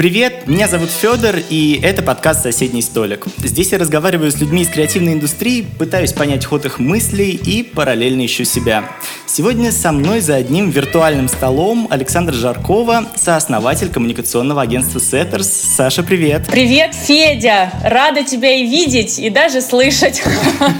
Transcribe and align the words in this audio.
Привет, 0.00 0.46
меня 0.46 0.66
зовут 0.66 0.88
Федор, 0.88 1.36
и 1.50 1.78
это 1.82 2.00
подкаст 2.00 2.44
«Соседний 2.44 2.80
столик». 2.80 3.26
Здесь 3.36 3.72
я 3.72 3.76
разговариваю 3.76 4.32
с 4.32 4.40
людьми 4.40 4.62
из 4.62 4.68
креативной 4.68 5.12
индустрии, 5.12 5.60
пытаюсь 5.78 6.14
понять 6.14 6.46
ход 6.46 6.64
их 6.64 6.78
мыслей 6.78 7.32
и 7.32 7.62
параллельно 7.62 8.24
ищу 8.24 8.44
себя. 8.44 8.84
Сегодня 9.26 9.70
со 9.70 9.92
мной 9.92 10.22
за 10.22 10.36
одним 10.36 10.70
виртуальным 10.70 11.28
столом 11.28 11.86
Александр 11.90 12.32
Жаркова, 12.32 13.08
сооснователь 13.14 13.90
коммуникационного 13.90 14.62
агентства 14.62 15.00
Setters. 15.00 15.42
Саша, 15.76 16.02
привет! 16.02 16.46
Привет, 16.50 16.94
Федя! 16.94 17.70
Рада 17.84 18.24
тебя 18.24 18.54
и 18.54 18.66
видеть, 18.66 19.18
и 19.18 19.28
даже 19.28 19.60
слышать. 19.60 20.22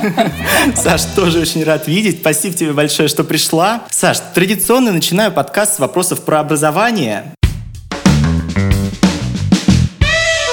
Саш, 0.74 1.02
тоже 1.14 1.40
очень 1.40 1.62
рад 1.62 1.86
видеть. 1.86 2.20
Спасибо 2.20 2.56
тебе 2.56 2.72
большое, 2.72 3.10
что 3.10 3.22
пришла. 3.22 3.82
Саш, 3.90 4.16
традиционно 4.32 4.92
начинаю 4.92 5.30
подкаст 5.30 5.76
с 5.76 5.78
вопросов 5.78 6.22
про 6.22 6.40
образование. 6.40 7.34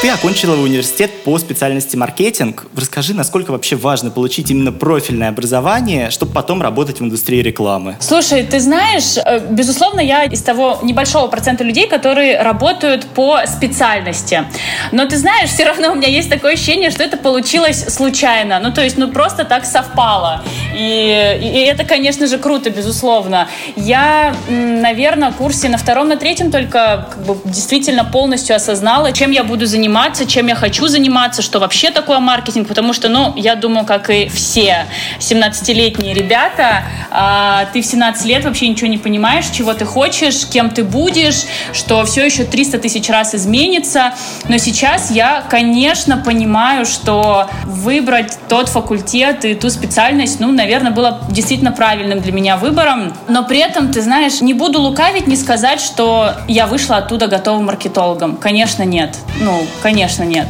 Ты 0.07 0.13
окончила 0.13 0.55
университет 0.55 1.25
по 1.25 1.38
специальности 1.38 1.97
маркетинг. 1.97 2.67
Расскажи, 2.77 3.13
насколько 3.13 3.52
вообще 3.52 3.75
важно 3.75 4.09
получить 4.09 4.49
именно 4.49 4.71
профильное 4.71 5.27
образование, 5.27 6.11
чтобы 6.11 6.31
потом 6.31 6.61
работать 6.61 7.02
в 7.02 7.03
индустрии 7.03 7.41
рекламы. 7.41 7.98
Слушай, 7.99 8.43
ты 8.43 8.62
знаешь, 8.62 9.17
э, 9.17 9.41
безусловно, 9.49 9.99
я 9.99 10.23
из 10.23 10.41
того 10.41 10.79
небольшого 10.81 11.27
процента 11.27 11.65
людей, 11.65 11.89
которые 11.89 12.41
работают 12.41 13.05
по 13.05 13.41
специальности. 13.48 14.45
Но 14.93 15.05
ты 15.07 15.17
знаешь, 15.17 15.49
все 15.49 15.65
равно 15.65 15.91
у 15.91 15.95
меня 15.95 16.07
есть 16.07 16.29
такое 16.29 16.53
ощущение, 16.53 16.89
что 16.89 17.03
это 17.03 17.17
получилось 17.17 17.84
случайно. 17.89 18.62
Ну, 18.62 18.71
то 18.71 18.81
есть, 18.81 18.98
ну, 18.98 19.12
просто 19.12 19.43
так 19.43 19.65
совпало. 19.65 20.41
И, 20.73 21.37
и 21.41 21.65
это, 21.70 21.84
конечно 21.84 22.27
же, 22.27 22.37
круто, 22.37 22.70
безусловно. 22.70 23.49
Я, 23.76 24.34
наверное, 24.48 25.31
в 25.31 25.35
курсе 25.35 25.67
на 25.67 25.77
втором, 25.77 26.07
на 26.07 26.15
третьем 26.15 26.49
только 26.49 27.09
как 27.12 27.26
бы, 27.26 27.37
действительно 27.43 28.05
полностью 28.05 28.55
осознала, 28.55 29.12
чем 29.12 29.32
я 29.32 29.43
буду 29.43 29.65
заниматься 29.65 29.96
заниматься, 29.98 30.27
чем 30.27 30.48
я 30.48 30.55
хочу 30.55 30.87
заниматься, 30.87 31.41
что 31.41 31.59
вообще 31.59 31.90
такое 31.90 32.20
маркетинг, 32.20 32.67
потому 32.67 32.93
что, 32.93 33.09
ну, 33.09 33.34
я 33.35 33.55
думаю, 33.55 33.84
как 33.84 34.12
и 34.12 34.27
все 34.27 34.85
17-летние 35.20 36.13
ребята, 36.13 36.84
а, 37.09 37.65
ты 37.73 37.81
в 37.81 37.85
17 37.85 38.26
лет 38.27 38.45
вообще 38.45 38.67
ничего 38.67 38.87
не 38.89 38.99
понимаешь, 38.99 39.45
чего 39.48 39.73
ты 39.73 39.85
хочешь, 39.85 40.45
кем 40.45 40.70
ты 40.70 40.84
будешь, 40.84 41.45
что 41.73 42.05
все 42.05 42.23
еще 42.23 42.43
300 42.43 42.77
тысяч 42.77 43.09
раз 43.09 43.34
изменится, 43.34 44.13
но 44.48 44.59
сейчас 44.59 45.09
я, 45.09 45.43
конечно, 45.49 46.17
понимаю, 46.17 46.85
что 46.85 47.49
выбрать 47.65 48.37
тот 48.48 48.70
факультет 48.70 49.45
и 49.45 49.55
ту 49.55 49.71
специальность, 49.71 50.39
ну, 50.39 50.51
наверное, 50.51 50.91
было 50.91 51.21
действительно 51.32 51.71
правильным 51.71 52.21
для 52.21 52.32
меня 52.32 52.57
выбором, 52.57 53.15
но 53.27 53.43
при 53.43 53.57
этом, 53.57 53.91
ты 53.91 54.04
знаешь, 54.04 54.41
не 54.41 54.54
буду 54.54 54.79
лукавить, 54.79 55.26
не 55.26 55.35
сказать, 55.35 55.82
что 55.82 56.34
я 56.48 56.67
вышла 56.67 56.98
оттуда 56.98 57.26
готовым 57.26 57.65
маркетологом. 57.65 58.37
Конечно, 58.37 58.84
нет. 58.84 59.17
Ну, 59.39 59.65
Конечно, 59.81 60.23
нет. 60.23 60.47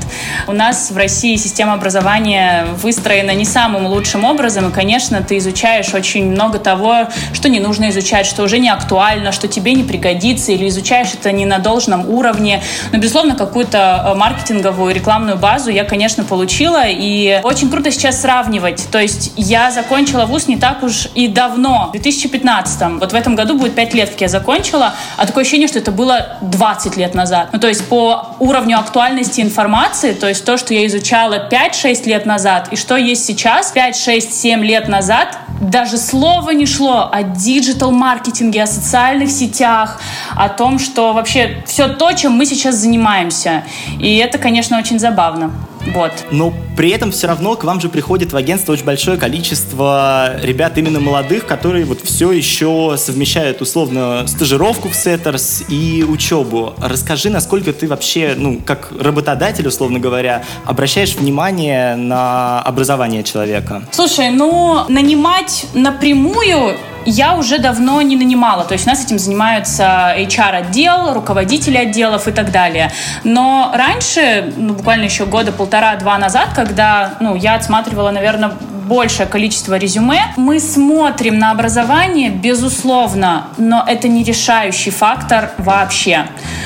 У 0.47 0.53
нас 0.53 0.89
в 0.89 0.97
России 0.97 1.35
система 1.35 1.73
образования 1.73 2.65
выстроена 2.81 3.31
не 3.31 3.45
самым 3.45 3.87
лучшим 3.87 4.23
образом, 4.23 4.69
и, 4.69 4.71
конечно, 4.71 5.21
ты 5.21 5.37
изучаешь 5.37 5.93
очень 5.93 6.31
много 6.31 6.59
того, 6.59 7.07
что 7.33 7.49
не 7.49 7.59
нужно 7.59 7.89
изучать, 7.89 8.25
что 8.25 8.43
уже 8.43 8.57
не 8.57 8.69
актуально, 8.69 9.31
что 9.31 9.47
тебе 9.47 9.73
не 9.73 9.83
пригодится, 9.83 10.51
или 10.53 10.67
изучаешь 10.69 11.09
это 11.13 11.31
не 11.31 11.45
на 11.45 11.59
должном 11.59 12.09
уровне. 12.09 12.63
Но, 12.91 12.99
безусловно, 12.99 13.35
какую-то 13.35 14.05
э, 14.07 14.15
маркетинговую 14.15 14.95
рекламную 14.95 15.37
базу 15.37 15.69
я, 15.69 15.83
конечно, 15.83 16.23
получила, 16.23 16.83
и 16.87 17.41
очень 17.43 17.69
круто 17.69 17.91
сейчас 17.91 18.21
сравнивать. 18.21 18.87
То 18.91 18.99
есть 18.99 19.33
я 19.35 19.71
закончила 19.71 20.25
вуз 20.25 20.47
не 20.47 20.57
так 20.57 20.83
уж 20.83 21.09
и 21.15 21.27
давно, 21.27 21.87
в 21.89 21.91
2015 21.91 22.81
-м. 22.81 22.99
Вот 22.99 23.11
в 23.11 23.15
этом 23.15 23.35
году 23.35 23.57
будет 23.57 23.75
5 23.75 23.93
лет, 23.93 24.09
как 24.09 24.21
я 24.21 24.27
закончила, 24.29 24.93
а 25.17 25.25
такое 25.27 25.41
ощущение, 25.41 25.67
что 25.67 25.79
это 25.79 25.91
было 25.91 26.37
20 26.41 26.97
лет 26.97 27.13
назад. 27.13 27.49
Ну, 27.51 27.59
то 27.59 27.67
есть 27.67 27.87
по 27.87 28.35
уровню 28.39 28.79
актуальности 28.79 29.16
актуальности 29.17 29.41
информации, 29.41 30.13
то 30.13 30.27
есть 30.27 30.45
то, 30.45 30.57
что 30.57 30.73
я 30.73 30.85
изучала 30.85 31.49
5-6 31.49 32.05
лет 32.05 32.25
назад, 32.25 32.69
и 32.71 32.75
что 32.75 32.95
есть 32.95 33.25
сейчас, 33.25 33.73
5-6-7 33.75 34.61
лет 34.61 34.87
назад, 34.87 35.39
даже 35.59 35.97
слова 35.97 36.51
не 36.51 36.67
шло 36.67 37.09
о 37.11 37.23
диджитал-маркетинге, 37.23 38.63
о 38.63 38.67
социальных 38.67 39.31
сетях, 39.31 39.99
о 40.35 40.49
том, 40.49 40.77
что 40.77 41.13
вообще 41.13 41.63
все 41.65 41.87
то, 41.87 42.13
чем 42.13 42.33
мы 42.33 42.45
сейчас 42.45 42.75
занимаемся. 42.75 43.63
И 43.99 44.17
это, 44.17 44.37
конечно, 44.37 44.77
очень 44.77 44.99
забавно. 44.99 45.51
Вот. 45.93 46.11
Но 46.31 46.53
при 46.75 46.89
этом 46.89 47.11
все 47.11 47.27
равно 47.27 47.55
к 47.55 47.63
вам 47.63 47.81
же 47.81 47.89
приходит 47.89 48.33
в 48.33 48.37
агентство 48.37 48.73
очень 48.73 48.85
большое 48.85 49.17
количество 49.17 50.39
ребят 50.41 50.77
именно 50.77 50.99
молодых, 50.99 51.45
которые 51.45 51.85
вот 51.85 52.01
все 52.01 52.31
еще 52.31 52.95
совмещают 52.97 53.61
условно 53.61 54.25
стажировку 54.27 54.89
в 54.89 54.95
Сеттерс 54.95 55.63
и 55.69 56.05
учебу. 56.07 56.73
Расскажи, 56.81 57.29
насколько 57.29 57.73
ты 57.73 57.87
вообще, 57.87 58.35
ну, 58.37 58.61
как 58.65 58.91
работодатель, 58.99 59.67
условно 59.67 59.99
говоря, 59.99 60.43
обращаешь 60.65 61.15
внимание 61.15 61.95
на 61.95 62.61
образование 62.61 63.23
человека? 63.23 63.83
Слушай, 63.91 64.29
ну, 64.29 64.85
нанимать 64.89 65.65
напрямую 65.73 66.77
я 67.07 67.35
уже 67.35 67.57
давно 67.57 68.01
не 68.01 68.17
нанимала. 68.17 68.65
То 68.65 68.73
есть 68.73 68.85
у 68.85 68.89
нас 68.89 69.03
этим 69.03 69.17
занимаются 69.17 70.13
HR-отдел, 70.17 71.13
руководители 71.13 71.77
отделов 71.77 72.27
и 72.27 72.31
так 72.31 72.51
далее. 72.51 72.91
Но 73.23 73.71
раньше, 73.73 74.53
ну, 74.57 74.73
буквально 74.73 75.05
еще 75.05 75.25
года 75.25 75.53
полтора-два 75.53 76.17
назад, 76.17 76.49
когда 76.53 77.13
ну, 77.21 77.35
я 77.35 77.55
отсматривала, 77.55 78.11
наверное, 78.11 78.51
большее 78.87 79.27
количество 79.27 79.75
резюме. 79.75 80.33
Мы 80.37 80.59
смотрим 80.59 81.37
на 81.37 81.51
образование, 81.51 82.29
безусловно, 82.29 83.47
но 83.57 83.83
это 83.87 84.07
не 84.07 84.23
решающий 84.23 84.91
фактор 84.91 85.51
вообще. 85.57 86.25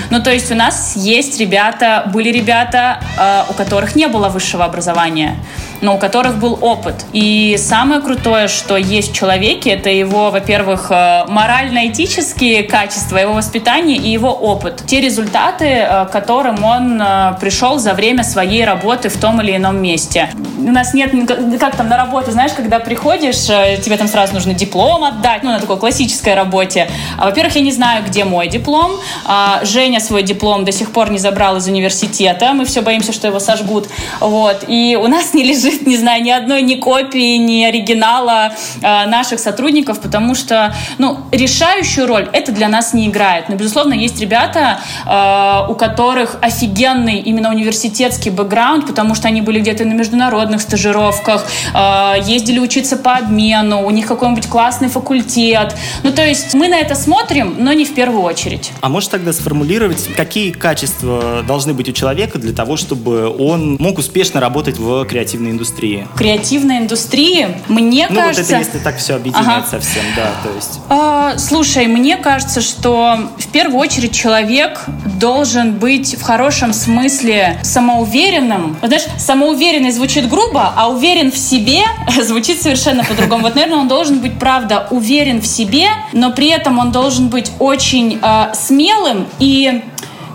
Ну, 0.10 0.22
то 0.22 0.32
есть 0.32 0.52
у 0.52 0.56
нас 0.56 0.94
есть 0.96 1.40
ребята, 1.40 2.10
были 2.14 2.30
ребята, 2.30 3.00
э, 3.18 3.44
у 3.50 3.54
которых 3.54 3.96
не 3.96 4.08
было 4.08 4.30
высшего 4.30 4.66
образования 4.66 5.36
но 5.82 5.96
у 5.96 5.98
которых 5.98 6.38
был 6.38 6.60
опыт. 6.62 7.06
И 7.12 7.56
самое 7.58 8.02
крутое, 8.02 8.48
что 8.48 8.78
есть 8.78 9.12
в 9.12 9.16
человеке, 9.16 9.72
это 9.72 9.90
его, 9.90 10.30
во-первых, 10.30 10.92
э, 10.92 11.26
морально-этические 11.28 12.64
качества, 12.64 13.18
его 13.18 13.34
воспитание 13.34 13.98
и 13.98 14.10
его 14.10 14.30
опыт. 14.30 14.84
Те 14.86 15.02
результаты, 15.02 15.66
э, 15.66 16.06
к 16.06 16.12
которым 16.12 16.64
он 16.64 17.02
пришел 17.40 17.80
за 17.80 17.94
время 17.94 18.24
своей 18.24 18.64
работы 18.64 19.10
в 19.10 19.18
том 19.18 19.42
или 19.42 19.56
ином 19.56 19.82
месте. 19.82 20.30
У 20.58 20.72
нас 20.72 20.94
нет, 20.94 21.12
как 21.60 21.76
там 21.76 21.90
на 21.90 21.98
работу, 22.12 22.32
знаешь, 22.32 22.52
когда 22.52 22.80
приходишь, 22.80 23.46
тебе 23.82 23.96
там 23.96 24.08
сразу 24.08 24.34
нужно 24.34 24.54
диплом 24.54 25.06
отдать, 25.06 25.44
ну, 25.44 25.52
на 25.52 25.60
такой 25.60 25.78
классической 25.78 26.34
работе. 26.34 26.90
А, 27.18 27.26
во-первых, 27.26 27.56
я 27.56 27.62
не 27.62 27.72
знаю, 27.72 28.04
где 28.06 28.26
мой 28.26 28.50
диплом. 28.50 28.92
А, 29.26 29.62
Женя 29.64 30.02
свой 30.02 30.22
диплом 30.24 30.66
до 30.66 30.74
сих 30.74 30.92
пор 30.92 31.10
не 31.10 31.20
забрал 31.20 31.56
из 31.58 31.68
университета. 31.68 32.54
Мы 32.54 32.66
все 32.66 32.82
боимся, 32.82 33.14
что 33.14 33.28
его 33.28 33.40
сожгут. 33.40 33.88
Вот. 34.20 34.66
И 34.68 34.98
у 35.02 35.08
нас 35.08 35.34
не 35.34 35.44
лежит 35.44 35.88
не 35.88 35.98
знаю, 35.98 36.22
ни 36.22 36.32
одной 36.32 36.62
ни 36.64 36.76
копии, 36.76 37.38
ни 37.38 37.64
оригинала 37.64 38.52
э, 38.82 39.06
наших 39.06 39.40
сотрудников, 39.40 40.02
потому 40.02 40.36
что, 40.36 40.74
ну, 40.98 41.20
решающую 41.32 42.06
роль 42.08 42.30
это 42.34 42.52
для 42.52 42.68
нас 42.68 42.94
не 42.94 43.08
играет. 43.08 43.48
Но, 43.48 43.56
безусловно, 43.56 43.94
есть 43.94 44.20
ребята, 44.20 44.82
э, 45.06 45.72
у 45.72 45.76
которых 45.76 46.38
офигенный 46.42 47.20
именно 47.20 47.50
университетский 47.50 48.32
бэкграунд, 48.32 48.86
потому 48.88 49.16
что 49.16 49.30
они 49.30 49.42
были 49.42 49.60
где-то 49.60 49.86
на 49.86 49.94
международных 49.94 50.60
стажировках, 50.60 51.46
э, 51.74 52.01
ездили 52.24 52.60
учиться 52.60 52.98
по 52.98 53.16
обмену, 53.16 53.86
у 53.86 53.90
них 53.92 54.08
какой-нибудь 54.08 54.48
классный 54.48 54.90
факультет. 54.90 55.76
Ну, 56.04 56.12
то 56.12 56.26
есть 56.26 56.54
мы 56.54 56.68
на 56.68 56.76
это 56.76 56.96
смотрим, 56.96 57.56
но 57.60 57.74
не 57.74 57.86
в 57.86 57.94
первую 57.94 58.24
очередь. 58.24 58.72
А 58.82 58.90
можешь 58.90 59.10
тогда 59.10 59.34
сформулировать, 59.34 60.10
какие 60.16 60.52
качества 60.52 61.44
должны 61.48 61.74
быть 61.74 61.90
у 61.90 61.92
человека 61.92 62.40
для 62.40 62.54
того, 62.54 62.78
чтобы 62.78 63.30
он 63.30 63.78
мог 63.80 63.98
успешно 63.98 64.40
работать 64.40 64.78
в 64.78 65.06
креативной 65.06 65.52
индустрии? 65.52 66.08
Креативной 66.16 66.80
индустрии, 66.80 67.48
мне 67.68 68.08
ну, 68.10 68.16
кажется... 68.16 68.42
Ну, 68.42 68.58
вот 68.58 68.66
это 68.66 68.76
если 68.76 68.84
так 68.84 68.98
все 68.98 69.16
объединять 69.16 69.46
ага. 69.46 69.68
совсем, 69.70 70.04
да, 70.16 70.32
то 70.44 70.56
есть... 70.56 70.80
А, 70.90 71.38
слушай, 71.38 71.88
мне 71.88 72.18
кажется, 72.18 72.62
что 72.62 73.18
в 73.38 73.48
первую 73.48 73.80
очередь 73.80 74.14
человек 74.14 74.86
должен 75.20 75.74
быть 75.74 76.16
в 76.16 76.22
хорошем 76.22 76.74
смысле 76.74 77.60
самоуверенным. 77.64 78.78
Вот, 78.82 78.88
знаешь, 78.88 79.06
самоуверенный 79.18 79.92
звучит 79.92 80.28
грубо, 80.30 80.74
а 80.76 80.90
уверен 80.90 81.32
в 81.32 81.38
себе 81.38 81.82
звучит 82.22 82.62
совершенно 82.62 83.04
по-другому. 83.04 83.44
Вот, 83.44 83.56
наверное, 83.56 83.80
он 83.80 83.88
должен 83.88 84.20
быть, 84.20 84.38
правда, 84.40 84.88
уверен 84.92 85.42
в 85.42 85.48
себе, 85.48 85.88
но 86.14 86.32
при 86.32 86.50
этом 86.50 86.80
он 86.80 86.92
должен 86.92 87.30
быть 87.30 87.52
очень 87.60 88.20
э, 88.22 88.54
смелым 88.54 89.28
и 89.40 89.84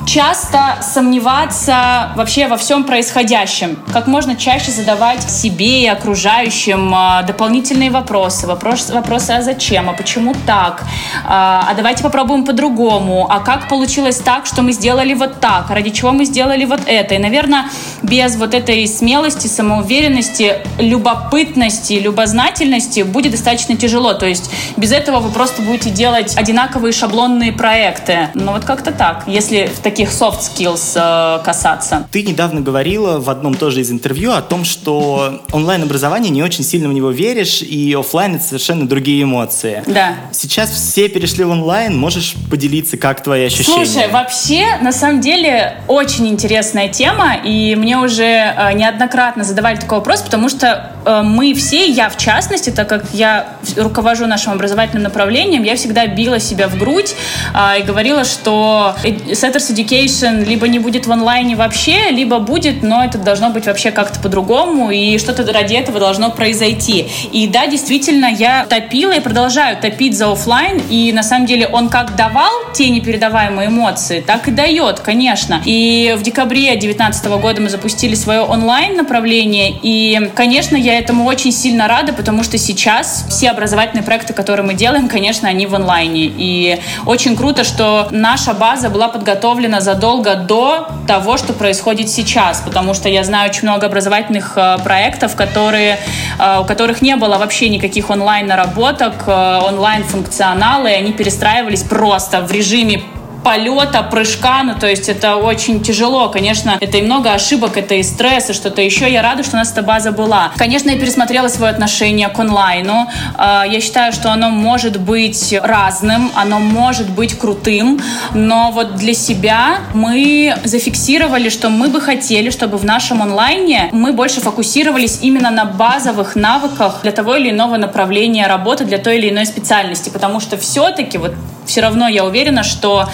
часто 0.07 0.79
сомневаться 0.81 2.13
вообще 2.15 2.47
во 2.47 2.57
всем 2.57 2.85
происходящем. 2.85 3.77
Как 3.93 4.07
можно 4.07 4.37
чаще 4.37 4.71
задавать 4.71 5.23
себе 5.29 5.83
и 5.83 5.87
окружающим 5.87 6.95
а, 6.95 7.23
дополнительные 7.23 7.91
вопросы. 7.91 8.47
Вопрос, 8.47 8.91
вопросы, 8.91 9.33
а 9.33 9.43
зачем, 9.43 9.91
а 9.91 9.93
почему 9.93 10.35
так? 10.47 10.85
А, 11.27 11.67
а 11.69 11.75
давайте 11.75 12.03
попробуем 12.03 12.45
по-другому. 12.45 13.27
А 13.29 13.41
как 13.41 13.69
получилось 13.69 14.19
так, 14.19 14.47
что 14.47 14.63
мы 14.63 14.73
сделали 14.73 15.13
вот 15.13 15.41
так? 15.41 15.69
Ради 15.71 15.91
чего 15.91 16.13
мы 16.13 16.25
сделали 16.25 16.65
вот 16.65 16.81
это? 16.87 17.17
И, 17.17 17.19
наверное, 17.19 17.69
без 18.03 18.37
вот 18.37 18.55
этой 18.55 18.87
смелости, 18.87 19.49
самоуверенности, 19.49 20.59
любопытности, 20.79 21.95
любознательности 21.95 23.01
будет 23.01 23.33
достаточно 23.33 23.77
тяжело. 23.77 24.15
То 24.15 24.27
есть 24.27 24.51
без 24.77 24.93
этого 24.93 25.19
вы 25.19 25.31
просто 25.31 25.63
будете 25.63 25.91
делать 25.91 26.37
одинаковые 26.37 26.93
шаблонные 26.93 27.53
проекты. 27.53 28.29
Ну 28.35 28.53
вот 28.53 28.65
как-то 28.65 28.93
так. 28.93 29.25
Если 29.27 29.67
в 29.67 29.81
таких 29.81 29.96
таких 29.97 30.11
soft 30.11 30.41
skills 30.41 30.93
э, 30.95 31.43
касаться. 31.43 32.07
Ты 32.11 32.23
недавно 32.23 32.61
говорила 32.61 33.19
в 33.19 33.31
одном 33.31 33.55
тоже 33.55 33.81
из 33.81 33.91
интервью 33.91 34.33
о 34.33 34.43
том, 34.43 34.67
что 34.67 35.41
онлайн-образование 35.53 36.31
не 36.31 36.43
очень 36.43 36.65
сильно 36.65 36.87
в 36.91 36.93
него 36.93 37.11
веришь, 37.11 37.63
и 37.63 37.95
офлайн 37.99 38.35
это 38.35 38.45
совершенно 38.45 38.87
другие 38.87 39.23
эмоции. 39.23 39.83
Да. 39.87 40.17
Сейчас 40.33 40.71
все 40.71 41.09
перешли 41.09 41.45
в 41.45 41.51
онлайн, 41.51 41.97
можешь 41.97 42.35
поделиться, 42.51 42.99
как 42.99 43.23
твои 43.23 43.47
ощущения? 43.47 43.87
Слушай, 43.87 44.09
вообще, 44.09 44.77
на 44.83 44.93
самом 44.93 45.23
деле, 45.23 45.81
очень 45.89 46.29
интересная 46.29 46.89
тема, 46.91 47.37
и 47.43 47.75
мне 47.75 47.97
уже 47.97 48.25
э, 48.25 48.73
неоднократно 48.75 49.45
задавали 49.45 49.77
такой 49.77 49.99
вопрос, 49.99 50.21
потому 50.21 50.51
что 50.51 50.93
э, 51.07 51.23
мы 51.23 51.55
все, 51.55 51.87
я 51.87 52.11
в 52.11 52.19
частности, 52.19 52.69
так 52.69 52.87
как 52.87 53.07
я 53.15 53.47
руковожу 53.79 54.27
нашим 54.27 54.53
образовательным 54.53 55.05
направлением, 55.05 55.63
я 55.63 55.75
всегда 55.75 56.07
била 56.07 56.39
себя 56.39 56.69
в 56.69 56.77
грудь 56.77 57.15
э, 57.55 57.81
и 57.81 57.83
говорила, 57.83 58.25
что 58.25 58.95
Setters 59.03 59.73
Education 59.73 59.86
либо 59.91 60.69
не 60.69 60.79
будет 60.79 61.07
в 61.07 61.13
онлайне 61.13 61.57
вообще, 61.57 62.11
либо 62.11 62.39
будет, 62.39 62.83
но 62.83 63.05
это 63.05 63.19
должно 63.19 63.51
быть 63.51 63.67
вообще 63.67 63.91
как-то 63.91 64.21
по-другому, 64.21 64.91
и 64.91 65.19
что-то 65.19 65.51
ради 65.53 65.75
этого 65.75 66.01
должно 66.01 66.31
произойти. 66.31 67.07
И 67.33 67.47
да, 67.47 67.67
действительно, 67.67 68.27
я 68.27 68.67
топила 68.69 69.13
и 69.13 69.21
продолжаю 69.21 69.77
топить 69.77 70.17
за 70.17 70.33
офлайн, 70.33 70.83
и 70.91 71.13
на 71.13 71.23
самом 71.23 71.47
деле 71.47 71.67
он 71.67 71.89
как 71.89 72.17
давал 72.17 72.53
те 72.75 72.89
непередаваемые 72.89 73.69
эмоции, 73.69 74.21
так 74.21 74.49
и 74.49 74.51
дает, 74.51 75.01
конечно. 75.01 75.63
И 75.65 76.15
в 76.19 76.23
декабре 76.23 76.71
2019 76.71 77.27
года 77.41 77.61
мы 77.61 77.69
запустили 77.69 78.15
свое 78.15 78.41
онлайн 78.41 78.97
направление, 78.97 79.75
и, 79.83 80.31
конечно, 80.35 80.77
я 80.77 80.99
этому 80.99 81.25
очень 81.25 81.53
сильно 81.53 81.89
рада, 81.89 82.13
потому 82.13 82.43
что 82.43 82.59
сейчас 82.59 83.27
все 83.29 83.51
образовательные 83.51 84.05
проекты, 84.05 84.33
которые 84.33 84.67
мы 84.67 84.75
делаем, 84.75 85.09
конечно, 85.09 85.49
они 85.49 85.67
в 85.67 85.75
онлайне. 85.75 86.31
И 86.37 86.79
очень 87.05 87.37
круто, 87.37 87.65
что 87.65 88.09
наша 88.11 88.55
база 88.55 88.91
была 88.91 89.09
подготовлена 89.09 89.76
задолго 89.81 90.35
до 90.35 90.89
того, 91.07 91.37
что 91.37 91.53
происходит 91.53 92.09
сейчас, 92.09 92.61
потому 92.61 92.95
что 92.95 93.09
я 93.09 93.25
знаю 93.25 93.51
очень 93.51 93.69
много 93.69 93.87
образовательных 93.87 94.53
э, 94.57 94.79
проектов, 94.83 95.37
которые, 95.37 95.99
э, 96.39 96.61
у 96.61 96.65
которых 96.65 97.03
не 97.03 97.17
было 97.17 97.39
вообще 97.39 97.69
никаких 97.69 98.11
онлайн-наработок, 98.11 99.15
э, 99.27 99.61
онлайн-функционала, 99.69 100.87
и 100.87 100.95
они 100.95 101.13
перестраивались 101.13 101.83
просто 101.83 102.41
в 102.41 102.51
режиме 102.51 103.03
полета, 103.43 104.03
прыжка, 104.03 104.63
ну, 104.63 104.75
то 104.75 104.87
есть 104.87 105.09
это 105.09 105.37
очень 105.37 105.83
тяжело, 105.83 106.29
конечно, 106.29 106.77
это 106.81 106.99
и 106.99 107.03
много 107.03 107.33
ошибок, 107.33 107.77
это 107.77 107.95
и 107.95 108.03
стресс, 108.03 108.51
и 108.51 108.53
что-то 108.53 108.83
еще. 108.83 109.11
Я 109.11 109.23
рада, 109.23 109.43
что 109.43 109.57
у 109.57 109.59
нас 109.59 109.73
эта 109.73 109.83
база 109.83 110.13
была. 110.13 110.53
Конечно, 110.57 110.91
я 110.91 110.99
пересмотрела 110.99 111.49
свое 111.49 111.73
отношение 111.73 112.29
к 112.29 112.39
онлайну. 112.39 113.09
А, 113.37 113.65
я 113.65 113.81
считаю, 113.81 114.13
что 114.13 114.33
оно 114.33 114.51
может 114.51 115.01
быть 115.01 115.55
разным, 115.63 116.31
оно 116.35 116.59
может 116.59 117.11
быть 117.11 117.39
крутым, 117.39 118.01
но 118.35 118.71
вот 118.73 118.97
для 118.97 119.15
себя 119.15 119.79
мы 119.95 120.57
зафиксировали, 120.65 121.49
что 121.49 121.69
мы 121.69 121.89
бы 121.89 122.01
хотели, 122.01 122.51
чтобы 122.51 122.79
в 122.79 122.85
нашем 122.85 123.23
онлайне 123.23 123.91
мы 123.93 124.13
больше 124.13 124.41
фокусировались 124.41 125.21
именно 125.23 125.51
на 125.51 125.65
базовых 125.65 126.37
навыках 126.37 127.01
для 127.03 127.13
того 127.13 127.37
или 127.37 127.51
иного 127.51 127.77
направления 127.77 128.47
работы, 128.47 128.85
для 128.85 128.99
той 128.99 129.19
или 129.19 129.31
иной 129.31 129.47
специальности, 129.47 130.11
потому 130.11 130.41
что 130.41 130.57
все-таки 130.57 131.19
вот 131.19 131.35
все 131.67 131.81
равно 131.81 132.09
я 132.09 132.25
уверена, 132.25 132.63
что 132.63 133.09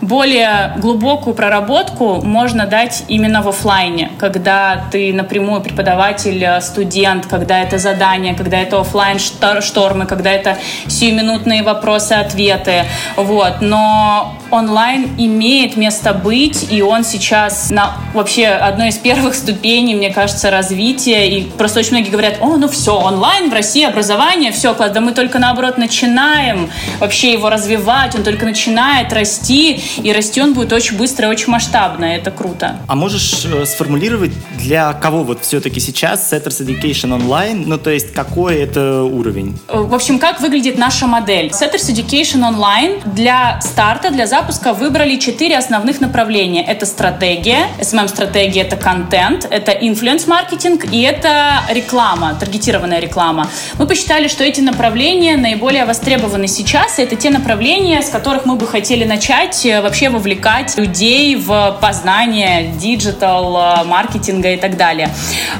более 0.00 0.74
глубокую 0.78 1.34
проработку 1.34 2.20
можно 2.22 2.66
дать 2.66 3.04
именно 3.08 3.42
в 3.42 3.48
офлайне, 3.48 4.10
когда 4.18 4.84
ты 4.90 5.12
напрямую 5.12 5.60
преподаватель, 5.60 6.42
э, 6.42 6.60
студент, 6.60 7.26
когда 7.26 7.62
это 7.62 7.78
задание, 7.78 8.34
когда 8.34 8.58
это 8.58 8.80
офлайн 8.80 9.18
штормы, 9.18 10.06
когда 10.06 10.32
это 10.32 10.58
сиюминутные 10.88 11.62
вопросы-ответы. 11.62 12.84
Вот. 13.16 13.60
Но 13.60 14.36
онлайн 14.50 15.14
имеет 15.18 15.76
место 15.76 16.12
быть, 16.12 16.72
и 16.72 16.82
он 16.82 17.04
сейчас 17.04 17.70
на 17.70 17.96
вообще 18.12 18.46
одной 18.46 18.88
из 18.88 18.96
первых 18.96 19.34
ступеней, 19.34 19.94
мне 19.94 20.10
кажется, 20.10 20.50
развития. 20.50 21.28
И 21.28 21.44
просто 21.44 21.80
очень 21.80 21.92
многие 21.92 22.10
говорят, 22.10 22.38
о, 22.40 22.56
ну 22.56 22.68
все, 22.68 22.98
онлайн 22.98 23.50
в 23.50 23.52
России 23.52 23.84
образование, 23.84 24.52
все, 24.52 24.74
класс. 24.74 24.90
Да 24.90 25.00
мы 25.00 25.12
только 25.12 25.38
наоборот 25.38 25.78
начинаем 25.78 26.70
вообще 27.06 27.32
его 27.32 27.50
развивать, 27.50 28.16
он 28.16 28.24
только 28.24 28.44
начинает 28.44 29.12
расти, 29.12 29.80
и 30.02 30.12
расти 30.12 30.42
он 30.42 30.54
будет 30.54 30.72
очень 30.72 30.96
быстро 30.96 31.28
и 31.28 31.30
очень 31.30 31.52
масштабно, 31.52 32.04
это 32.04 32.32
круто. 32.32 32.78
А 32.88 32.96
можешь 32.96 33.44
э, 33.44 33.64
сформулировать, 33.64 34.32
для 34.58 34.92
кого 34.92 35.22
вот 35.22 35.42
все-таки 35.42 35.78
сейчас 35.78 36.32
Setters 36.32 36.66
Education 36.66 37.16
Online, 37.16 37.62
ну 37.64 37.78
то 37.78 37.90
есть 37.90 38.12
какой 38.12 38.56
это 38.56 39.04
уровень? 39.04 39.56
В 39.68 39.94
общем, 39.94 40.18
как 40.18 40.40
выглядит 40.40 40.78
наша 40.78 41.06
модель? 41.06 41.46
Setters 41.50 41.88
Education 41.94 42.42
Online 42.42 43.00
для 43.14 43.60
старта, 43.60 44.10
для 44.10 44.26
запуска 44.26 44.72
выбрали 44.72 45.16
четыре 45.16 45.56
основных 45.56 46.00
направления. 46.00 46.64
Это 46.64 46.86
стратегия, 46.86 47.68
SMM-стратегия— 47.78 48.62
это 48.62 48.76
контент, 48.76 49.46
это 49.48 49.70
influence-маркетинг 49.70 50.86
и 50.92 51.02
это 51.02 51.60
реклама, 51.70 52.34
таргетированная 52.40 52.98
реклама. 52.98 53.48
Мы 53.78 53.86
посчитали, 53.86 54.26
что 54.26 54.42
эти 54.42 54.60
направления 54.60 55.36
наиболее 55.36 55.84
востребованы 55.84 56.48
сейчас, 56.48 56.95
и 56.98 57.02
это 57.02 57.16
те 57.16 57.30
направления, 57.30 58.02
с 58.02 58.08
которых 58.08 58.46
мы 58.46 58.56
бы 58.56 58.66
хотели 58.66 59.04
начать 59.04 59.64
э, 59.66 59.80
вообще 59.80 60.08
вовлекать 60.08 60.76
людей 60.76 61.36
в 61.36 61.78
познание 61.80 62.72
digital, 62.78 63.56
э, 63.56 63.84
маркетинга 63.84 64.52
и 64.52 64.56
так 64.56 64.76
далее. 64.76 65.10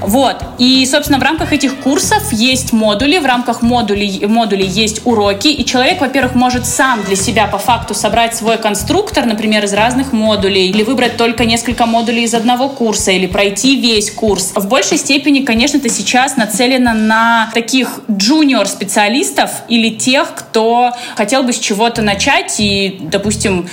Вот. 0.01 0.43
И, 0.59 0.87
собственно, 0.87 1.19
в 1.19 1.23
рамках 1.23 1.53
этих 1.53 1.77
курсов 1.77 2.33
есть 2.33 2.73
модули, 2.73 3.19
в 3.19 3.27
рамках 3.27 3.63
модулей, 3.63 4.27
модулей 4.27 4.67
есть 4.67 5.03
уроки, 5.05 5.49
и 5.49 5.65
человек, 5.65 6.01
во-первых, 6.01 6.35
может 6.35 6.67
сам 6.67 7.03
для 7.03 7.17
себя 7.17 7.47
по 7.47 7.59
факту 7.59 7.95
собрать 7.95 8.35
свой 8.35 8.59
конструктор, 8.59 9.27
например, 9.27 9.65
из 9.65 9.73
разных 9.73 10.13
модулей, 10.13 10.69
или 10.69 10.83
выбрать 10.83 11.17
только 11.17 11.45
несколько 11.45 11.87
модулей 11.87 12.25
из 12.25 12.35
одного 12.35 12.69
курса, 12.69 13.11
или 13.11 13.27
пройти 13.27 13.81
весь 13.81 14.11
курс. 14.11 14.53
В 14.55 14.69
большей 14.69 14.99
степени, 14.99 15.41
конечно, 15.41 15.79
это 15.79 15.89
сейчас 15.89 16.37
нацелено 16.37 16.93
на 16.93 17.51
таких 17.55 18.01
джуниор-специалистов 18.11 19.51
или 19.69 19.91
тех, 19.91 20.35
кто 20.35 20.93
хотел 21.27 21.43
бы 21.43 21.53
с 21.53 21.59
чего-то 21.59 22.03
начать 22.03 22.61
и, 22.61 22.99
допустим, 23.01 23.69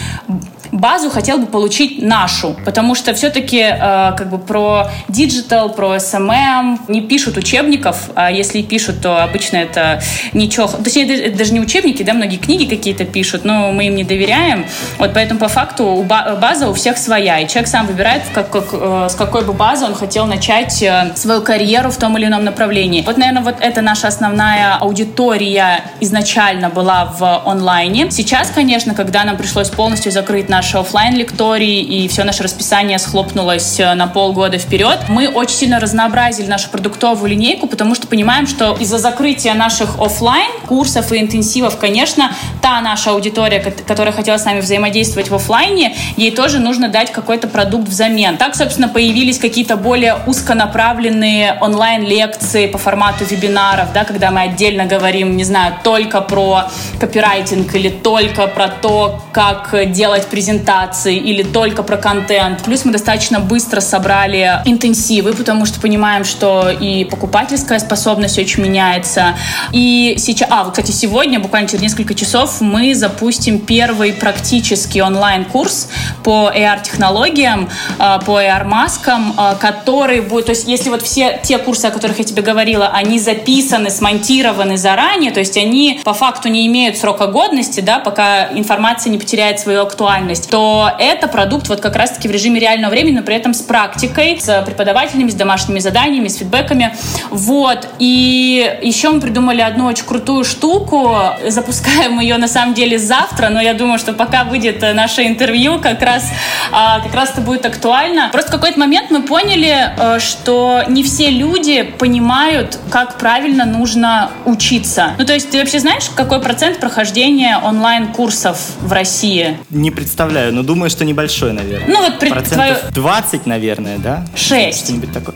базу 0.73 1.09
хотел 1.09 1.37
бы 1.37 1.45
получить 1.45 2.01
нашу, 2.01 2.55
потому 2.65 2.95
что 2.95 3.13
все-таки 3.13 3.59
э, 3.59 3.77
как 4.17 4.29
бы 4.29 4.39
про 4.39 4.89
digital, 5.07 5.69
про 5.69 5.95
SMM 5.97 6.79
не 6.87 7.01
пишут 7.01 7.37
учебников, 7.37 8.09
а 8.15 8.31
если 8.31 8.61
пишут, 8.63 9.01
то 9.01 9.23
обычно 9.23 9.57
это 9.57 10.01
ничего, 10.33 10.67
то 10.67 10.83
есть 10.85 10.97
это 10.97 11.37
даже 11.37 11.53
не 11.53 11.59
учебники, 11.59 12.01
да, 12.01 12.13
многие 12.13 12.37
книги 12.37 12.65
какие-то 12.65 13.05
пишут, 13.05 13.45
но 13.45 13.71
мы 13.71 13.87
им 13.87 13.95
не 13.95 14.03
доверяем, 14.03 14.65
вот 14.97 15.13
поэтому 15.13 15.39
по 15.39 15.47
факту 15.47 16.03
база 16.07 16.67
у 16.67 16.73
всех 16.73 16.97
своя, 16.97 17.39
и 17.39 17.47
человек 17.47 17.69
сам 17.69 17.85
выбирает, 17.85 18.23
как, 18.33 18.49
как, 18.49 18.69
э, 18.73 19.07
с 19.11 19.15
какой 19.15 19.45
бы 19.45 19.53
базы 19.53 19.85
он 19.85 19.93
хотел 19.93 20.25
начать 20.25 20.81
э, 20.81 21.11
свою 21.15 21.41
карьеру 21.41 21.91
в 21.91 21.97
том 21.97 22.17
или 22.17 22.25
ином 22.25 22.43
направлении. 22.43 23.03
Вот, 23.05 23.17
наверное, 23.17 23.43
вот 23.43 23.57
это 23.59 23.81
наша 23.81 24.07
основная 24.07 24.75
аудитория 24.75 25.83
изначально 25.99 26.69
была 26.69 27.05
в 27.05 27.43
онлайне. 27.45 28.09
Сейчас, 28.09 28.49
конечно, 28.49 28.95
когда 28.95 29.23
нам 29.23 29.37
пришлось 29.37 29.69
полностью 29.69 30.11
закрыть 30.11 30.49
наш 30.49 30.62
наши 30.63 30.77
офлайн 30.77 31.17
лектории 31.17 31.81
и 31.81 32.07
все 32.07 32.23
наше 32.23 32.41
расписание 32.41 32.97
схлопнулось 32.97 33.81
э, 33.81 33.93
на 33.95 34.07
полгода 34.07 34.57
вперед. 34.57 34.97
Мы 35.09 35.27
очень 35.27 35.57
сильно 35.57 35.77
разнообразили 35.77 36.47
нашу 36.47 36.69
продуктовую 36.69 37.31
линейку, 37.31 37.67
потому 37.67 37.95
что 37.95 38.07
понимаем, 38.07 38.47
что 38.47 38.77
из-за 38.79 38.97
закрытия 38.97 39.55
наших 39.55 39.99
офлайн 39.99 40.49
курсов 40.65 41.11
и 41.11 41.19
интенсивов, 41.19 41.77
конечно, 41.77 42.31
та 42.61 42.79
наша 42.79 43.11
аудитория, 43.11 43.59
которая 43.59 44.13
хотела 44.13 44.37
с 44.37 44.45
нами 44.45 44.61
взаимодействовать 44.61 45.29
в 45.29 45.35
офлайне, 45.35 45.97
ей 46.15 46.31
тоже 46.31 46.59
нужно 46.59 46.87
дать 46.87 47.11
какой-то 47.11 47.49
продукт 47.49 47.89
взамен. 47.89 48.37
Так, 48.37 48.55
собственно, 48.55 48.87
появились 48.87 49.39
какие-то 49.39 49.75
более 49.75 50.15
узконаправленные 50.25 51.57
онлайн-лекции 51.59 52.67
по 52.67 52.77
формату 52.77 53.25
вебинаров, 53.25 53.91
да, 53.93 54.05
когда 54.05 54.31
мы 54.31 54.43
отдельно 54.43 54.85
говорим, 54.85 55.35
не 55.35 55.43
знаю, 55.43 55.73
только 55.83 56.21
про 56.21 56.69
копирайтинг 57.01 57.75
или 57.75 57.89
только 57.89 58.47
про 58.47 58.69
то, 58.69 59.19
как 59.33 59.91
делать 59.91 60.27
презентацию 60.27 60.52
презентации 60.53 61.17
или 61.17 61.43
только 61.43 61.83
про 61.83 61.97
контент. 61.97 62.63
Плюс 62.63 62.85
мы 62.85 62.91
достаточно 62.91 63.39
быстро 63.39 63.81
собрали 63.81 64.61
интенсивы, 64.65 65.33
потому 65.33 65.65
что 65.65 65.79
понимаем, 65.79 66.23
что 66.23 66.69
и 66.69 67.05
покупательская 67.05 67.79
способность 67.79 68.37
очень 68.37 68.63
меняется. 68.63 69.35
И 69.71 70.15
сейчас, 70.17 70.49
а, 70.51 70.63
вот, 70.63 70.73
кстати, 70.73 70.91
сегодня, 70.91 71.39
буквально 71.39 71.67
через 71.67 71.81
несколько 71.81 72.13
часов, 72.13 72.61
мы 72.61 72.93
запустим 72.93 73.59
первый 73.59 74.13
практический 74.13 75.01
онлайн-курс 75.01 75.89
по 76.23 76.51
AR-технологиям, 76.53 77.69
а, 77.99 78.19
по 78.19 78.39
AR-маскам, 78.39 79.33
а, 79.37 79.55
который 79.55 80.21
будет, 80.21 80.45
то 80.45 80.51
есть 80.51 80.67
если 80.67 80.89
вот 80.89 81.01
все 81.01 81.39
те 81.43 81.57
курсы, 81.57 81.85
о 81.85 81.91
которых 81.91 82.19
я 82.19 82.25
тебе 82.25 82.41
говорила, 82.41 82.89
они 82.93 83.19
записаны, 83.19 83.89
смонтированы 83.89 84.77
заранее, 84.77 85.31
то 85.31 85.39
есть 85.39 85.57
они 85.57 86.01
по 86.03 86.13
факту 86.13 86.49
не 86.49 86.67
имеют 86.67 86.97
срока 86.97 87.27
годности, 87.27 87.79
да, 87.81 87.99
пока 87.99 88.49
информация 88.53 89.11
не 89.11 89.17
потеряет 89.17 89.59
свою 89.59 89.81
актуальность, 89.81 90.32
реальность, 90.33 90.49
то 90.49 90.91
это 90.99 91.27
продукт 91.27 91.69
вот 91.69 91.81
как 91.81 91.95
раз-таки 91.95 92.27
в 92.27 92.31
режиме 92.31 92.59
реального 92.59 92.91
времени, 92.91 93.17
но 93.17 93.23
при 93.23 93.35
этом 93.35 93.53
с 93.53 93.61
практикой, 93.61 94.39
с 94.39 94.63
преподавателями, 94.65 95.29
с 95.29 95.35
домашними 95.35 95.79
заданиями, 95.79 96.27
с 96.27 96.37
фидбэками. 96.37 96.95
Вот. 97.29 97.87
И 97.99 98.79
еще 98.81 99.09
мы 99.09 99.21
придумали 99.21 99.61
одну 99.61 99.85
очень 99.85 100.05
крутую 100.05 100.43
штуку. 100.43 101.17
Запускаем 101.47 102.19
ее 102.19 102.37
на 102.37 102.47
самом 102.47 102.73
деле 102.73 102.97
завтра, 102.97 103.49
но 103.49 103.61
я 103.61 103.73
думаю, 103.73 103.99
что 103.99 104.13
пока 104.13 104.43
выйдет 104.43 104.81
наше 104.81 105.23
интервью, 105.23 105.79
как 105.79 106.01
раз, 106.01 106.31
а, 106.71 106.99
как 106.99 107.13
раз 107.13 107.31
это 107.31 107.41
будет 107.41 107.65
актуально. 107.65 108.29
Просто 108.31 108.51
в 108.51 108.55
какой-то 108.55 108.79
момент 108.79 109.11
мы 109.11 109.21
поняли, 109.21 109.93
э, 109.97 110.19
что 110.19 110.83
не 110.87 111.03
все 111.03 111.29
люди 111.29 111.83
понимают, 111.83 112.79
как 112.89 113.17
правильно 113.17 113.65
нужно 113.65 114.31
учиться. 114.45 115.11
Ну, 115.17 115.25
то 115.25 115.33
есть 115.33 115.49
ты 115.49 115.59
вообще 115.59 115.79
знаешь, 115.79 116.09
какой 116.15 116.39
процент 116.39 116.79
прохождения 116.79 117.59
онлайн-курсов 117.63 118.57
в 118.81 118.91
России? 118.91 119.57
Не 119.69 119.91
представляю, 119.91 120.22
но 120.51 120.63
думаю, 120.63 120.89
что 120.89 121.05
небольшой, 121.05 121.53
наверное. 121.53 121.87
Ну, 121.87 122.01
вот 122.01 122.19
Процентов 122.19 122.53
твою... 122.53 122.75
20, 122.93 123.45
наверное, 123.45 123.97
да? 123.97 124.25
6. 124.35 124.83
Что-нибудь 124.83 125.13
такое. 125.13 125.35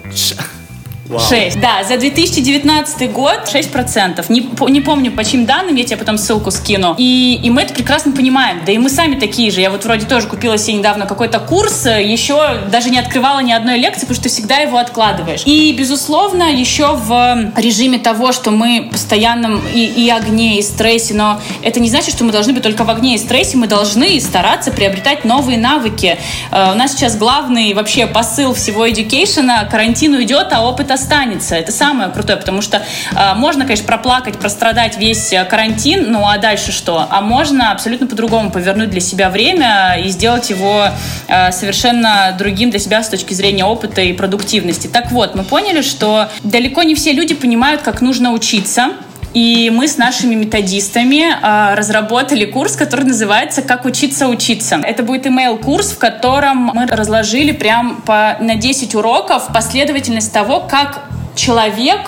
Вау. 1.10 1.20
6. 1.20 1.60
Да, 1.60 1.84
за 1.84 1.98
2019 1.98 3.12
год 3.12 3.42
6%. 3.46 4.26
Не, 4.30 4.50
не 4.70 4.82
помню, 4.82 5.12
по 5.12 5.24
чьим 5.24 5.46
данным, 5.46 5.76
я 5.76 5.84
тебе 5.86 5.98
потом 5.98 6.18
ссылку 6.18 6.52
скину. 6.52 6.96
И, 6.98 7.40
и 7.42 7.50
мы 7.50 7.62
это 7.62 7.74
прекрасно 7.74 8.12
понимаем. 8.12 8.62
Да 8.66 8.72
и 8.72 8.78
мы 8.78 8.90
сами 8.90 9.16
такие 9.16 9.52
же. 9.52 9.62
Я 9.62 9.70
вот 9.70 9.86
вроде 9.86 10.06
тоже 10.06 10.28
купила 10.28 10.58
себе 10.58 10.78
недавно 10.78 11.06
какой-то 11.06 11.40
курс, 11.40 11.86
еще 11.86 12.62
даже 12.70 12.90
не 12.90 13.00
открывала 13.00 13.40
ни 13.40 13.52
одной 13.52 13.78
лекции, 13.78 14.02
потому 14.02 14.16
что 14.16 14.24
ты 14.24 14.30
всегда 14.30 14.58
его 14.58 14.78
откладываешь. 14.78 15.44
И, 15.46 15.74
безусловно, 15.74 16.52
еще 16.52 16.96
в 16.96 17.52
режиме 17.56 18.00
того, 18.00 18.32
что 18.32 18.52
мы 18.52 18.90
постоянном 18.92 19.62
и, 19.74 19.86
и 19.86 20.10
огне, 20.10 20.60
и 20.60 20.62
стрессе, 20.62 21.14
но 21.14 21.40
это 21.62 21.80
не 21.80 21.90
значит, 21.90 22.14
что 22.14 22.26
мы 22.26 22.32
должны 22.32 22.54
быть 22.54 22.64
только 22.64 22.84
в 22.84 22.90
огне 22.90 23.16
и 23.16 23.18
стрессе, 23.18 23.58
мы 23.58 23.68
должны 23.68 24.20
стараться 24.20 24.72
приобретать 24.72 25.24
новые 25.24 25.58
навыки. 25.58 26.18
Uh, 26.52 26.74
у 26.74 26.76
нас 26.76 26.92
сейчас 26.92 27.18
главный 27.18 27.74
вообще 27.74 28.08
посыл 28.08 28.54
всего 28.54 28.88
education 28.88 29.70
карантин 29.70 30.14
уйдет, 30.14 30.48
а 30.52 30.68
опыт 30.68 30.92
останется. 30.98 31.56
Это 31.56 31.72
самое 31.72 32.10
крутое, 32.10 32.38
потому 32.38 32.62
что 32.62 32.78
э, 32.78 33.34
можно, 33.36 33.64
конечно, 33.64 33.86
проплакать, 33.86 34.38
прострадать 34.38 34.98
весь 34.98 35.32
э, 35.32 35.46
карантин, 35.46 36.12
ну 36.12 36.28
а 36.28 36.38
дальше 36.38 36.72
что? 36.72 37.08
А 37.10 37.22
можно 37.22 37.72
абсолютно 37.72 38.08
по-другому 38.08 38.52
повернуть 38.52 38.90
для 38.90 39.00
себя 39.00 39.30
время 39.30 39.98
и 40.04 40.10
сделать 40.10 40.50
его 40.50 40.90
э, 41.28 41.52
совершенно 41.52 42.36
другим 42.38 42.70
для 42.72 42.80
себя 42.80 43.04
с 43.04 43.10
точки 43.10 43.34
зрения 43.34 43.66
опыта 43.66 44.02
и 44.02 44.14
продуктивности. 44.14 44.88
Так 44.88 45.12
вот, 45.12 45.36
мы 45.36 45.44
поняли, 45.44 45.82
что 45.82 46.30
далеко 46.44 46.84
не 46.84 46.96
все 46.96 47.14
люди 47.14 47.36
понимают, 47.36 47.82
как 47.82 48.02
нужно 48.02 48.32
учиться, 48.32 48.90
и 49.38 49.70
мы 49.70 49.88
с 49.88 49.98
нашими 49.98 50.34
методистами 50.34 51.22
э, 51.30 51.76
разработали 51.76 52.46
курс, 52.46 52.76
который 52.76 53.06
называется 53.06 53.62
«Как 53.62 53.86
учиться 53.86 54.28
учиться». 54.30 54.78
Это 54.78 55.04
будет 55.04 55.28
email-курс, 55.28 55.92
в 55.92 56.00
котором 56.00 56.72
мы 56.74 56.88
разложили 56.88 57.52
прям 57.52 58.02
по, 58.02 58.36
на 58.40 58.56
10 58.56 58.96
уроков 58.96 59.50
последовательность 59.54 60.34
того, 60.34 60.62
как 60.62 61.04
человек 61.36 62.00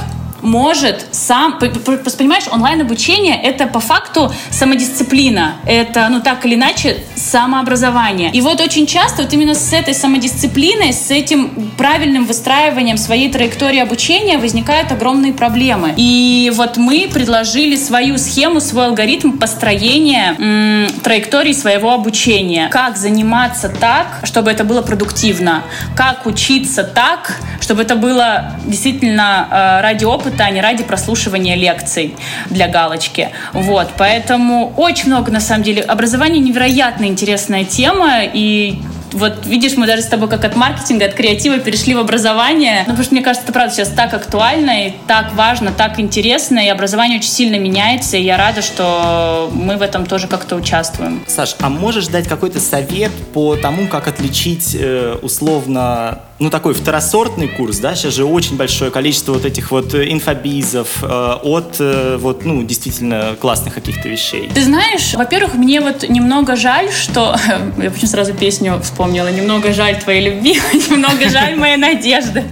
может 0.41 1.05
сам... 1.11 1.59
Просто 1.59 2.17
понимаешь, 2.17 2.45
онлайн-обучение— 2.51 3.39
это 3.43 3.67
по 3.67 3.79
факту 3.79 4.31
самодисциплина. 4.51 5.55
Это, 5.65 6.07
ну 6.09 6.21
так 6.21 6.45
или 6.45 6.55
иначе, 6.55 7.03
самообразование. 7.15 8.31
И 8.31 8.41
вот 8.41 8.61
очень 8.61 8.85
часто 8.87 9.23
вот 9.23 9.33
именно 9.33 9.55
с 9.55 9.73
этой 9.73 9.93
самодисциплиной, 9.93 10.93
с 10.93 11.11
этим 11.11 11.71
правильным 11.77 12.25
выстраиванием 12.25 12.97
своей 12.97 13.31
траектории 13.31 13.79
обучения 13.79 14.37
возникают 14.37 14.91
огромные 14.91 15.33
проблемы. 15.33 15.93
И 15.97 16.51
вот 16.55 16.77
мы 16.77 17.09
предложили 17.11 17.75
свою 17.75 18.17
схему, 18.17 18.61
свой 18.61 18.85
алгоритм 18.85 19.37
построения 19.37 20.35
м, 20.39 20.87
траектории 21.03 21.53
своего 21.53 21.93
обучения. 21.93 22.69
Как 22.69 22.97
заниматься 22.97 23.69
так, 23.69 24.21
чтобы 24.23 24.51
это 24.51 24.63
было 24.63 24.81
продуктивно. 24.81 25.63
Как 25.95 26.25
учиться 26.25 26.83
так, 26.83 27.37
чтобы 27.59 27.81
это 27.81 27.95
было 27.95 28.55
действительно 28.65 29.47
э, 29.49 29.81
ради 29.81 30.05
опыта 30.05 30.28
опыта, 30.29 30.45
а 30.45 30.49
не 30.49 30.61
ради 30.61 30.83
прослушивания 30.83 31.55
лекций 31.55 32.15
для 32.49 32.67
галочки. 32.67 33.29
Вот, 33.53 33.89
поэтому 33.97 34.73
очень 34.77 35.07
много, 35.07 35.31
на 35.31 35.39
самом 35.39 35.63
деле, 35.63 35.81
образование 35.81 36.41
невероятно 36.41 37.05
интересная 37.05 37.65
тема, 37.65 38.21
и 38.23 38.79
вот 39.11 39.45
видишь, 39.45 39.75
мы 39.75 39.87
даже 39.87 40.03
с 40.03 40.05
тобой 40.05 40.29
как 40.29 40.45
от 40.45 40.55
маркетинга, 40.55 41.05
от 41.05 41.15
креатива 41.15 41.57
перешли 41.57 41.95
в 41.95 41.99
образование. 41.99 42.81
Ну, 42.81 42.91
потому 42.91 43.03
что 43.03 43.15
мне 43.15 43.23
кажется, 43.23 43.43
это 43.43 43.53
правда 43.53 43.73
сейчас 43.73 43.89
так 43.89 44.13
актуально 44.13 44.87
и 44.87 44.93
так 45.07 45.33
важно, 45.33 45.71
так 45.71 45.99
интересно, 45.99 46.59
и 46.59 46.67
образование 46.67 47.17
очень 47.17 47.29
сильно 47.29 47.55
меняется, 47.55 48.17
и 48.17 48.21
я 48.21 48.37
рада, 48.37 48.61
что 48.61 49.49
мы 49.51 49.77
в 49.77 49.81
этом 49.81 50.05
тоже 50.05 50.27
как-то 50.27 50.55
участвуем. 50.55 51.23
Саш, 51.27 51.55
а 51.59 51.69
можешь 51.69 52.07
дать 52.07 52.27
какой-то 52.27 52.59
совет 52.59 53.11
по 53.33 53.55
тому, 53.55 53.87
как 53.87 54.07
отличить 54.07 54.77
э, 54.79 55.17
условно 55.21 56.19
ну, 56.39 56.49
такой 56.49 56.73
второсортный 56.73 57.49
курс, 57.49 57.79
да, 57.79 57.95
сейчас 57.95 58.13
же 58.13 58.23
очень 58.23 58.55
большое 58.55 58.91
количество 58.91 59.33
вот 59.33 59.45
этих 59.45 59.71
вот 59.71 59.93
э, 59.93 60.09
инфобизов 60.11 61.03
э, 61.03 61.35
от, 61.43 61.75
э, 61.79 62.17
вот, 62.17 62.45
ну, 62.45 62.63
действительно 62.63 63.35
классных 63.39 63.73
каких-то 63.73 64.07
вещей. 64.07 64.49
Ты 64.53 64.63
знаешь, 64.63 65.13
во-первых, 65.15 65.55
мне 65.55 65.81
вот 65.81 66.07
немного 66.07 66.55
жаль, 66.55 66.91
что... 66.91 67.35
Я 67.77 67.91
почему 67.91 68.07
сразу 68.07 68.33
песню 68.33 68.79
вспомнила. 68.81 69.29
«Немного 69.29 69.73
жаль 69.73 69.99
твоей 69.99 70.29
любви, 70.29 70.59
немного 70.89 71.29
жаль 71.29 71.57
моей 71.57 71.77
надежды». 71.77 72.43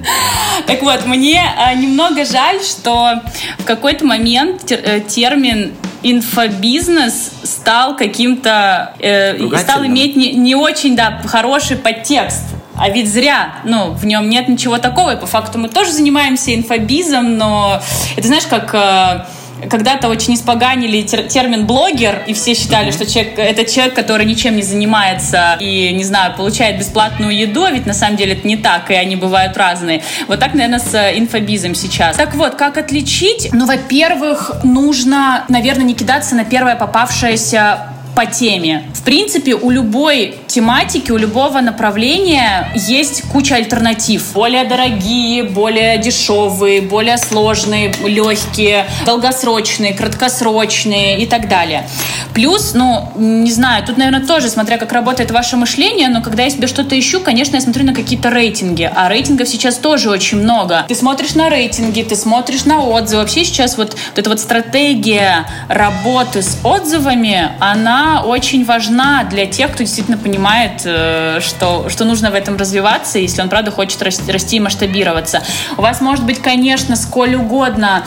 Так 0.66 0.82
вот, 0.82 1.06
мне 1.06 1.42
э, 1.42 1.76
немного 1.76 2.26
жаль, 2.26 2.62
что 2.62 3.22
в 3.58 3.64
какой-то 3.64 4.06
момент 4.06 4.70
э, 4.70 5.02
термин 5.08 5.72
инфобизнес 6.04 7.32
стал 7.44 7.96
каким-то 7.96 8.94
э, 9.00 9.38
стал 9.58 9.86
иметь 9.86 10.16
не, 10.16 10.34
не 10.34 10.56
очень 10.56 10.96
да 10.96 11.22
хороший 11.26 11.78
подтекст 11.78 12.57
а 12.78 12.90
ведь 12.90 13.12
зря, 13.12 13.56
ну, 13.64 13.92
в 13.92 14.06
нем 14.06 14.30
нет 14.30 14.48
ничего 14.48 14.78
такого, 14.78 15.16
и 15.16 15.20
по 15.20 15.26
факту 15.26 15.58
мы 15.58 15.70
тоже 15.70 15.92
занимаемся 15.92 16.54
инфобизом, 16.54 17.38
но 17.38 17.82
это 18.16 18.28
знаешь, 18.28 18.46
как 18.46 18.74
э, 18.74 19.26
когда-то 19.70 20.08
очень 20.08 20.36
испоганили 20.36 21.02
термин 21.02 21.66
блогер, 21.66 22.24
и 22.28 22.34
все 22.34 22.54
считали, 22.54 22.92
что 22.92 23.06
человек, 23.06 23.38
это 23.38 23.66
человек, 23.66 23.96
который 23.96 24.26
ничем 24.26 24.56
не 24.56 24.62
занимается 24.62 25.58
и, 25.60 25.92
не 25.94 26.04
знаю, 26.04 26.36
получает 26.36 26.78
бесплатную 26.78 27.36
еду, 27.36 27.64
а 27.64 27.72
ведь 27.72 27.86
на 27.86 27.94
самом 27.94 28.18
деле 28.18 28.34
это 28.34 28.48
не 28.48 28.58
так, 28.58 28.92
и 28.92 28.94
они 28.94 29.16
бывают 29.16 29.58
разные. 29.58 30.04
Вот 30.28 30.40
так, 30.40 30.54
наверное, 30.54 30.80
с 30.80 30.94
инфобизом 31.18 31.76
сейчас. 31.76 32.16
Так 32.16 32.36
вот, 32.36 32.56
как 32.56 32.78
отличить? 32.78 33.50
Ну, 33.52 33.66
во-первых, 33.66 34.52
нужно, 34.64 35.46
наверное, 35.50 35.86
не 35.86 35.96
кидаться 35.96 36.36
на 36.36 36.46
первое 36.46 36.76
попавшееся 36.76 37.97
по 38.18 38.26
теме. 38.26 38.84
В 38.96 39.04
принципе, 39.04 39.54
у 39.54 39.70
любой 39.70 40.34
тематики, 40.48 41.12
у 41.12 41.18
любого 41.18 41.62
направления 41.62 42.68
есть 42.74 43.22
куча 43.32 43.54
альтернатив. 43.54 44.34
Более 44.34 44.64
дорогие, 44.64 45.44
более 45.44 46.00
дешевые, 46.00 46.82
более 46.82 47.20
сложные, 47.20 47.94
легкие, 48.04 48.88
долгосрочные, 49.06 49.94
краткосрочные 49.94 51.20
и 51.20 51.28
так 51.28 51.48
далее. 51.48 51.88
Плюс, 52.34 52.74
ну, 52.74 53.12
не 53.16 53.52
знаю, 53.52 53.86
тут, 53.86 53.98
наверное, 53.98 54.26
тоже, 54.26 54.50
смотря 54.50 54.80
как 54.80 54.94
работает 54.94 55.30
ваше 55.30 55.56
мышление, 55.56 56.10
но 56.10 56.24
когда 56.24 56.42
я 56.42 56.50
себе 56.50 56.66
что-то 56.66 56.98
ищу, 57.00 57.20
конечно, 57.20 57.58
я 57.58 57.62
смотрю 57.62 57.86
на 57.86 57.94
какие-то 57.94 58.30
рейтинги, 58.30 58.92
а 58.96 59.10
рейтингов 59.10 59.48
сейчас 59.48 59.76
тоже 59.76 60.10
очень 60.10 60.40
много. 60.40 60.86
Ты 60.88 60.96
смотришь 60.96 61.36
на 61.36 61.50
рейтинги, 61.50 62.02
ты 62.02 62.16
смотришь 62.16 62.66
на 62.66 62.82
отзывы. 62.82 63.22
Вообще 63.22 63.46
сейчас 63.46 63.78
вот, 63.78 63.92
вот 63.92 64.18
эта 64.18 64.28
вот 64.28 64.40
стратегия 64.40 65.46
работы 65.70 66.42
с 66.42 66.58
отзывами, 66.64 67.52
она 67.60 68.07
очень 68.26 68.66
важна 68.66 69.24
для 69.24 69.46
тех, 69.46 69.72
кто 69.72 69.84
действительно 69.84 70.18
понимает, 70.18 70.82
э, 70.86 71.40
что, 71.42 71.90
что 71.90 72.06
нужно 72.06 72.32
в 72.32 72.34
этом 72.34 72.58
развиваться, 72.58 73.20
если 73.20 73.42
он, 73.42 73.50
правда, 73.50 73.72
хочет 73.72 74.02
расти, 74.02 74.58
и 74.58 74.60
масштабироваться. 74.60 75.44
У 75.78 75.82
вас 75.82 76.02
может 76.02 76.26
быть, 76.26 76.42
конечно, 76.42 76.96
сколь 76.96 77.36
угодно 77.36 78.04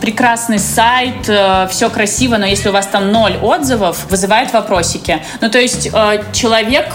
прекрасный 0.00 0.58
сайт, 0.58 1.28
э, 1.28 1.68
все 1.70 1.90
красиво, 1.90 2.36
но 2.36 2.46
если 2.46 2.68
у 2.68 2.72
вас 2.72 2.86
там 2.86 3.12
ноль 3.12 3.36
отзывов, 3.36 4.06
вызывает 4.10 4.52
вопросики. 4.52 5.22
Ну, 5.40 5.50
то 5.50 5.58
есть 5.58 5.90
э, 5.92 6.22
человек 6.32 6.86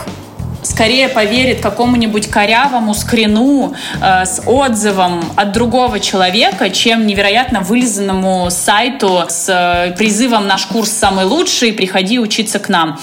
скорее 0.64 1.10
поверит 1.10 1.62
какому-нибудь 1.62 2.30
корявому 2.30 2.94
скрину 2.94 3.74
э, 4.02 4.26
с 4.26 4.42
отзывом 4.46 5.24
от 5.36 5.52
другого 5.52 6.00
человека, 6.00 6.70
чем 6.70 7.06
невероятно 7.08 7.62
вылизанному 7.62 8.50
сайту 8.50 9.24
с 9.28 9.50
э, 9.50 9.96
призывом 9.98 10.48
«Наш 10.48 10.66
курс 10.66 10.92
самый 10.92 11.26
лучший, 11.26 11.74
приходи 11.74 12.20
учиться 12.20 12.60
к 12.60 12.70
нам». 12.70 13.00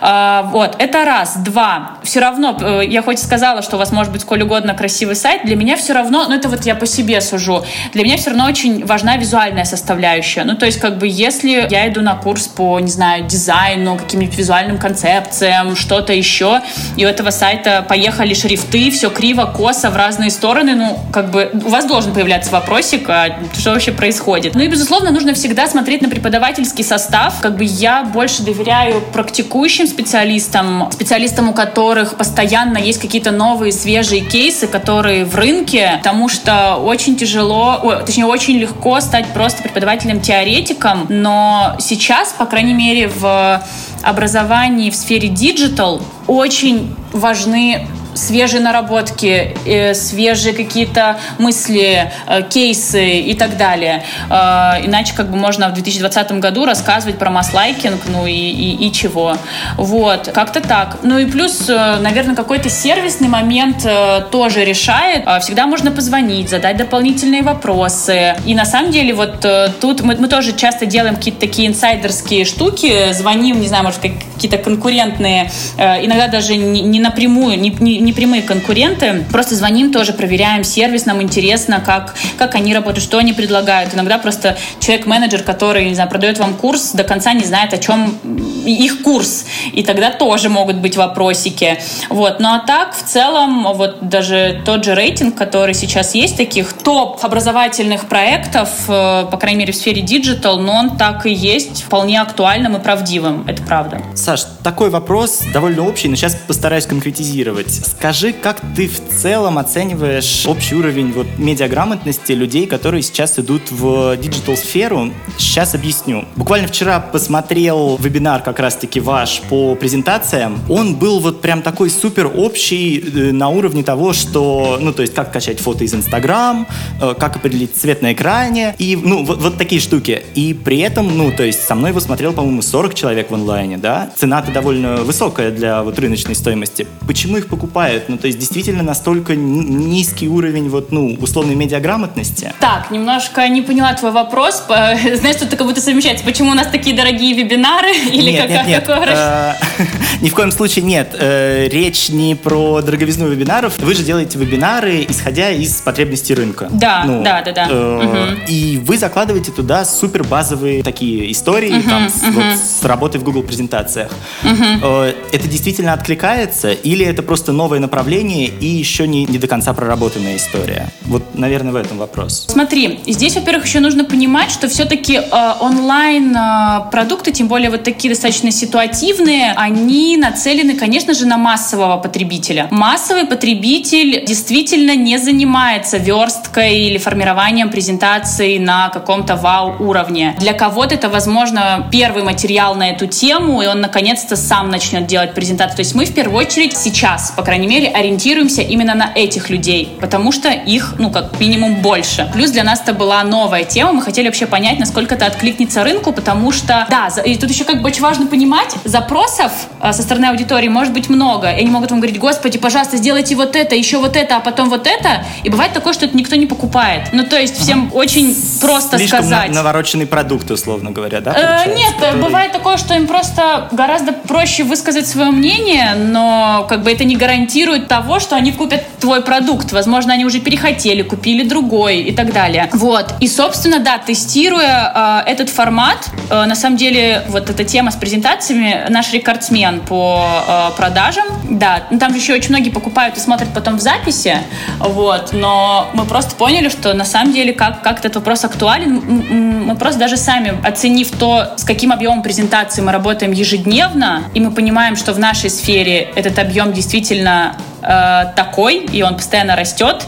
Э, 0.00 0.42
вот, 0.46 0.76
это 0.78 1.04
раз. 1.04 1.36
Два. 1.38 1.98
Все 2.02 2.20
равно, 2.20 2.56
э, 2.60 2.82
я 2.86 3.02
хоть 3.02 3.18
сказала, 3.18 3.62
что 3.62 3.76
у 3.76 3.78
вас 3.78 3.92
может 3.92 4.12
быть 4.12 4.22
сколь 4.22 4.42
угодно 4.42 4.74
красивый 4.74 5.16
сайт, 5.16 5.42
для 5.44 5.56
меня 5.56 5.76
все 5.76 5.92
равно, 5.92 6.26
ну 6.28 6.34
это 6.34 6.48
вот 6.48 6.64
я 6.66 6.74
по 6.74 6.86
себе 6.86 7.20
сужу, 7.20 7.64
для 7.92 8.04
меня 8.04 8.16
все 8.16 8.30
равно 8.30 8.46
очень 8.46 8.84
важна 8.84 9.16
визуальная 9.16 9.64
составляющая. 9.64 10.44
Ну 10.44 10.56
то 10.56 10.66
есть 10.66 10.78
как 10.80 10.98
бы 10.98 11.06
если 11.08 11.66
я 11.70 11.88
иду 11.88 12.02
на 12.02 12.14
курс 12.14 12.48
по, 12.48 12.78
не 12.80 12.90
знаю, 12.90 13.24
дизайну, 13.24 13.96
каким-нибудь 13.96 14.36
визуальным 14.36 14.78
концепциям, 14.78 15.76
что-то 15.76 16.12
еще, 16.12 16.60
и 16.98 17.06
у 17.06 17.08
этого 17.08 17.30
сайта 17.30 17.86
поехали 17.88 18.34
шрифты, 18.34 18.90
все 18.90 19.08
криво, 19.08 19.44
косо, 19.44 19.88
в 19.90 19.96
разные 19.96 20.30
стороны, 20.30 20.74
ну, 20.74 20.98
как 21.12 21.30
бы 21.30 21.48
у 21.64 21.68
вас 21.68 21.86
должен 21.86 22.12
появляться 22.12 22.50
вопросик, 22.50 23.08
а 23.08 23.38
что 23.56 23.70
вообще 23.70 23.92
происходит. 23.92 24.56
Ну 24.56 24.62
и, 24.62 24.66
безусловно, 24.66 25.12
нужно 25.12 25.32
всегда 25.32 25.68
смотреть 25.68 26.02
на 26.02 26.08
преподавательский 26.08 26.82
состав. 26.82 27.40
Как 27.40 27.56
бы 27.56 27.62
я 27.62 28.02
больше 28.02 28.42
доверяю 28.42 29.00
практикующим 29.12 29.86
специалистам, 29.86 30.90
специалистам, 30.90 31.48
у 31.48 31.52
которых 31.52 32.16
постоянно 32.16 32.78
есть 32.78 33.00
какие-то 33.00 33.30
новые, 33.30 33.70
свежие 33.70 34.22
кейсы, 34.22 34.66
которые 34.66 35.24
в 35.24 35.36
рынке, 35.36 35.98
потому 35.98 36.28
что 36.28 36.76
очень 36.76 37.14
тяжело, 37.14 37.78
о, 37.80 37.94
точнее, 38.04 38.26
очень 38.26 38.58
легко 38.58 39.00
стать 39.00 39.26
просто 39.32 39.62
преподавателем-теоретиком, 39.62 41.06
но 41.08 41.76
сейчас, 41.78 42.32
по 42.32 42.44
крайней 42.44 42.74
мере, 42.74 43.06
в 43.06 43.62
образовании 44.02 44.90
в 44.90 44.96
сфере 44.96 45.28
digital 45.28 46.02
очень 46.26 46.94
важны 47.12 47.86
свежие 48.18 48.60
наработки, 48.60 49.56
э, 49.64 49.94
свежие 49.94 50.54
какие-то 50.54 51.18
мысли, 51.38 52.10
э, 52.26 52.42
кейсы 52.42 53.20
и 53.20 53.34
так 53.34 53.56
далее. 53.56 54.02
Э, 54.28 54.84
иначе 54.84 55.14
как 55.14 55.30
бы 55.30 55.36
можно 55.36 55.68
в 55.68 55.74
2020 55.74 56.40
году 56.40 56.64
рассказывать 56.64 57.18
про 57.18 57.30
mass-liking, 57.30 58.02
ну 58.08 58.26
и, 58.26 58.32
и, 58.32 58.88
и 58.88 58.92
чего. 58.92 59.36
Вот, 59.76 60.30
как-то 60.34 60.60
так. 60.60 60.98
Ну 61.02 61.18
и 61.18 61.26
плюс, 61.26 61.68
наверное, 61.68 62.34
какой-то 62.34 62.68
сервисный 62.68 63.28
момент 63.28 63.86
тоже 64.30 64.64
решает. 64.64 65.24
Всегда 65.42 65.66
можно 65.66 65.90
позвонить, 65.90 66.48
задать 66.50 66.76
дополнительные 66.76 67.42
вопросы. 67.42 68.36
И 68.44 68.54
на 68.54 68.64
самом 68.64 68.90
деле 68.90 69.14
вот 69.14 69.44
тут 69.80 70.02
мы, 70.02 70.16
мы 70.16 70.28
тоже 70.28 70.56
часто 70.56 70.86
делаем 70.86 71.16
какие-то 71.16 71.40
такие 71.40 71.68
инсайдерские 71.68 72.44
штуки, 72.44 73.12
звоним, 73.12 73.60
не 73.60 73.68
знаю, 73.68 73.84
может, 73.84 74.00
какие-то 74.00 74.58
конкурентные, 74.58 75.50
иногда 75.76 76.28
даже 76.28 76.56
не, 76.56 76.82
не 76.82 77.00
напрямую, 77.00 77.58
не, 77.58 77.70
не, 77.70 78.07
не 78.08 78.14
прямые 78.14 78.42
конкуренты. 78.42 79.26
Просто 79.30 79.54
звоним 79.54 79.92
тоже, 79.92 80.14
проверяем 80.14 80.64
сервис, 80.64 81.04
нам 81.04 81.20
интересно, 81.20 81.82
как, 81.84 82.14
как 82.38 82.54
они 82.54 82.72
работают, 82.72 83.04
что 83.04 83.18
они 83.18 83.34
предлагают. 83.34 83.92
Иногда 83.92 84.16
просто 84.16 84.56
человек-менеджер, 84.80 85.42
который, 85.42 85.86
не 85.90 85.94
знаю, 85.94 86.08
продает 86.08 86.38
вам 86.38 86.54
курс, 86.54 86.92
до 86.92 87.04
конца 87.04 87.34
не 87.34 87.44
знает, 87.44 87.74
о 87.74 87.78
чем 87.78 88.18
их 88.64 89.02
курс. 89.02 89.44
И 89.74 89.82
тогда 89.82 90.10
тоже 90.10 90.48
могут 90.48 90.76
быть 90.76 90.96
вопросики. 90.96 91.78
Вот. 92.08 92.40
Ну 92.40 92.48
а 92.48 92.60
так, 92.60 92.96
в 92.96 93.02
целом, 93.02 93.74
вот 93.74 94.08
даже 94.08 94.62
тот 94.64 94.84
же 94.84 94.94
рейтинг, 94.94 95.34
который 95.34 95.74
сейчас 95.74 96.14
есть, 96.14 96.38
таких 96.38 96.72
топ 96.72 97.22
образовательных 97.22 98.08
проектов, 98.08 98.70
э, 98.88 99.26
по 99.30 99.36
крайней 99.36 99.58
мере, 99.58 99.74
в 99.74 99.76
сфере 99.76 100.00
диджитал, 100.00 100.58
но 100.60 100.72
он 100.72 100.96
так 100.96 101.26
и 101.26 101.30
есть 101.30 101.82
вполне 101.82 102.22
актуальным 102.22 102.74
и 102.76 102.80
правдивым. 102.80 103.44
Это 103.46 103.62
правда. 103.62 104.00
Саш, 104.14 104.44
такой 104.62 104.88
вопрос 104.88 105.42
довольно 105.52 105.86
общий, 105.86 106.08
но 106.08 106.16
сейчас 106.16 106.34
постараюсь 106.34 106.86
конкретизировать. 106.86 107.68
Скажи, 107.98 108.32
как 108.32 108.60
ты 108.76 108.86
в 108.86 109.00
целом 109.08 109.58
оцениваешь 109.58 110.46
общий 110.46 110.76
уровень 110.76 111.10
вот 111.10 111.26
медиаграмотности 111.36 112.30
людей, 112.30 112.68
которые 112.68 113.02
сейчас 113.02 113.40
идут 113.40 113.72
в 113.72 114.16
диджитал-сферу? 114.16 115.10
Сейчас 115.36 115.74
объясню. 115.74 116.24
Буквально 116.36 116.68
вчера 116.68 117.00
посмотрел 117.00 117.96
вебинар 117.96 118.40
как 118.42 118.60
раз-таки 118.60 119.00
ваш 119.00 119.40
по 119.48 119.74
презентациям. 119.74 120.60
Он 120.68 120.94
был 120.94 121.18
вот 121.18 121.40
прям 121.40 121.60
такой 121.60 121.90
супер 121.90 122.30
общий 122.32 123.00
э, 123.00 123.32
на 123.32 123.48
уровне 123.48 123.82
того, 123.82 124.12
что, 124.12 124.78
ну, 124.80 124.92
то 124.92 125.02
есть, 125.02 125.12
как 125.12 125.32
качать 125.32 125.58
фото 125.58 125.82
из 125.82 125.92
Инстаграм, 125.92 126.68
э, 127.02 127.14
как 127.18 127.34
определить 127.34 127.76
цвет 127.76 128.00
на 128.00 128.12
экране, 128.12 128.76
и, 128.78 128.94
ну, 128.94 129.24
вот, 129.24 129.42
вот 129.42 129.58
такие 129.58 129.80
штуки. 129.80 130.22
И 130.36 130.54
при 130.54 130.78
этом, 130.78 131.18
ну, 131.18 131.32
то 131.32 131.42
есть, 131.42 131.64
со 131.64 131.74
мной 131.74 131.90
его 131.90 131.98
смотрел, 131.98 132.32
по-моему, 132.32 132.62
40 132.62 132.94
человек 132.94 133.32
в 133.32 133.34
онлайне, 133.34 133.76
да? 133.76 134.10
Цена-то 134.14 134.52
довольно 134.52 134.98
высокая 134.98 135.50
для 135.50 135.82
вот 135.82 135.98
рыночной 135.98 136.36
стоимости. 136.36 136.86
Почему 137.04 137.38
их 137.38 137.48
покупают? 137.48 137.87
Бывает? 137.88 138.08
Ну, 138.08 138.18
то 138.18 138.26
есть 138.26 138.38
действительно 138.38 138.82
настолько 138.82 139.34
низкий 139.34 140.28
уровень 140.28 140.68
вот, 140.68 140.92
ну, 140.92 141.16
условной 141.20 141.54
медиаграмотности? 141.54 142.52
Так, 142.60 142.90
немножко 142.90 143.46
не 143.48 143.62
поняла 143.62 143.94
твой 143.94 144.12
вопрос. 144.12 144.64
Знаешь, 144.68 145.36
что-то 145.36 145.56
как 145.56 145.66
будто 145.66 145.80
совмещается. 145.80 146.24
Почему 146.24 146.50
у 146.50 146.54
нас 146.54 146.68
такие 146.68 146.96
дорогие 146.96 147.34
вебинары? 147.34 147.94
Или 148.12 148.32
нет, 148.32 148.42
как, 148.42 148.66
нет, 148.66 148.66
нет. 148.66 148.88
Э, 148.88 149.54
ни 150.20 150.28
в 150.28 150.34
коем 150.34 150.52
случае 150.52 150.84
нет. 150.84 151.16
Э, 151.18 151.68
речь 151.68 152.08
не 152.08 152.34
про 152.34 152.80
дороговизну 152.82 153.28
вебинаров. 153.28 153.78
Вы 153.78 153.94
же 153.94 154.02
делаете 154.02 154.38
вебинары, 154.38 155.04
исходя 155.08 155.50
из 155.50 155.80
потребностей 155.80 156.34
рынка. 156.34 156.68
Да, 156.70 157.04
ну, 157.06 157.22
да, 157.22 157.42
да, 157.42 157.52
да. 157.52 157.66
Э, 157.70 158.36
и 158.48 158.80
вы 158.84 158.98
закладываете 158.98 159.52
туда 159.52 159.84
супер 159.84 160.24
базовые 160.24 160.82
такие 160.82 161.30
истории 161.32 161.82
там, 161.82 162.08
с, 162.08 162.84
работой 162.84 163.20
в 163.20 163.24
Google 163.24 163.42
презентациях. 163.42 164.10
Это 164.42 165.48
действительно 165.48 165.92
откликается 165.92 166.72
или 166.72 167.04
это 167.04 167.22
просто 167.22 167.52
новая 167.52 167.77
новое 167.78 167.80
направление 167.80 168.48
и 168.48 168.66
еще 168.66 169.06
не, 169.06 169.24
не 169.24 169.38
до 169.38 169.46
конца 169.46 169.72
проработанная 169.72 170.36
история? 170.36 170.88
Вот, 171.06 171.22
наверное, 171.34 171.72
в 171.72 171.76
этом 171.76 171.98
вопрос. 171.98 172.46
Смотри, 172.48 173.00
здесь, 173.06 173.36
во-первых, 173.36 173.66
еще 173.66 173.80
нужно 173.80 174.04
понимать, 174.04 174.50
что 174.50 174.68
все-таки 174.68 175.14
э, 175.16 175.52
онлайн-продукты, 175.60 177.30
э, 177.30 177.32
тем 177.32 177.48
более 177.48 177.70
вот 177.70 177.84
такие 177.84 178.12
достаточно 178.12 178.50
ситуативные, 178.50 179.54
они 179.56 180.16
нацелены, 180.16 180.74
конечно 180.74 181.14
же, 181.14 181.26
на 181.26 181.36
массового 181.36 181.98
потребителя. 181.98 182.68
Массовый 182.70 183.26
потребитель 183.26 184.24
действительно 184.24 184.96
не 184.96 185.18
занимается 185.18 185.98
версткой 185.98 186.78
или 186.78 186.98
формированием 186.98 187.70
презентации 187.70 188.58
на 188.58 188.88
каком-то 188.88 189.36
вау-уровне. 189.36 190.34
Для 190.40 190.52
кого-то 190.52 190.94
это, 190.94 191.08
возможно, 191.08 191.88
первый 191.92 192.22
материал 192.22 192.74
на 192.74 192.90
эту 192.90 193.06
тему, 193.06 193.62
и 193.62 193.66
он 193.66 193.80
наконец-то 193.80 194.36
сам 194.36 194.70
начнет 194.70 195.06
делать 195.06 195.34
презентацию. 195.34 195.76
То 195.76 195.82
есть 195.82 195.94
мы 195.94 196.04
в 196.04 196.14
первую 196.14 196.38
очередь 196.38 196.76
сейчас, 196.76 197.32
по 197.36 197.42
крайней 197.42 197.57
мере, 197.66 197.88
ориентируемся 197.88 198.62
именно 198.62 198.94
на 198.94 199.10
этих 199.14 199.50
людей, 199.50 199.96
потому 200.00 200.32
что 200.32 200.50
их, 200.50 200.94
ну, 200.98 201.10
как 201.10 201.40
минимум 201.40 201.76
больше. 201.76 202.30
Плюс 202.32 202.50
для 202.50 202.64
нас 202.64 202.80
это 202.80 202.92
была 202.92 203.22
новая 203.24 203.64
тема, 203.64 203.92
мы 203.92 204.02
хотели 204.02 204.26
вообще 204.26 204.46
понять, 204.46 204.78
насколько 204.78 205.14
это 205.14 205.26
откликнется 205.26 205.82
рынку, 205.84 206.12
потому 206.12 206.52
что, 206.52 206.86
да, 206.90 207.08
и 207.22 207.36
тут 207.36 207.50
еще 207.50 207.64
как 207.64 207.82
бы 207.82 207.88
очень 207.88 208.02
важно 208.02 208.26
понимать, 208.26 208.74
запросов 208.84 209.52
э, 209.82 209.92
со 209.92 210.02
стороны 210.02 210.26
аудитории 210.26 210.68
может 210.68 210.92
быть 210.92 211.08
много, 211.08 211.50
и 211.50 211.60
они 211.60 211.70
могут 211.70 211.90
вам 211.90 212.00
говорить, 212.00 212.18
господи, 212.18 212.58
пожалуйста, 212.58 212.96
сделайте 212.96 213.34
вот 213.34 213.56
это, 213.56 213.74
еще 213.74 213.98
вот 213.98 214.16
это, 214.16 214.36
а 214.36 214.40
потом 214.40 214.68
вот 214.70 214.86
это, 214.86 215.24
и 215.42 215.50
бывает 215.50 215.72
такое, 215.72 215.92
что 215.92 216.06
это 216.06 216.16
никто 216.16 216.36
не 216.36 216.46
покупает. 216.46 217.08
Ну, 217.12 217.24
то 217.24 217.38
есть 217.38 217.58
всем 217.58 217.90
очень 217.94 218.36
просто 218.60 218.98
Слишком 218.98 219.20
сказать. 219.20 219.52
навороченный 219.52 220.06
продукт, 220.06 220.50
условно 220.50 220.90
говоря, 220.90 221.20
да? 221.20 221.64
Э, 221.66 221.74
нет, 221.74 221.94
который... 221.94 222.22
бывает 222.22 222.52
такое, 222.52 222.76
что 222.76 222.94
им 222.94 223.06
просто 223.06 223.68
гораздо 223.72 224.12
проще 224.12 224.64
высказать 224.64 225.06
свое 225.06 225.30
мнение, 225.30 225.94
но 225.96 226.66
как 226.68 226.82
бы 226.82 226.92
это 226.92 227.04
не 227.04 227.16
гарантирует 227.16 227.47
гарантирует 227.48 227.88
того, 227.88 228.20
что 228.20 228.36
они 228.36 228.52
купят 228.52 228.82
твой 229.00 229.22
продукт. 229.22 229.72
Возможно, 229.72 230.12
они 230.12 230.26
уже 230.26 230.40
перехотели, 230.40 231.02
купили 231.02 231.48
другой 231.48 232.00
и 232.00 232.12
так 232.12 232.32
далее. 232.32 232.68
Вот. 232.72 233.14
И, 233.20 233.28
собственно, 233.28 233.78
да, 233.78 233.98
тестируя 233.98 235.22
э, 235.26 235.30
этот 235.30 235.48
формат, 235.48 236.10
э, 236.30 236.44
на 236.44 236.54
самом 236.54 236.76
деле, 236.76 237.22
вот 237.28 237.48
эта 237.48 237.64
тема 237.64 237.90
с 237.90 237.96
презентациями, 237.96 238.86
наш 238.90 239.12
рекордсмен 239.12 239.80
по 239.80 240.44
э, 240.46 240.76
продажам, 240.76 241.24
да, 241.48 241.84
ну, 241.90 241.98
там 241.98 242.12
же 242.12 242.18
еще 242.18 242.34
очень 242.34 242.50
многие 242.50 242.70
покупают 242.70 243.16
и 243.16 243.20
смотрят 243.20 243.48
потом 243.54 243.78
в 243.78 243.80
записи, 243.80 244.36
вот, 244.78 245.32
но 245.32 245.88
мы 245.94 246.04
просто 246.04 246.34
поняли, 246.36 246.68
что 246.68 246.92
на 246.92 247.04
самом 247.04 247.32
деле, 247.32 247.52
как, 247.52 247.82
как 247.82 247.98
этот 248.00 248.16
вопрос 248.16 248.44
актуален, 248.44 249.64
мы 249.66 249.74
просто 249.76 250.00
даже 250.00 250.16
сами, 250.16 250.52
оценив 250.66 251.10
то, 251.18 251.54
с 251.56 251.64
каким 251.64 251.92
объемом 251.92 252.22
презентации 252.22 252.82
мы 252.82 252.92
работаем 252.92 253.32
ежедневно, 253.32 254.24
и 254.34 254.40
мы 254.40 254.50
понимаем, 254.50 254.96
что 254.96 255.12
в 255.12 255.18
нашей 255.18 255.50
сфере 255.50 256.08
этот 256.14 256.38
объем 256.38 256.72
действительно 256.72 257.37
э, 257.82 258.24
такой, 258.36 258.86
и 258.92 259.02
он 259.02 259.16
постоянно 259.16 259.56
растет. 259.56 260.06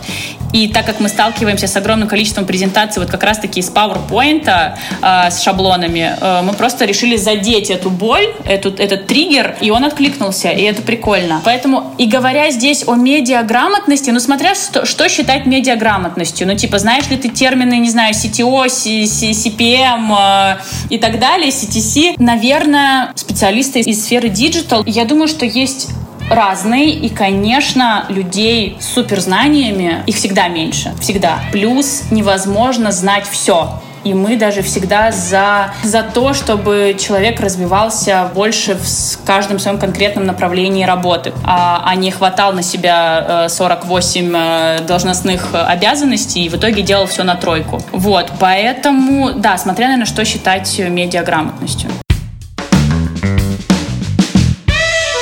И 0.52 0.68
так 0.68 0.84
как 0.84 1.00
мы 1.00 1.08
сталкиваемся 1.08 1.66
с 1.66 1.76
огромным 1.76 2.08
количеством 2.08 2.44
презентаций, 2.44 3.00
вот 3.00 3.10
как 3.10 3.22
раз-таки 3.22 3.60
из 3.60 3.70
PowerPoint 3.70 4.74
э, 5.02 5.30
с 5.30 5.42
шаблонами, 5.42 6.16
э, 6.20 6.42
мы 6.42 6.52
просто 6.54 6.84
решили 6.84 7.16
задеть 7.16 7.70
эту 7.70 7.90
боль, 7.90 8.26
эту, 8.44 8.70
этот 8.70 9.06
триггер, 9.06 9.56
и 9.60 9.70
он 9.70 9.84
откликнулся, 9.84 10.50
и 10.50 10.62
это 10.62 10.82
прикольно. 10.82 11.40
Поэтому 11.44 11.94
и 11.98 12.06
говоря 12.06 12.50
здесь 12.50 12.84
о 12.86 12.94
медиаграмотности, 12.94 14.10
ну 14.10 14.18
смотря 14.18 14.54
что, 14.54 14.84
что 14.86 15.08
считать 15.08 15.46
медиаграмотностью, 15.46 16.46
ну 16.46 16.56
типа 16.56 16.78
знаешь 16.78 17.08
ли 17.08 17.16
ты 17.16 17.28
термины, 17.28 17.78
не 17.78 17.90
знаю, 17.90 18.14
CTO, 18.14 18.68
C, 18.68 19.06
C, 19.06 19.30
CPM 19.30 20.16
э, 20.18 20.56
и 20.88 20.98
так 20.98 21.20
далее, 21.20 21.50
CTC, 21.50 22.14
наверное, 22.18 23.12
специалисты 23.14 23.80
из 23.80 24.04
сферы 24.04 24.28
digital, 24.28 24.82
я 24.86 25.04
думаю, 25.04 25.28
что 25.28 25.44
есть 25.44 25.90
разные, 26.30 26.90
и, 26.90 27.08
конечно, 27.08 28.06
людей 28.08 28.76
с 28.80 28.86
суперзнаниями, 28.86 30.02
их 30.06 30.16
всегда 30.16 30.48
меньше, 30.48 30.94
всегда. 31.00 31.40
Плюс 31.52 32.04
невозможно 32.10 32.92
знать 32.92 33.26
все. 33.28 33.80
И 34.02 34.14
мы 34.14 34.36
даже 34.36 34.62
всегда 34.62 35.10
за, 35.10 35.74
за 35.82 36.02
то, 36.02 36.32
чтобы 36.32 36.96
человек 36.98 37.38
развивался 37.40 38.30
больше 38.34 38.74
в 38.74 39.26
каждом 39.26 39.58
своем 39.58 39.78
конкретном 39.78 40.24
направлении 40.24 40.84
работы, 40.84 41.34
а, 41.44 41.82
а 41.84 41.94
не 41.96 42.10
хватал 42.10 42.54
на 42.54 42.62
себя 42.62 43.46
48 43.48 44.34
э, 44.34 44.78
э, 44.78 44.82
должностных 44.84 45.48
обязанностей 45.52 46.44
и 46.44 46.48
в 46.48 46.54
итоге 46.54 46.82
делал 46.82 47.06
все 47.06 47.24
на 47.24 47.34
тройку. 47.34 47.82
Вот, 47.92 48.32
поэтому, 48.40 49.32
да, 49.32 49.58
смотря, 49.58 49.88
наверное, 49.88 50.06
что 50.06 50.24
считать 50.24 50.78
медиаграмотностью. 50.78 51.90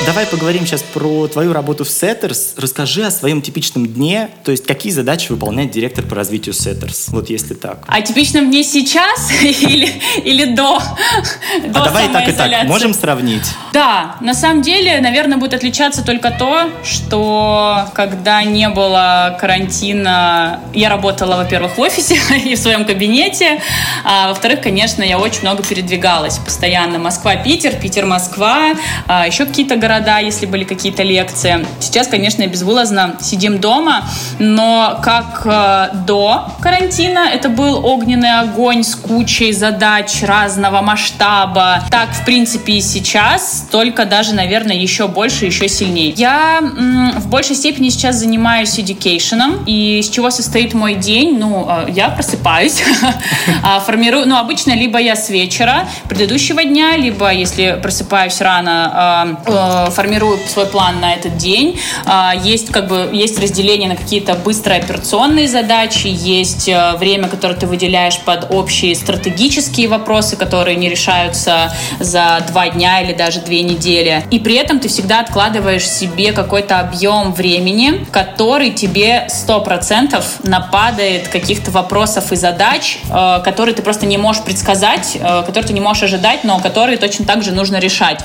Давай 0.09 0.25
поговорим 0.25 0.65
сейчас 0.65 0.81
про 0.81 1.27
твою 1.27 1.53
работу 1.53 1.83
в 1.83 1.87
Setters. 1.87 2.55
Расскажи 2.57 3.03
о 3.03 3.11
своем 3.11 3.43
типичном 3.43 3.85
дне, 3.85 4.31
то 4.43 4.49
есть 4.49 4.65
какие 4.65 4.91
задачи 4.91 5.31
выполняет 5.31 5.69
директор 5.69 6.03
по 6.03 6.15
развитию 6.15 6.55
Setters, 6.55 7.09
вот 7.09 7.29
если 7.29 7.53
так. 7.53 7.83
О 7.85 8.01
типичном 8.01 8.49
дне 8.49 8.63
сейчас 8.63 9.31
или, 9.43 9.87
или 10.23 10.45
до, 10.45 10.77
а 10.77 11.67
до 11.67 11.83
давай 11.83 12.09
так 12.09 12.27
и 12.27 12.31
так, 12.31 12.63
можем 12.63 12.95
сравнить? 12.95 13.43
Да, 13.71 14.15
на 14.19 14.33
самом 14.33 14.63
деле, 14.63 14.99
наверное, 14.99 15.37
будет 15.37 15.53
отличаться 15.53 16.03
только 16.03 16.31
то, 16.31 16.71
что 16.83 17.85
когда 17.93 18.43
не 18.43 18.67
было 18.69 19.37
карантина, 19.39 20.59
я 20.73 20.89
работала, 20.89 21.35
во-первых, 21.35 21.77
в 21.77 21.81
офисе 21.81 22.17
и 22.45 22.55
в 22.55 22.57
своем 22.57 22.85
кабинете, 22.85 23.61
а 24.03 24.29
во-вторых, 24.29 24.61
конечно, 24.61 25.03
я 25.03 25.19
очень 25.19 25.41
много 25.41 25.61
передвигалась 25.61 26.39
постоянно. 26.39 26.97
Москва-Питер, 26.97 27.75
Питер-Москва, 27.75 28.71
а, 29.05 29.27
еще 29.27 29.45
какие-то 29.45 29.75
города, 29.75 29.98
если 30.19 30.45
были 30.45 30.63
какие-то 30.63 31.03
лекции. 31.03 31.65
Сейчас, 31.79 32.07
конечно, 32.07 32.45
безвылазно 32.47 33.17
сидим 33.21 33.59
дома, 33.59 34.05
но 34.39 34.99
как 35.03 35.41
э, 35.45 35.95
до 36.05 36.51
карантина 36.61 37.29
это 37.33 37.49
был 37.49 37.85
огненный 37.85 38.39
огонь 38.39 38.83
с 38.83 38.95
кучей 38.95 39.51
задач 39.51 40.23
разного 40.23 40.81
масштаба, 40.81 41.83
так, 41.89 42.09
в 42.13 42.25
принципе, 42.25 42.73
и 42.73 42.81
сейчас, 42.81 43.67
только 43.71 44.05
даже, 44.05 44.33
наверное, 44.33 44.75
еще 44.75 45.07
больше, 45.07 45.45
еще 45.45 45.67
сильнее. 45.67 46.09
Я 46.09 46.61
в 46.61 47.27
большей 47.27 47.55
степени 47.55 47.89
сейчас 47.89 48.17
занимаюсь 48.17 48.77
education, 48.79 49.63
и 49.65 50.01
с 50.01 50.09
чего 50.09 50.29
состоит 50.29 50.73
мой 50.73 50.95
день? 50.95 51.37
Ну, 51.37 51.67
э, 51.69 51.91
я 51.91 52.09
просыпаюсь, 52.09 52.83
а, 53.63 53.79
формирую, 53.79 54.27
ну, 54.27 54.37
обычно 54.37 54.71
либо 54.71 54.99
я 54.99 55.15
с 55.15 55.29
вечера 55.29 55.87
предыдущего 56.07 56.63
дня, 56.63 56.97
либо, 56.97 57.31
если 57.31 57.79
просыпаюсь 57.81 58.41
рано, 58.41 59.37
э, 59.45 59.51
э, 59.51 59.78
формирую 59.89 60.39
свой 60.47 60.65
план 60.65 60.99
на 60.99 61.13
этот 61.13 61.37
день. 61.37 61.79
А, 62.05 62.33
есть, 62.35 62.71
как 62.71 62.87
бы, 62.87 63.09
есть 63.11 63.39
разделение 63.39 63.89
на 63.89 63.95
какие-то 63.95 64.35
быстрые 64.35 64.79
операционные 64.79 65.47
задачи, 65.47 66.07
есть 66.07 66.69
время, 66.97 67.27
которое 67.27 67.55
ты 67.55 67.67
выделяешь 67.67 68.19
под 68.19 68.51
общие 68.51 68.95
стратегические 68.95 69.87
вопросы, 69.87 70.35
которые 70.35 70.75
не 70.75 70.89
решаются 70.89 71.73
за 71.99 72.43
два 72.47 72.69
дня 72.69 73.01
или 73.01 73.13
даже 73.13 73.39
две 73.41 73.61
недели. 73.61 74.23
И 74.31 74.39
при 74.39 74.55
этом 74.55 74.79
ты 74.79 74.87
всегда 74.87 75.21
откладываешь 75.21 75.87
себе 75.87 76.31
какой-то 76.31 76.79
объем 76.79 77.33
времени, 77.33 78.05
который 78.11 78.71
тебе 78.71 79.27
100% 79.29 80.23
нападает 80.43 81.27
каких-то 81.27 81.71
вопросов 81.71 82.31
и 82.31 82.35
задач, 82.35 82.99
э, 83.09 83.41
которые 83.43 83.75
ты 83.75 83.81
просто 83.81 84.05
не 84.05 84.17
можешь 84.17 84.43
предсказать, 84.43 85.17
э, 85.19 85.43
которые 85.45 85.67
ты 85.67 85.73
не 85.73 85.81
можешь 85.81 86.03
ожидать, 86.03 86.43
но 86.43 86.59
которые 86.59 86.97
точно 86.97 87.25
так 87.25 87.43
же 87.43 87.51
нужно 87.51 87.77
решать. 87.77 88.23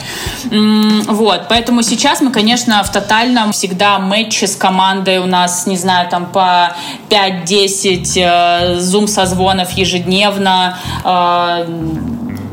Вот, 0.51 1.44
поэтому 1.49 1.83
сейчас 1.83 2.21
мы, 2.21 2.31
конечно, 2.31 2.83
в 2.83 2.93
тотальном 2.93 3.53
всегда 3.53 3.99
матче 3.99 4.47
с 4.47 4.57
командой. 4.57 5.19
У 5.19 5.27
нас, 5.27 5.67
не 5.67 5.77
знаю, 5.77 6.09
там 6.09 6.27
по 6.27 6.75
5-10 7.11 8.13
э, 8.17 8.81
зум-созвонов 8.81 9.73
ежедневно, 9.73 10.79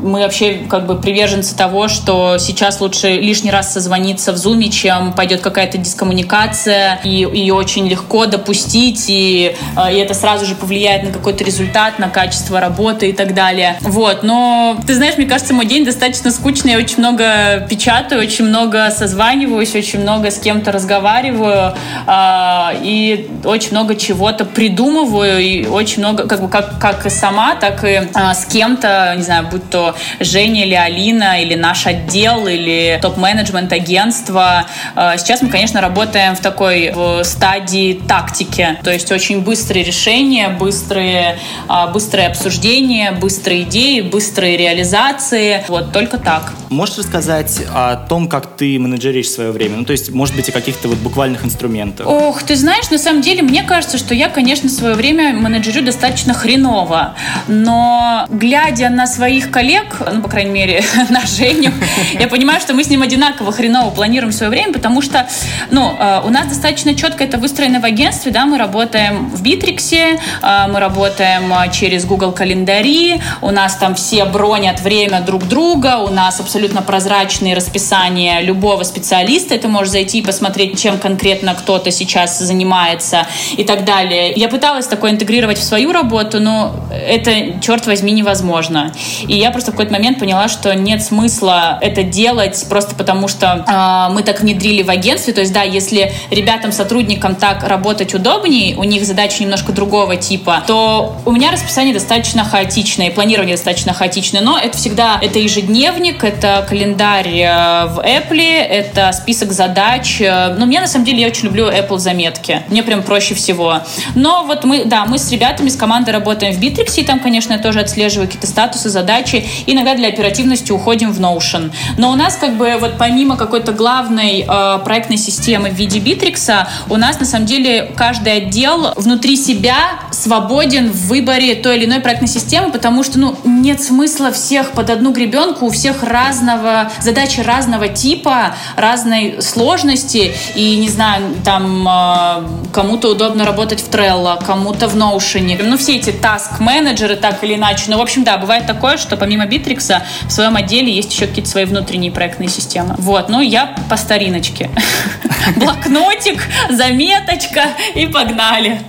мы 0.02 0.20
вообще 0.20 0.54
как 0.68 0.86
бы 0.86 0.96
приверженцы 0.96 1.56
того, 1.56 1.88
что 1.88 2.36
сейчас 2.38 2.80
лучше 2.80 3.08
лишний 3.08 3.50
раз 3.50 3.72
созвониться 3.72 4.32
в 4.32 4.36
зуме, 4.36 4.68
чем 4.68 5.12
пойдет 5.12 5.40
какая-то 5.40 5.78
дискоммуникация, 5.78 7.00
и 7.04 7.10
ее 7.10 7.54
очень 7.54 7.86
легко 7.88 8.26
допустить, 8.26 9.04
и, 9.08 9.54
э, 9.76 9.94
и 9.94 9.98
это 9.98 10.14
сразу 10.14 10.44
же 10.44 10.54
повлияет 10.54 11.04
на 11.04 11.10
какой-то 11.10 11.44
результат, 11.44 11.98
на 11.98 12.08
качество 12.08 12.60
работы 12.60 13.10
и 13.10 13.12
так 13.12 13.34
далее. 13.34 13.78
Вот, 13.80 14.22
но 14.22 14.76
ты 14.86 14.94
знаешь, 14.94 15.16
мне 15.16 15.26
кажется, 15.26 15.54
мой 15.54 15.66
день 15.66 15.84
достаточно 15.84 16.30
скучный, 16.30 16.72
я 16.72 16.78
очень 16.78 16.98
много 16.98 17.66
печатаю, 17.70 18.20
очень 18.20 18.46
много 18.46 18.90
созваниваюсь, 18.90 19.74
очень 19.74 20.00
много 20.00 20.30
с 20.30 20.38
кем-то 20.38 20.72
разговариваю, 20.72 21.74
э, 22.06 22.76
и 22.82 23.30
очень 23.44 23.70
много 23.70 23.94
чего-то 23.94 24.44
придумываю, 24.44 25.40
и 25.40 25.66
очень 25.66 26.00
много, 26.00 26.26
как 26.26 26.40
бы, 26.40 26.48
как, 26.48 26.78
как 26.80 27.06
и 27.06 27.10
сама, 27.10 27.54
так 27.54 27.84
и 27.84 27.88
э, 27.88 28.34
с 28.34 28.46
кем-то, 28.46 29.14
не 29.16 29.22
знаю, 29.22 29.46
будь 29.50 29.70
то 29.70 29.91
Женя 30.20 30.64
или 30.64 30.74
Алина, 30.74 31.42
или 31.42 31.54
наш 31.54 31.86
отдел, 31.86 32.46
или 32.46 32.98
топ-менеджмент 33.02 33.72
агентства. 33.72 34.66
Э, 34.96 35.14
сейчас 35.18 35.42
мы, 35.42 35.48
конечно, 35.48 35.80
работаем 35.80 36.34
в 36.34 36.40
такой 36.40 36.92
в 36.92 37.24
стадии 37.24 38.00
тактики, 38.06 38.78
то 38.82 38.92
есть 38.92 39.10
очень 39.12 39.42
быстрые 39.42 39.84
решения, 39.84 40.48
быстрые, 40.48 41.38
а, 41.68 41.86
быстрые 41.88 42.28
обсуждения, 42.28 43.12
быстрые 43.12 43.62
идеи, 43.62 44.00
быстрые 44.00 44.56
реализации. 44.56 45.64
Вот 45.68 45.92
только 45.92 46.18
так. 46.18 46.52
Можешь 46.70 46.98
рассказать 46.98 47.60
о 47.74 47.96
том, 47.96 48.28
как 48.28 48.56
ты 48.56 48.78
менеджеришь 48.78 49.30
свое 49.30 49.50
время? 49.50 49.76
Ну, 49.76 49.84
то 49.84 49.92
есть, 49.92 50.10
может 50.10 50.34
быть, 50.36 50.48
о 50.48 50.52
каких-то 50.52 50.88
вот 50.88 50.98
буквальных 50.98 51.44
инструментах? 51.44 52.06
Ох, 52.06 52.42
ты 52.42 52.56
знаешь, 52.56 52.90
на 52.90 52.98
самом 52.98 53.22
деле, 53.22 53.42
мне 53.42 53.62
кажется, 53.62 53.98
что 53.98 54.14
я, 54.14 54.28
конечно, 54.28 54.68
свое 54.68 54.94
время 54.94 55.32
менеджерю 55.32 55.82
достаточно 55.82 56.34
хреново. 56.34 57.14
Но 57.48 58.26
глядя 58.30 58.88
на 58.88 59.06
своих 59.06 59.50
коллег, 59.50 59.81
коллег, 59.82 60.14
ну, 60.14 60.22
по 60.22 60.28
крайней 60.28 60.50
мере, 60.50 60.82
на 61.10 61.24
Женю, 61.26 61.70
я 62.18 62.28
понимаю, 62.28 62.60
что 62.60 62.74
мы 62.74 62.84
с 62.84 62.88
ним 62.88 63.02
одинаково 63.02 63.52
хреново 63.52 63.90
планируем 63.90 64.32
свое 64.32 64.50
время, 64.50 64.72
потому 64.72 65.02
что, 65.02 65.26
ну, 65.70 65.94
э, 65.98 66.20
у 66.24 66.30
нас 66.30 66.46
достаточно 66.46 66.94
четко 66.94 67.24
это 67.24 67.38
выстроено 67.38 67.80
в 67.80 67.84
агентстве, 67.84 68.32
да, 68.32 68.46
мы 68.46 68.58
работаем 68.58 69.30
в 69.30 69.42
Битриксе, 69.42 70.18
э, 70.42 70.66
мы 70.68 70.80
работаем 70.80 71.52
э, 71.52 71.70
через 71.72 72.04
Google 72.04 72.32
календари, 72.32 73.20
у 73.40 73.50
нас 73.50 73.76
там 73.76 73.94
все 73.94 74.24
бронят 74.24 74.80
время 74.80 75.20
друг 75.20 75.46
друга, 75.46 75.98
у 75.98 76.08
нас 76.08 76.40
абсолютно 76.40 76.82
прозрачные 76.82 77.54
расписания 77.54 78.40
любого 78.40 78.82
специалиста, 78.84 79.58
ты 79.58 79.68
можешь 79.68 79.92
зайти 79.92 80.18
и 80.18 80.22
посмотреть, 80.22 80.80
чем 80.80 80.98
конкретно 80.98 81.54
кто-то 81.54 81.90
сейчас 81.90 82.38
занимается 82.38 83.26
и 83.56 83.64
так 83.64 83.84
далее. 83.84 84.32
Я 84.32 84.48
пыталась 84.48 84.86
такое 84.86 85.10
интегрировать 85.10 85.58
в 85.58 85.62
свою 85.62 85.92
работу, 85.92 86.40
но 86.40 86.74
это, 86.90 87.60
черт 87.60 87.86
возьми, 87.86 88.12
невозможно. 88.12 88.92
И 89.26 89.36
я 89.36 89.50
просто 89.50 89.71
в 89.72 89.74
какой-то 89.74 89.92
момент 89.94 90.18
поняла, 90.18 90.48
что 90.48 90.74
нет 90.74 91.02
смысла 91.02 91.78
это 91.80 92.02
делать 92.02 92.62
просто 92.68 92.94
потому, 92.94 93.26
что 93.26 93.64
э, 93.66 94.12
мы 94.12 94.22
так 94.22 94.40
внедрили 94.40 94.82
в 94.82 94.90
агентстве. 94.90 95.32
То 95.32 95.40
есть, 95.40 95.52
да, 95.52 95.62
если 95.62 96.12
ребятам, 96.30 96.72
сотрудникам 96.72 97.34
так 97.36 97.66
работать 97.66 98.12
удобнее, 98.12 98.76
у 98.76 98.84
них 98.84 99.06
задачи 99.06 99.42
немножко 99.42 99.72
другого 99.72 100.16
типа, 100.16 100.62
то 100.66 101.16
у 101.24 101.32
меня 101.32 101.50
расписание 101.50 101.94
достаточно 101.94 102.44
хаотичное, 102.44 103.10
планирование 103.10 103.56
достаточно 103.56 103.94
хаотичное. 103.94 104.42
Но 104.42 104.58
это 104.58 104.76
всегда, 104.76 105.18
это 105.22 105.38
ежедневник, 105.38 106.22
это 106.22 106.66
календарь 106.68 107.28
э, 107.28 107.86
в 107.86 108.00
Apple, 108.00 108.42
это 108.42 109.10
список 109.12 109.52
задач. 109.52 110.20
Э, 110.20 110.54
ну, 110.58 110.66
мне 110.66 110.80
на 110.80 110.86
самом 110.86 111.06
деле, 111.06 111.22
я 111.22 111.28
очень 111.28 111.46
люблю 111.46 111.70
Apple 111.70 111.98
заметки. 111.98 112.62
Мне 112.68 112.82
прям 112.82 113.02
проще 113.02 113.34
всего. 113.34 113.80
Но 114.14 114.44
вот 114.44 114.64
мы, 114.64 114.84
да, 114.84 115.06
мы 115.06 115.18
с 115.18 115.30
ребятами, 115.30 115.70
с 115.70 115.76
командой 115.76 116.10
работаем 116.10 116.52
в 116.52 116.60
Bittrex, 116.60 117.00
и 117.00 117.04
там, 117.04 117.20
конечно, 117.20 117.54
я 117.54 117.58
тоже 117.58 117.80
отслеживаю 117.80 118.26
какие-то 118.26 118.46
статусы, 118.46 118.90
задачи 118.90 119.46
иногда 119.66 119.94
для 119.94 120.08
оперативности 120.08 120.72
уходим 120.72 121.12
в 121.12 121.20
Notion. 121.20 121.72
Но 121.98 122.10
у 122.10 122.14
нас 122.14 122.36
как 122.36 122.56
бы 122.56 122.76
вот 122.80 122.98
помимо 122.98 123.36
какой-то 123.36 123.72
главной 123.72 124.44
э, 124.46 124.78
проектной 124.84 125.16
системы 125.16 125.70
в 125.70 125.74
виде 125.74 125.98
Bittrex, 125.98 126.66
у 126.88 126.96
нас 126.96 127.18
на 127.20 127.26
самом 127.26 127.46
деле 127.46 127.92
каждый 127.96 128.34
отдел 128.34 128.92
внутри 128.96 129.36
себя 129.36 130.00
свободен 130.10 130.90
в 130.90 131.06
выборе 131.08 131.54
той 131.54 131.76
или 131.76 131.86
иной 131.86 132.00
проектной 132.00 132.28
системы, 132.28 132.70
потому 132.70 133.02
что 133.02 133.18
ну, 133.18 133.36
нет 133.44 133.82
смысла 133.82 134.32
всех 134.32 134.72
под 134.72 134.90
одну 134.90 135.12
гребенку, 135.12 135.66
у 135.66 135.70
всех 135.70 136.02
разного, 136.02 136.90
задачи 137.00 137.40
разного 137.40 137.88
типа, 137.88 138.54
разной 138.76 139.36
сложности, 139.40 140.32
и 140.54 140.76
не 140.76 140.88
знаю, 140.88 141.34
там 141.44 141.88
э, 141.88 142.72
кому-то 142.72 143.10
удобно 143.10 143.44
работать 143.44 143.80
в 143.80 143.88
Trello, 143.88 144.44
кому-то 144.44 144.88
в 144.88 144.96
Notion. 144.96 145.62
Ну, 145.62 145.76
все 145.76 145.96
эти 145.96 146.10
таск-менеджеры 146.10 147.16
так 147.16 147.42
или 147.44 147.54
иначе. 147.54 147.84
Ну, 147.88 147.98
в 147.98 148.00
общем, 148.00 148.24
да, 148.24 148.38
бывает 148.38 148.66
такое, 148.66 148.96
что 148.96 149.16
помимо 149.16 149.41
Битрикса 149.46 150.02
в 150.26 150.30
своем 150.30 150.56
отделе 150.56 150.92
есть 150.92 151.12
еще 151.12 151.26
какие-то 151.26 151.50
свои 151.50 151.64
внутренние 151.64 152.12
проектные 152.12 152.48
системы. 152.48 152.94
Вот, 152.98 153.28
ну 153.28 153.40
я 153.40 153.74
по 153.88 153.96
стариночке. 153.96 154.70
Блокнотик, 155.56 156.42
заметочка 156.70 157.68
и 157.94 158.06
погнали. 158.06 158.80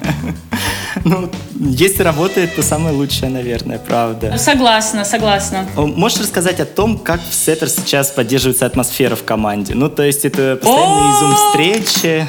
Ну, 1.04 1.30
если 1.60 2.04
работает, 2.04 2.56
то 2.56 2.64
самое 2.64 2.96
лучшее, 2.96 3.30
наверное, 3.30 3.78
правда. 3.78 4.38
Согласна, 4.38 5.04
согласна. 5.04 5.66
Можешь 5.76 6.20
рассказать 6.20 6.60
о 6.60 6.66
том, 6.66 6.98
как 6.98 7.20
в 7.22 7.34
Сеттер 7.34 7.70
сейчас 7.70 8.10
поддерживается 8.10 8.66
атмосфера 8.66 9.16
в 9.16 9.24
команде? 9.24 9.74
Ну, 9.76 9.90
то 9.90 10.04
есть 10.04 10.26
это 10.26 10.58
постоянные 10.62 11.14
зум-встречи. 11.20 12.28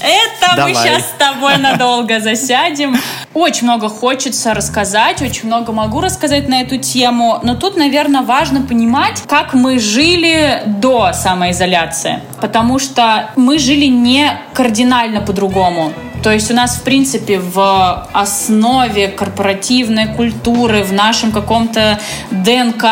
Это 0.00 0.62
мы 0.62 0.74
сейчас 0.74 1.02
с 1.02 1.18
тобой 1.18 1.56
надолго 1.58 2.20
засядем. 2.20 2.96
Очень 3.34 3.64
много 3.64 3.88
хочется 3.88 4.54
рассказать, 4.54 5.22
очень 5.22 5.46
много 5.46 5.72
могу 5.72 6.00
рассказать 6.00 6.48
на 6.48 6.62
эту 6.62 6.78
тему, 6.78 7.38
но 7.42 7.54
тут, 7.54 7.76
наверное, 7.76 8.22
важно 8.22 8.62
понимать, 8.62 9.22
как 9.28 9.54
мы 9.54 9.78
жили 9.78 10.62
до 10.66 11.12
самоизоляции, 11.12 12.20
потому 12.40 12.78
что 12.78 13.30
мы 13.36 13.58
жили 13.58 13.86
не 13.86 14.40
кардинально 14.54 15.20
по-другому. 15.20 15.92
То 16.22 16.32
есть 16.32 16.50
у 16.50 16.54
нас, 16.54 16.76
в 16.76 16.82
принципе, 16.82 17.38
в 17.38 18.08
основе 18.12 19.08
корпоративной 19.08 20.08
культуры, 20.08 20.82
в 20.82 20.92
нашем 20.92 21.32
каком-то 21.32 22.00
ДНК 22.30 22.84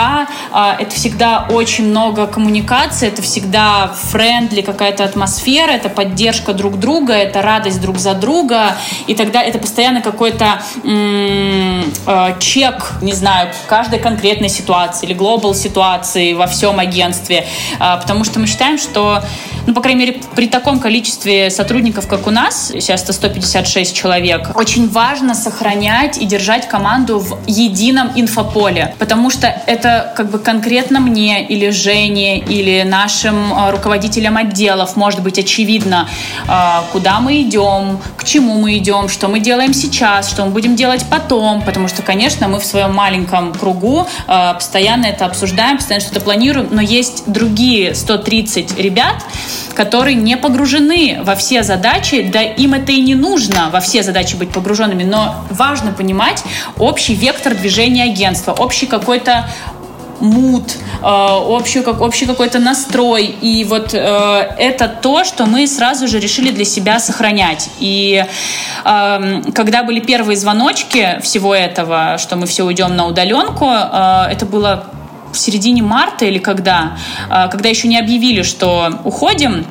а, 0.53 0.77
это 0.79 0.95
всегда 0.95 1.47
очень 1.51 1.89
много 1.89 2.27
коммуникации, 2.27 3.09
это 3.09 3.23
всегда 3.23 3.93
френдли 4.11 4.61
какая-то 4.61 5.05
атмосфера, 5.05 5.73
это 5.73 5.89
поддержка 5.89 6.53
друг 6.53 6.79
друга, 6.79 7.15
это 7.15 7.43
радость 7.43 7.81
друг 7.81 7.99
за 7.99 8.15
друга, 8.15 8.77
и 9.07 9.15
тогда 9.15 9.43
это 9.43 9.59
постоянно 9.59 10.03
какой-то 10.03 10.62
э, 10.85 12.35
чек, 12.39 12.93
не 13.03 13.12
знаю, 13.12 13.53
каждой 13.67 13.99
конкретной 13.99 14.49
ситуации 14.49 15.07
или 15.07 15.15
глобал 15.15 15.55
ситуации 15.55 16.33
во 16.33 16.47
всем 16.47 16.79
агентстве, 16.79 17.47
э, 17.79 17.97
потому 18.01 18.25
что 18.25 18.39
мы 18.39 18.47
считаем, 18.47 18.79
что, 18.79 19.23
ну, 19.67 19.75
по 19.75 19.81
крайней 19.81 20.01
мере, 20.01 20.21
при 20.35 20.49
таком 20.49 20.79
количестве 20.79 21.51
сотрудников, 21.51 22.07
как 22.07 22.27
у 22.27 22.31
нас, 22.31 22.69
сейчас 22.69 23.03
это 23.03 23.12
156 23.16 23.94
человек, 23.94 24.50
очень 24.55 24.88
важно 24.88 25.35
сохранять 25.35 26.18
и 26.18 26.26
держать 26.26 26.68
команду 26.68 27.18
в 27.18 27.38
едином 27.46 28.11
инфополе, 28.14 28.94
потому 28.98 29.31
что 29.31 29.46
это 29.66 30.12
как 30.16 30.31
бы 30.31 30.38
конкретно 30.38 31.00
мне 31.00 31.44
или 31.44 31.70
Жене 31.70 32.38
или 32.38 32.83
нашим 32.83 33.52
э, 33.52 33.70
руководителям 33.70 34.37
отделов 34.37 34.96
может 34.96 35.22
быть 35.22 35.38
очевидно, 35.38 36.09
э, 36.48 36.52
куда 36.92 37.20
мы 37.20 37.42
идем, 37.42 37.98
к 38.16 38.24
чему 38.24 38.59
мы 38.59 38.76
идем, 38.79 39.09
что 39.09 39.29
мы 39.29 39.40
делаем 39.40 39.72
сейчас, 39.74 40.31
что 40.31 40.44
мы 40.44 40.50
будем 40.50 40.76
делать 40.76 41.05
потом, 41.11 41.62
потому 41.62 41.88
что, 41.88 42.02
конечно, 42.02 42.48
мы 42.48 42.61
в 42.61 42.64
своем 42.64 42.94
маленьком 42.94 43.52
кругу 43.52 44.07
э, 44.26 44.55
постоянно 44.55 45.07
это 45.07 45.26
обсуждаем, 45.26 45.76
постоянно 45.76 46.05
что-то 46.05 46.20
планируем, 46.20 46.68
но 46.70 46.81
есть 46.81 47.24
другие 47.26 47.94
130 47.94 48.79
ребят, 48.79 49.24
которые 49.74 50.16
не 50.16 50.37
погружены 50.37 51.18
во 51.22 51.35
все 51.37 51.62
задачи, 51.62 52.29
да 52.33 52.42
им 52.42 52.74
это 52.74 52.92
и 52.92 53.00
не 53.07 53.14
нужно 53.14 53.71
во 53.73 53.81
все 53.81 54.03
задачи 54.03 54.35
быть 54.37 54.51
погруженными, 54.51 55.05
но 55.05 55.37
важно 55.51 55.92
понимать 55.92 56.42
общий 56.77 57.14
вектор 57.14 57.55
движения 57.55 58.05
агентства, 58.05 58.53
общий 58.53 58.87
какой-то 58.87 59.49
мут, 60.21 60.77
э, 61.03 61.07
общий, 61.07 61.83
как, 61.83 62.01
общий 62.01 62.27
какой-то 62.27 62.59
настрой. 62.59 63.27
И 63.27 63.64
вот 63.64 63.95
э, 63.95 63.99
это 64.59 64.88
то, 64.88 65.25
что 65.25 65.47
мы 65.47 65.66
сразу 65.66 66.09
же 66.09 66.19
решили 66.19 66.51
для 66.51 66.64
себя 66.64 66.99
сохранять. 66.99 67.71
И 67.79 68.25
э, 68.85 69.42
когда 69.55 69.83
были 69.83 70.01
первые 70.01 70.37
звоночки 70.37 71.21
всего 71.23 71.55
этого, 71.55 72.19
что 72.19 72.37
мы 72.37 72.47
все 72.47 72.64
уйдем 72.64 72.97
на 72.97 73.07
удаленку, 73.07 73.66
э, 73.66 74.33
это 74.33 74.47
было 74.47 74.85
в 75.33 75.38
середине 75.38 75.83
марта 75.83 76.25
или 76.25 76.38
когда, 76.38 76.97
когда 77.29 77.69
еще 77.69 77.88
не 77.88 77.99
объявили, 77.99 78.42
что 78.42 79.01
уходим, 79.05 79.66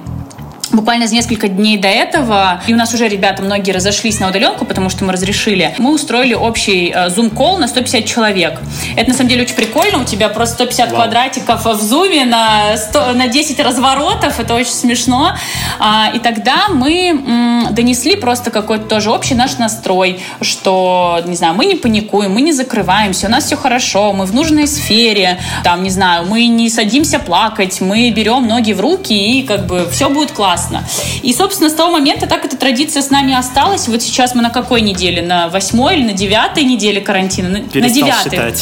Буквально 0.76 1.08
за 1.08 1.16
несколько 1.16 1.48
дней 1.48 1.78
до 1.78 1.88
этого, 1.88 2.62
и 2.68 2.74
у 2.74 2.76
нас 2.76 2.94
уже 2.94 3.08
ребята 3.08 3.42
многие 3.42 3.72
разошлись 3.72 4.20
на 4.20 4.28
удаленку, 4.28 4.66
потому 4.66 4.90
что 4.90 5.06
мы 5.06 5.14
разрешили, 5.14 5.74
мы 5.78 5.94
устроили 5.94 6.34
общий 6.34 6.92
э, 6.94 7.10
зум-колл 7.10 7.58
на 7.60 7.70
150 7.70 8.06
человек. 8.06 8.60
Это 8.98 9.12
на 9.12 9.16
самом 9.16 9.30
деле 9.30 9.44
очень 9.44 9.56
прикольно, 9.56 10.02
у 10.02 10.04
тебя 10.04 10.28
просто 10.28 10.56
150 10.56 10.92
Вау. 10.92 10.98
квадратиков 10.98 11.66
в 11.66 11.82
зуме 11.82 12.26
на, 12.26 12.76
100, 12.76 13.14
на 13.14 13.30
10 13.30 13.58
разворотов, 13.62 14.38
это 14.38 14.54
очень 14.54 14.74
смешно. 14.74 15.38
А, 15.80 16.12
и 16.14 16.20
тогда 16.20 16.68
мы 16.68 17.70
донесли 17.72 18.18
просто 18.18 18.52
какой-то 18.52 18.84
тоже 18.84 19.12
общий 19.12 19.34
наш 19.34 19.58
настрой, 19.58 20.20
что, 20.42 21.22
не 21.26 21.38
знаю, 21.38 21.54
мы 21.54 21.68
не 21.68 21.76
паникуем, 21.76 22.34
мы 22.34 22.42
не 22.42 22.52
закрываемся, 22.52 23.28
у 23.28 23.30
нас 23.30 23.46
все 23.46 23.56
хорошо, 23.56 24.12
мы 24.12 24.26
в 24.26 24.34
нужной 24.34 24.68
сфере, 24.68 25.40
там, 25.64 25.84
не 25.84 25.90
знаю, 25.90 26.26
мы 26.26 26.48
не 26.48 26.70
садимся 26.70 27.20
плакать, 27.20 27.80
мы 27.80 28.10
берем 28.10 28.46
ноги 28.46 28.74
в 28.74 28.82
руки 28.82 29.14
и 29.14 29.44
как 29.44 29.68
бы 29.68 29.88
все 29.90 30.10
будет 30.10 30.34
классно 30.34 30.65
классно. 30.66 30.84
И, 31.22 31.34
собственно, 31.34 31.70
с 31.70 31.74
того 31.74 31.92
момента 31.92 32.28
так 32.28 32.46
эта 32.46 32.58
традиция 32.58 33.02
с 33.02 33.10
нами 33.10 33.34
осталась. 33.34 33.88
Вот 33.88 34.02
сейчас 34.02 34.36
мы 34.36 34.42
на 34.42 34.50
какой 34.50 34.82
неделе? 34.82 35.22
На 35.22 35.48
восьмой 35.48 35.98
или 35.98 36.04
на 36.04 36.14
девятой 36.14 36.64
неделе 36.64 37.02
карантина? 37.02 37.50
На, 37.50 37.60
на 37.60 37.90
девятой. 37.90 38.54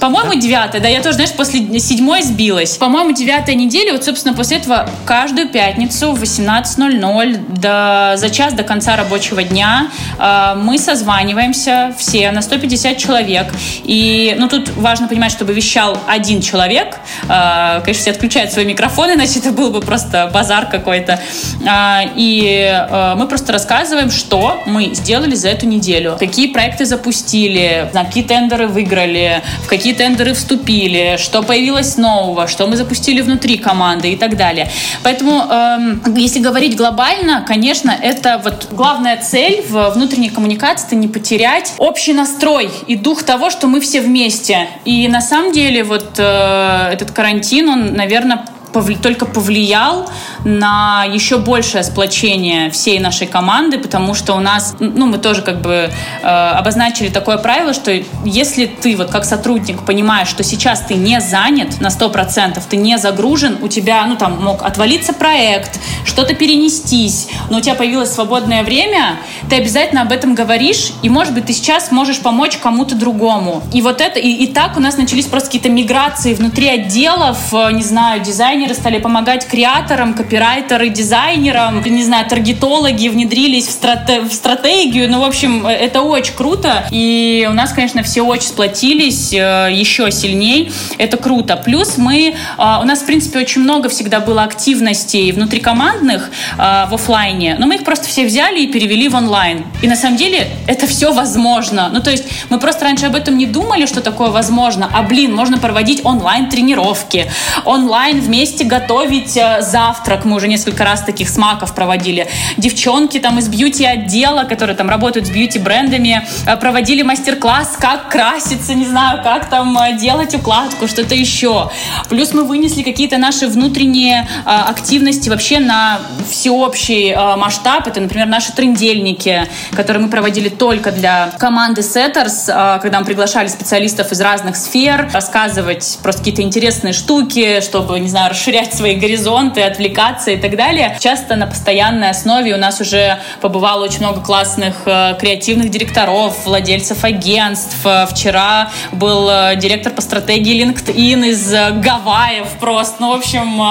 По-моему, 0.00 0.34
девятая. 0.34 0.80
Да, 0.80 0.88
я 0.88 1.00
тоже, 1.00 1.14
знаешь, 1.14 1.32
после 1.32 1.78
седьмой 1.80 2.22
сбилась. 2.22 2.76
По-моему, 2.76 3.12
девятая 3.12 3.54
неделя. 3.54 3.92
Вот, 3.92 4.04
собственно, 4.04 4.34
после 4.34 4.58
этого 4.58 4.88
каждую 5.04 5.48
пятницу 5.48 6.12
в 6.12 6.22
18.00 6.22 7.58
до, 7.60 8.14
за 8.16 8.30
час 8.30 8.54
до 8.54 8.62
конца 8.62 8.96
рабочего 8.96 9.42
дня 9.42 9.88
э, 10.18 10.54
мы 10.56 10.78
созваниваемся 10.78 11.94
все 11.98 12.30
на 12.30 12.42
150 12.42 12.96
человек. 12.96 13.46
И, 13.84 14.34
ну, 14.38 14.48
тут 14.48 14.70
важно 14.76 15.08
понимать, 15.08 15.32
чтобы 15.32 15.52
вещал 15.52 15.98
один 16.06 16.40
человек. 16.40 16.98
Э, 17.28 17.80
конечно, 17.80 18.02
все 18.02 18.10
отключают 18.10 18.52
свои 18.52 18.64
микрофоны, 18.64 19.12
иначе 19.12 19.38
это 19.38 19.52
был 19.52 19.70
бы 19.70 19.80
просто 19.80 20.30
базар 20.32 20.66
какой-то. 20.66 21.20
А, 21.66 22.02
и 22.16 22.70
э, 22.70 23.14
мы 23.16 23.26
просто 23.26 23.52
рассказываем, 23.52 24.10
что 24.10 24.62
мы 24.66 24.94
сделали 24.94 25.34
за 25.34 25.48
эту 25.48 25.66
неделю, 25.66 26.16
какие 26.18 26.48
проекты 26.48 26.84
запустили, 26.84 27.90
на 27.92 28.04
какие 28.04 28.24
тендеры 28.24 28.68
выиграли, 28.68 29.42
в 29.64 29.68
какие 29.68 29.94
тендеры 29.94 30.34
вступили, 30.34 31.16
что 31.18 31.42
появилось 31.42 31.96
нового, 31.96 32.46
что 32.46 32.66
мы 32.66 32.76
запустили 32.76 33.20
внутри 33.20 33.56
команды 33.56 34.12
и 34.12 34.16
так 34.16 34.36
далее. 34.36 34.70
Поэтому, 35.02 35.42
эм, 35.50 36.02
если 36.16 36.40
говорить 36.40 36.76
глобально, 36.76 37.44
конечно, 37.46 37.90
это 37.90 38.40
вот 38.42 38.68
главная 38.70 39.16
цель 39.16 39.62
в 39.68 39.90
внутренней 39.90 40.30
коммуникации, 40.30 40.86
это 40.86 40.96
не 40.96 41.08
потерять 41.08 41.74
общий 41.78 42.12
настрой 42.12 42.70
и 42.86 42.96
дух 42.96 43.22
того, 43.22 43.50
что 43.50 43.66
мы 43.66 43.80
все 43.80 44.00
вместе. 44.00 44.68
И 44.84 45.08
на 45.08 45.20
самом 45.20 45.52
деле 45.52 45.84
вот 45.84 46.18
э, 46.18 46.90
этот 46.92 47.10
карантин, 47.10 47.68
он, 47.68 47.94
наверное, 47.94 48.44
повли 48.74 48.96
только 48.96 49.24
повлиял 49.24 50.10
на 50.44 51.04
еще 51.04 51.38
большее 51.38 51.84
сплочение 51.84 52.70
всей 52.70 52.98
нашей 52.98 53.26
команды, 53.26 53.78
потому 53.78 54.14
что 54.14 54.34
у 54.34 54.40
нас, 54.40 54.74
ну, 54.80 55.06
мы 55.06 55.18
тоже 55.18 55.42
как 55.42 55.62
бы 55.62 55.90
э, 56.22 56.26
обозначили 56.26 57.08
такое 57.08 57.38
правило, 57.38 57.72
что 57.72 57.92
если 58.24 58.66
ты 58.66 58.96
вот 58.96 59.10
как 59.10 59.24
сотрудник 59.24 59.84
понимаешь, 59.84 60.28
что 60.28 60.42
сейчас 60.42 60.80
ты 60.80 60.94
не 60.94 61.20
занят 61.20 61.80
на 61.80 61.86
100%, 61.86 62.60
ты 62.68 62.76
не 62.76 62.98
загружен, 62.98 63.58
у 63.62 63.68
тебя, 63.68 64.04
ну, 64.06 64.16
там 64.16 64.42
мог 64.42 64.62
отвалиться 64.62 65.12
проект, 65.12 65.78
что-то 66.04 66.34
перенестись, 66.34 67.28
но 67.48 67.58
у 67.58 67.60
тебя 67.60 67.76
появилось 67.76 68.10
свободное 68.12 68.64
время, 68.64 69.16
ты 69.48 69.56
обязательно 69.56 70.02
об 70.02 70.10
этом 70.10 70.34
говоришь, 70.34 70.92
и, 71.02 71.08
может 71.08 71.32
быть, 71.32 71.46
ты 71.46 71.52
сейчас 71.52 71.92
можешь 71.92 72.18
помочь 72.18 72.56
кому-то 72.56 72.96
другому. 72.96 73.62
И 73.72 73.82
вот 73.82 74.00
это, 74.00 74.18
и, 74.18 74.28
и 74.28 74.46
так 74.48 74.76
у 74.76 74.80
нас 74.80 74.96
начались 74.96 75.26
просто 75.26 75.48
какие-то 75.48 75.70
миграции 75.70 76.34
внутри 76.34 76.68
отделов, 76.68 77.38
э, 77.52 77.70
не 77.72 77.82
знаю, 77.82 78.20
дизайнеров, 78.20 78.63
дизайнеры 78.64 78.74
стали 78.74 78.98
помогать 78.98 79.46
креаторам, 79.46 80.14
копирайтеры, 80.14 80.88
дизайнерам, 80.88 81.82
не 81.84 82.02
знаю, 82.02 82.26
таргетологи 82.28 83.08
внедрились 83.08 83.66
в, 83.66 83.70
страте 83.70 84.20
в 84.20 84.32
стратегию. 84.32 85.10
Ну, 85.10 85.20
в 85.20 85.24
общем, 85.24 85.66
это 85.66 86.02
очень 86.02 86.34
круто. 86.34 86.86
И 86.90 87.46
у 87.50 87.52
нас, 87.52 87.72
конечно, 87.72 88.02
все 88.02 88.22
очень 88.22 88.48
сплотились 88.48 89.32
э, 89.32 89.68
еще 89.72 90.10
сильней. 90.10 90.72
Это 90.98 91.16
круто. 91.16 91.56
Плюс 91.56 91.98
мы, 91.98 92.28
э, 92.28 92.34
у 92.58 92.84
нас, 92.84 93.00
в 93.00 93.06
принципе, 93.06 93.38
очень 93.40 93.62
много 93.62 93.88
всегда 93.88 94.20
было 94.20 94.42
активностей 94.42 95.32
внутрикомандных 95.32 96.30
э, 96.56 96.86
в 96.90 96.94
офлайне, 96.94 97.56
но 97.58 97.66
мы 97.66 97.76
их 97.76 97.84
просто 97.84 98.08
все 98.08 98.24
взяли 98.24 98.60
и 98.60 98.66
перевели 98.66 99.08
в 99.08 99.14
онлайн. 99.14 99.64
И 99.82 99.88
на 99.88 99.96
самом 99.96 100.16
деле 100.16 100.48
это 100.66 100.86
все 100.86 101.12
возможно. 101.12 101.90
Ну, 101.92 102.00
то 102.00 102.10
есть 102.10 102.24
мы 102.48 102.58
просто 102.58 102.84
раньше 102.84 103.06
об 103.06 103.14
этом 103.14 103.36
не 103.36 103.46
думали, 103.46 103.86
что 103.86 104.00
такое 104.00 104.30
возможно. 104.30 104.88
А, 104.92 105.02
блин, 105.02 105.34
можно 105.34 105.58
проводить 105.58 106.04
онлайн-тренировки, 106.04 107.30
онлайн 107.64 108.20
вместе 108.20 108.53
вместе 108.54 108.64
готовить 108.64 109.36
э, 109.36 109.62
завтрак. 109.62 110.24
Мы 110.24 110.36
уже 110.36 110.46
несколько 110.48 110.84
раз 110.84 111.02
таких 111.02 111.28
смаков 111.28 111.74
проводили. 111.74 112.28
Девчонки 112.56 113.18
там 113.18 113.38
из 113.38 113.48
бьюти-отдела, 113.48 114.44
которые 114.44 114.76
там 114.76 114.88
работают 114.88 115.26
с 115.26 115.30
бьюти-брендами, 115.30 116.26
э, 116.46 116.56
проводили 116.56 117.02
мастер-класс, 117.02 117.76
как 117.80 118.10
краситься, 118.10 118.74
не 118.74 118.86
знаю, 118.86 119.22
как 119.24 119.50
там 119.50 119.76
э, 119.78 119.98
делать 119.98 120.34
укладку, 120.34 120.86
что-то 120.86 121.14
еще. 121.14 121.70
Плюс 122.08 122.32
мы 122.32 122.44
вынесли 122.44 122.82
какие-то 122.82 123.18
наши 123.18 123.46
внутренние 123.48 124.28
активности 124.44 125.28
вообще 125.28 125.58
на 125.58 126.00
всеобщий 126.30 127.14
масштаб. 127.36 127.86
Это, 127.86 128.00
например, 128.00 128.26
наши 128.26 128.52
трендельники, 128.52 129.48
которые 129.72 130.04
мы 130.04 130.10
проводили 130.10 130.48
только 130.48 130.92
для 130.92 131.32
команды 131.38 131.80
Setters, 131.80 132.80
когда 132.80 133.00
мы 133.00 133.06
приглашали 133.06 133.48
специалистов 133.48 134.12
из 134.12 134.20
разных 134.20 134.56
сфер, 134.56 135.10
рассказывать 135.12 135.98
просто 136.02 136.20
какие-то 136.20 136.42
интересные 136.42 136.92
штуки, 136.92 137.60
чтобы, 137.60 137.98
не 138.00 138.08
знаю, 138.08 138.33
расширять 138.34 138.74
свои 138.74 138.96
горизонты, 138.96 139.62
отвлекаться 139.62 140.32
и 140.32 140.36
так 140.36 140.56
далее. 140.56 140.96
Часто 141.00 141.36
на 141.36 141.46
постоянной 141.46 142.10
основе 142.10 142.52
у 142.54 142.58
нас 142.58 142.80
уже 142.80 143.20
побывало 143.40 143.84
очень 143.84 144.00
много 144.00 144.20
классных 144.20 144.74
э, 144.86 145.14
креативных 145.20 145.70
директоров, 145.70 146.44
владельцев 146.44 147.04
агентств. 147.04 147.76
Э, 147.84 148.06
вчера 148.10 148.70
был 148.90 149.28
э, 149.30 149.54
директор 149.56 149.92
по 149.92 150.02
стратегии 150.02 150.64
LinkedIn 150.64 151.28
из 151.28 151.52
Гавайев 151.80 152.48
просто. 152.58 152.96
Ну, 152.98 153.12
в 153.12 153.18
общем, 153.18 153.62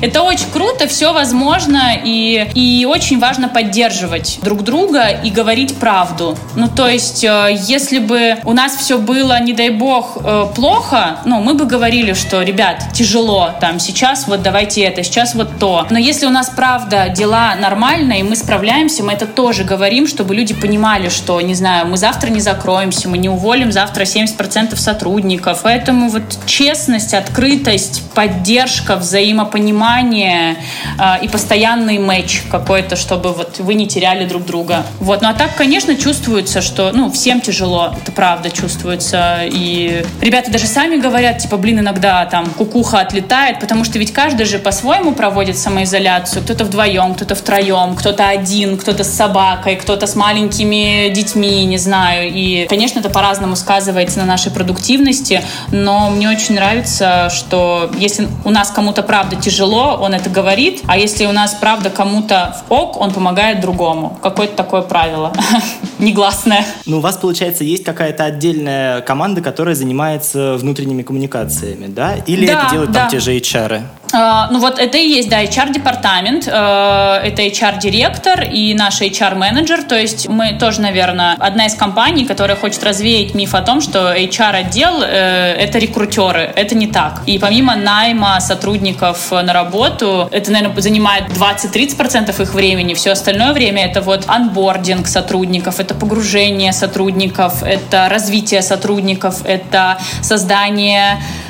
это 0.00 0.22
очень 0.22 0.50
круто, 0.50 0.88
все 0.88 1.12
возможно, 1.12 1.92
и, 2.02 2.48
и 2.54 2.86
очень 2.86 3.18
важно 3.18 3.48
поддерживать 3.48 4.38
друг 4.42 4.62
друга 4.62 5.08
и 5.08 5.30
говорить 5.30 5.76
правду. 5.76 6.38
Ну, 6.56 6.68
то 6.68 6.88
есть, 6.88 7.22
если 7.22 7.98
бы 7.98 8.36
у 8.44 8.52
нас 8.54 8.76
все 8.76 8.96
было, 8.96 9.38
не 9.40 9.52
дай 9.52 9.68
бог, 9.70 10.16
плохо, 10.54 11.18
ну, 11.26 11.42
мы 11.42 11.54
бы 11.54 11.66
говорили, 11.66 12.14
что, 12.14 12.42
ребят, 12.42 12.84
тяжело 12.94 13.50
там 13.60 13.78
сейчас 13.78 13.89
сейчас 13.90 14.28
вот 14.28 14.42
давайте 14.42 14.82
это, 14.82 15.02
сейчас 15.02 15.34
вот 15.34 15.58
то. 15.58 15.86
Но 15.90 15.98
если 15.98 16.26
у 16.26 16.30
нас, 16.30 16.48
правда, 16.48 17.08
дела 17.08 17.54
нормально, 17.56 18.14
и 18.14 18.22
мы 18.22 18.36
справляемся, 18.36 19.02
мы 19.02 19.12
это 19.12 19.26
тоже 19.26 19.64
говорим, 19.64 20.06
чтобы 20.06 20.34
люди 20.34 20.54
понимали, 20.54 21.08
что, 21.08 21.40
не 21.40 21.54
знаю, 21.54 21.86
мы 21.86 21.96
завтра 21.96 22.30
не 22.30 22.40
закроемся, 22.40 23.08
мы 23.08 23.18
не 23.18 23.28
уволим 23.28 23.72
завтра 23.72 24.04
70% 24.04 24.76
сотрудников. 24.76 25.60
Поэтому 25.64 26.08
вот 26.08 26.22
честность, 26.46 27.14
открытость, 27.14 28.02
поддержка, 28.14 28.96
взаимопонимание 28.96 30.56
э, 30.98 31.24
и 31.24 31.28
постоянный 31.28 31.98
матч 31.98 32.42
какой-то, 32.50 32.96
чтобы 32.96 33.32
вот 33.32 33.58
вы 33.58 33.74
не 33.74 33.86
теряли 33.86 34.24
друг 34.24 34.44
друга. 34.46 34.86
Вот. 35.00 35.22
Ну 35.22 35.28
а 35.28 35.34
так, 35.34 35.56
конечно, 35.56 35.96
чувствуется, 35.96 36.62
что, 36.62 36.92
ну, 36.92 37.10
всем 37.10 37.40
тяжело, 37.40 37.94
это 38.00 38.12
правда 38.12 38.50
чувствуется. 38.50 39.40
И 39.44 40.04
ребята 40.20 40.50
даже 40.50 40.66
сами 40.66 40.96
говорят, 40.96 41.38
типа, 41.38 41.56
блин, 41.56 41.80
иногда 41.80 42.24
там 42.26 42.46
кукуха 42.46 43.00
отлетает, 43.00 43.58
потому 43.60 43.79
что 43.84 43.98
ведь 43.98 44.12
каждый 44.12 44.46
же 44.46 44.58
по-своему 44.58 45.12
проводит 45.12 45.58
самоизоляцию. 45.58 46.42
Кто-то 46.42 46.64
вдвоем, 46.64 47.14
кто-то 47.14 47.34
втроем, 47.34 47.94
кто-то 47.96 48.28
один, 48.28 48.76
кто-то 48.76 49.04
с 49.04 49.08
собакой, 49.08 49.76
кто-то 49.76 50.06
с 50.06 50.16
маленькими 50.16 51.10
детьми, 51.10 51.64
не 51.64 51.78
знаю. 51.78 52.30
И, 52.32 52.66
конечно, 52.68 53.00
это 53.00 53.10
по-разному 53.10 53.56
сказывается 53.56 54.18
на 54.18 54.24
нашей 54.24 54.52
продуктивности, 54.52 55.42
но 55.72 56.10
мне 56.10 56.28
очень 56.28 56.54
нравится, 56.54 57.30
что 57.30 57.90
если 57.98 58.28
у 58.44 58.50
нас 58.50 58.70
кому-то 58.70 59.02
правда 59.02 59.36
тяжело, 59.36 59.98
он 60.00 60.14
это 60.14 60.30
говорит, 60.30 60.82
а 60.86 60.96
если 60.96 61.26
у 61.26 61.32
нас 61.32 61.54
правда 61.54 61.90
кому-то 61.90 62.56
в 62.68 62.72
ок, 62.72 63.00
он 63.00 63.12
помогает 63.12 63.60
другому. 63.60 64.18
Какое-то 64.22 64.56
такое 64.56 64.82
правило 64.82 65.32
негласное. 65.98 66.64
Ну, 66.86 66.98
у 66.98 67.00
вас, 67.00 67.16
получается, 67.16 67.64
есть 67.64 67.84
какая-то 67.84 68.24
отдельная 68.24 69.00
команда, 69.02 69.40
которая 69.40 69.74
занимается 69.74 70.56
внутренними 70.56 71.02
коммуникациями, 71.02 71.86
да? 71.86 72.16
Или 72.26 72.46
да, 72.46 72.52
это 72.52 72.70
делают 72.70 72.90
да. 72.92 73.00
там 73.00 73.10
те 73.10 73.20
же 73.20 73.36
HR? 73.36 73.69
-ы? 73.76 73.82
Uh, 74.12 74.48
ну 74.50 74.58
вот 74.58 74.80
это 74.80 74.98
и 74.98 75.06
есть, 75.06 75.28
да, 75.28 75.44
HR-департамент, 75.44 76.48
uh, 76.48 77.20
это 77.20 77.42
HR-директор 77.42 78.42
и 78.42 78.74
наш 78.74 79.00
HR-менеджер, 79.00 79.84
то 79.84 79.96
есть 79.96 80.28
мы 80.28 80.52
тоже, 80.58 80.80
наверное, 80.80 81.36
одна 81.38 81.66
из 81.66 81.74
компаний, 81.74 82.24
которая 82.24 82.56
хочет 82.56 82.82
развеять 82.82 83.34
миф 83.34 83.54
о 83.54 83.62
том, 83.62 83.80
что 83.80 84.12
HR-отдел 84.12 85.02
uh, 85.02 85.06
это 85.06 85.78
рекрутеры, 85.78 86.52
это 86.56 86.74
не 86.74 86.88
так. 86.88 87.22
И 87.26 87.38
помимо 87.38 87.76
найма 87.76 88.40
сотрудников 88.40 89.30
на 89.30 89.52
работу, 89.52 90.28
это, 90.32 90.50
наверное, 90.50 90.82
занимает 90.82 91.28
20-30% 91.28 92.42
их 92.42 92.54
времени, 92.54 92.94
все 92.94 93.12
остальное 93.12 93.52
время 93.52 93.86
это 93.86 94.00
вот 94.00 94.24
анбординг 94.26 95.06
сотрудников, 95.06 95.78
это 95.78 95.94
погружение 95.94 96.72
сотрудников, 96.72 97.62
это 97.62 98.08
развитие 98.08 98.62
сотрудников, 98.62 99.44
это 99.44 99.98
создание 100.20 101.20
а, 101.20 101.49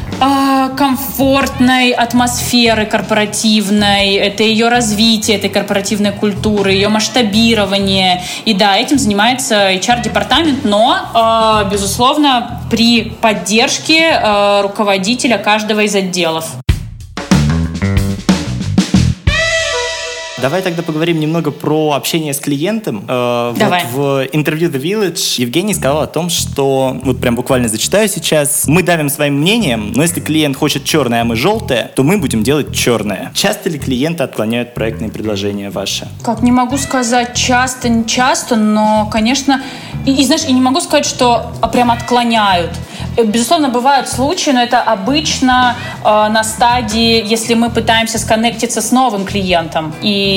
комфортной 0.77 1.93
атмосферы 1.93 2.87
корпоративной, 2.87 4.15
это 4.15 4.43
ее 4.43 4.69
развитие 4.69 5.37
этой 5.37 5.51
корпоративной 5.51 6.13
культуры, 6.13 6.73
ее 6.73 6.89
масштабирование. 6.89 8.23
И 8.45 8.55
да, 8.55 8.77
этим 8.77 8.99
занимается 8.99 9.73
HR-департамент, 9.73 10.65
но, 10.65 10.97
а, 11.15 11.65
безусловно, 11.65 12.61
при 12.71 13.05
поддержке 13.05 14.11
а, 14.13 14.63
руководителя 14.63 15.39
каждого 15.39 15.81
из 15.81 15.95
отделов. 15.95 16.47
Давай 20.41 20.63
тогда 20.63 20.83
поговорим 20.83 21.21
немного 21.21 21.51
про 21.51 21.93
общение 21.93 22.33
с 22.33 22.41
клиентом. 22.41 23.05
Э, 23.07 23.55
Давай. 23.59 23.85
Вот 23.93 23.93
в 23.93 24.29
интервью 24.33 24.71
The 24.71 24.81
Village 24.81 25.41
Евгений 25.41 25.75
сказал 25.75 26.01
о 26.01 26.07
том, 26.07 26.31
что, 26.31 26.97
вот 27.03 27.21
прям 27.21 27.37
буквально 27.37 27.69
зачитаю 27.69 28.09
сейчас, 28.09 28.65
мы 28.67 28.83
давим 28.83 29.11
своим 29.11 29.35
мнением, 29.35 29.93
но 29.93 30.03
если 30.03 30.21
клиент 30.21 30.57
хочет 30.57 30.85
черное, 30.85 31.23
а 31.23 31.25
мы 31.25 31.37
желтое, 31.37 31.91
то 31.95 32.03
мы 32.03 32.19
будем 32.19 32.43
делать 32.43 32.75
черное. 32.75 33.31
Часто 33.35 33.69
ли 33.69 33.79
клиенты 33.79 34.23
отклоняют 34.23 34.73
проектные 34.73 35.11
предложения 35.11 35.71
ваши? 35.71 36.09
Как 36.23 36.43
не 36.43 36.53
могу 36.53 36.79
сказать 36.79 37.35
часто, 37.35 37.89
не 37.89 38.07
часто, 38.07 38.57
но, 38.57 39.09
конечно, 39.13 39.63
и, 40.07 40.13
и 40.13 40.25
знаешь, 40.25 40.45
и 40.45 40.53
не 40.53 40.61
могу 40.61 40.81
сказать, 40.81 41.05
что 41.05 41.53
а, 41.61 41.69
прям 41.69 41.91
отклоняют. 41.91 42.71
Э, 43.17 43.25
безусловно, 43.25 43.69
бывают 43.69 44.09
случаи, 44.09 44.51
но 44.51 44.63
это 44.63 44.81
обычно 44.81 45.77
э, 46.03 46.09
на 46.09 46.43
стадии, 46.45 47.23
если 47.27 47.55
мы 47.55 47.71
пытаемся 47.71 48.19
сконнектиться 48.19 48.81
с 48.81 48.93
новым 48.93 49.25
клиентом. 49.25 49.93
И 50.03 50.30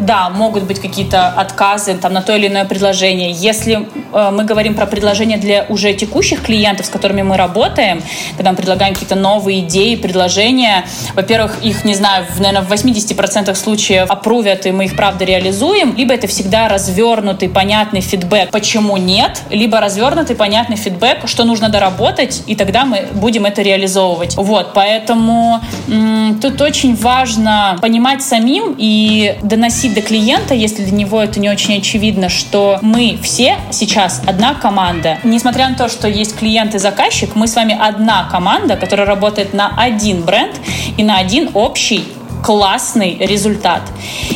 да, 0.00 0.30
могут 0.30 0.64
быть 0.64 0.80
какие-то 0.80 1.28
отказы 1.28 1.94
там, 1.94 2.12
на 2.12 2.22
то 2.22 2.34
или 2.36 2.48
иное 2.48 2.64
предложение. 2.64 3.30
Если 3.30 3.86
э, 4.12 4.30
мы 4.30 4.44
говорим 4.44 4.74
про 4.74 4.86
предложения 4.86 5.36
для 5.36 5.66
уже 5.68 5.94
текущих 5.94 6.42
клиентов, 6.42 6.86
с 6.86 6.88
которыми 6.88 7.22
мы 7.22 7.36
работаем, 7.36 8.02
когда 8.36 8.50
мы 8.50 8.56
предлагаем 8.56 8.94
какие-то 8.94 9.16
новые 9.16 9.60
идеи, 9.60 9.96
предложения, 9.96 10.84
во-первых, 11.14 11.62
их, 11.62 11.84
не 11.84 11.94
знаю, 11.94 12.26
в, 12.30 12.40
наверное, 12.40 12.62
в 12.62 12.72
80% 12.72 13.54
случаев 13.54 14.10
опрувят, 14.10 14.66
и 14.66 14.72
мы 14.72 14.86
их, 14.86 14.96
правда, 14.96 15.24
реализуем, 15.24 15.94
либо 15.96 16.14
это 16.14 16.26
всегда 16.26 16.68
развернутый, 16.68 17.48
понятный 17.48 18.00
фидбэк, 18.00 18.50
почему 18.50 18.96
нет, 18.96 19.42
либо 19.50 19.80
развернутый, 19.80 20.36
понятный 20.36 20.76
фидбэк, 20.76 21.26
что 21.28 21.44
нужно 21.44 21.68
доработать, 21.68 22.04
работать, 22.24 22.42
и 22.46 22.54
тогда 22.56 22.84
мы 22.84 23.06
будем 23.12 23.46
это 23.46 23.62
реализовывать. 23.62 24.36
Вот, 24.36 24.72
поэтому 24.74 25.60
м, 25.88 26.38
тут 26.40 26.60
очень 26.60 26.94
важно 26.96 27.76
понимать 27.80 28.22
самим 28.22 28.74
и 28.78 29.33
доносить 29.42 29.94
до 29.94 30.02
клиента, 30.02 30.54
если 30.54 30.84
для 30.84 30.96
него 30.96 31.22
это 31.22 31.40
не 31.40 31.50
очень 31.50 31.78
очевидно, 31.78 32.28
что 32.28 32.78
мы 32.82 33.18
все 33.22 33.56
сейчас 33.70 34.22
одна 34.26 34.54
команда. 34.54 35.18
Несмотря 35.24 35.68
на 35.68 35.74
то, 35.74 35.88
что 35.88 36.08
есть 36.08 36.36
клиент 36.36 36.74
и 36.74 36.78
заказчик, 36.78 37.34
мы 37.34 37.46
с 37.46 37.56
вами 37.56 37.76
одна 37.78 38.28
команда, 38.30 38.76
которая 38.76 39.06
работает 39.06 39.54
на 39.54 39.74
один 39.76 40.22
бренд 40.22 40.54
и 40.96 41.02
на 41.02 41.18
один 41.18 41.50
общий 41.54 42.04
классный 42.44 43.16
результат. 43.18 43.82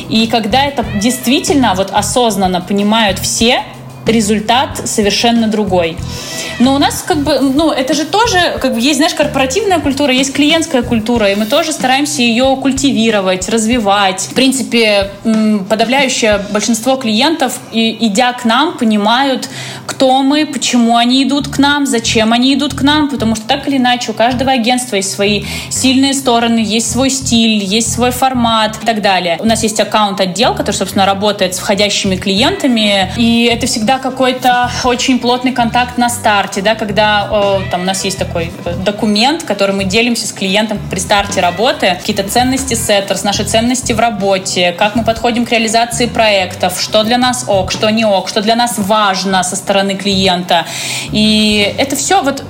И 0.09 0.27
когда 0.27 0.65
это 0.65 0.85
действительно 1.01 1.75
вот 1.75 1.91
осознанно 1.91 2.61
понимают 2.61 3.19
все, 3.19 3.63
результат 4.09 4.89
совершенно 4.89 5.47
другой. 5.47 5.97
Но 6.59 6.75
у 6.75 6.79
нас 6.79 7.05
как 7.07 7.19
бы, 7.19 7.39
ну, 7.39 7.71
это 7.71 7.95
же 7.95 8.05
тоже, 8.05 8.59
как 8.61 8.75
бы 8.75 8.81
есть, 8.81 8.97
знаешь, 8.97 9.15
корпоративная 9.15 9.79
культура, 9.79 10.13
есть 10.13 10.33
клиентская 10.33 10.83
культура, 10.83 11.31
и 11.31 11.35
мы 11.37 11.47
тоже 11.47 11.73
стараемся 11.73 12.23
ее 12.23 12.57
культивировать, 12.61 13.49
развивать. 13.49 14.23
В 14.23 14.35
принципе, 14.35 15.11
подавляющее 15.69 16.41
большинство 16.51 16.97
клиентов, 16.97 17.61
идя 17.73 18.33
к 18.33 18.45
нам, 18.45 18.77
понимают, 18.77 19.49
кто 19.87 20.23
мы, 20.23 20.47
почему 20.47 20.97
они 20.97 21.23
идут 21.23 21.49
к 21.49 21.59
нам, 21.59 21.87
зачем 21.87 22.33
они 22.33 22.55
идут 22.55 22.75
к 22.75 22.83
нам, 22.83 23.09
потому 23.09 23.37
что 23.37 23.47
так 23.47 23.69
или 23.69 23.77
иначе 23.77 24.11
у 24.11 24.15
каждого 24.15 24.51
агентства 24.53 24.97
есть 24.97 25.13
свои 25.13 25.45
сильные 25.71 26.15
стороны, 26.15 26.59
есть 26.59 26.91
свой 26.91 27.11
стиль, 27.11 27.63
есть 27.63 27.93
свой 27.93 28.11
формат 28.11 28.79
и 28.83 28.87
так 28.87 29.03
далее. 29.03 29.37
У 29.41 29.45
нас 29.45 29.63
есть 29.63 29.79
аккаунт-отдел, 29.79 30.55
который, 30.55 30.77
собственно, 30.77 31.05
работает 31.05 31.55
с 31.55 31.59
входящими 31.59 32.17
клиентами, 32.17 33.13
и 33.17 33.51
это 33.53 33.67
всегда 33.67 33.98
какой-то 33.99 34.71
очень 34.85 35.19
плотный 35.19 35.53
контакт 35.53 35.99
на 35.99 36.09
старте, 36.09 36.63
да, 36.63 36.75
когда 36.75 37.29
о, 37.31 37.61
там 37.71 37.83
у 37.83 37.85
нас 37.85 38.05
есть 38.05 38.19
такой 38.19 38.53
э, 38.65 38.75
документ, 38.75 39.45
который 39.45 39.75
мы 39.75 39.85
делимся 39.85 40.27
с 40.27 40.33
клиентом 40.33 40.79
при 40.91 40.99
старте 40.99 41.41
работы, 41.41 41.97
какие-то 41.99 42.29
ценности 42.29 42.75
Setters, 42.75 43.21
наши 43.25 43.45
ценности 43.45 43.93
в 43.93 44.01
работе, 44.01 44.73
как 44.73 44.97
мы 44.97 45.05
подходим 45.05 45.45
к 45.45 45.51
реализации 45.51 46.07
проектов, 46.07 46.81
что 46.81 47.05
для 47.05 47.19
нас 47.19 47.45
ок, 47.49 47.73
что 47.73 47.91
не 47.91 48.05
ок, 48.05 48.29
что 48.29 48.41
для 48.41 48.57
нас 48.57 48.75
важно 48.79 49.43
со 49.43 49.57
стороны 49.57 49.95
клиента. 49.95 50.65
И 51.13 51.75
это 51.79 51.97
все 51.97 52.23
вот 52.23 52.45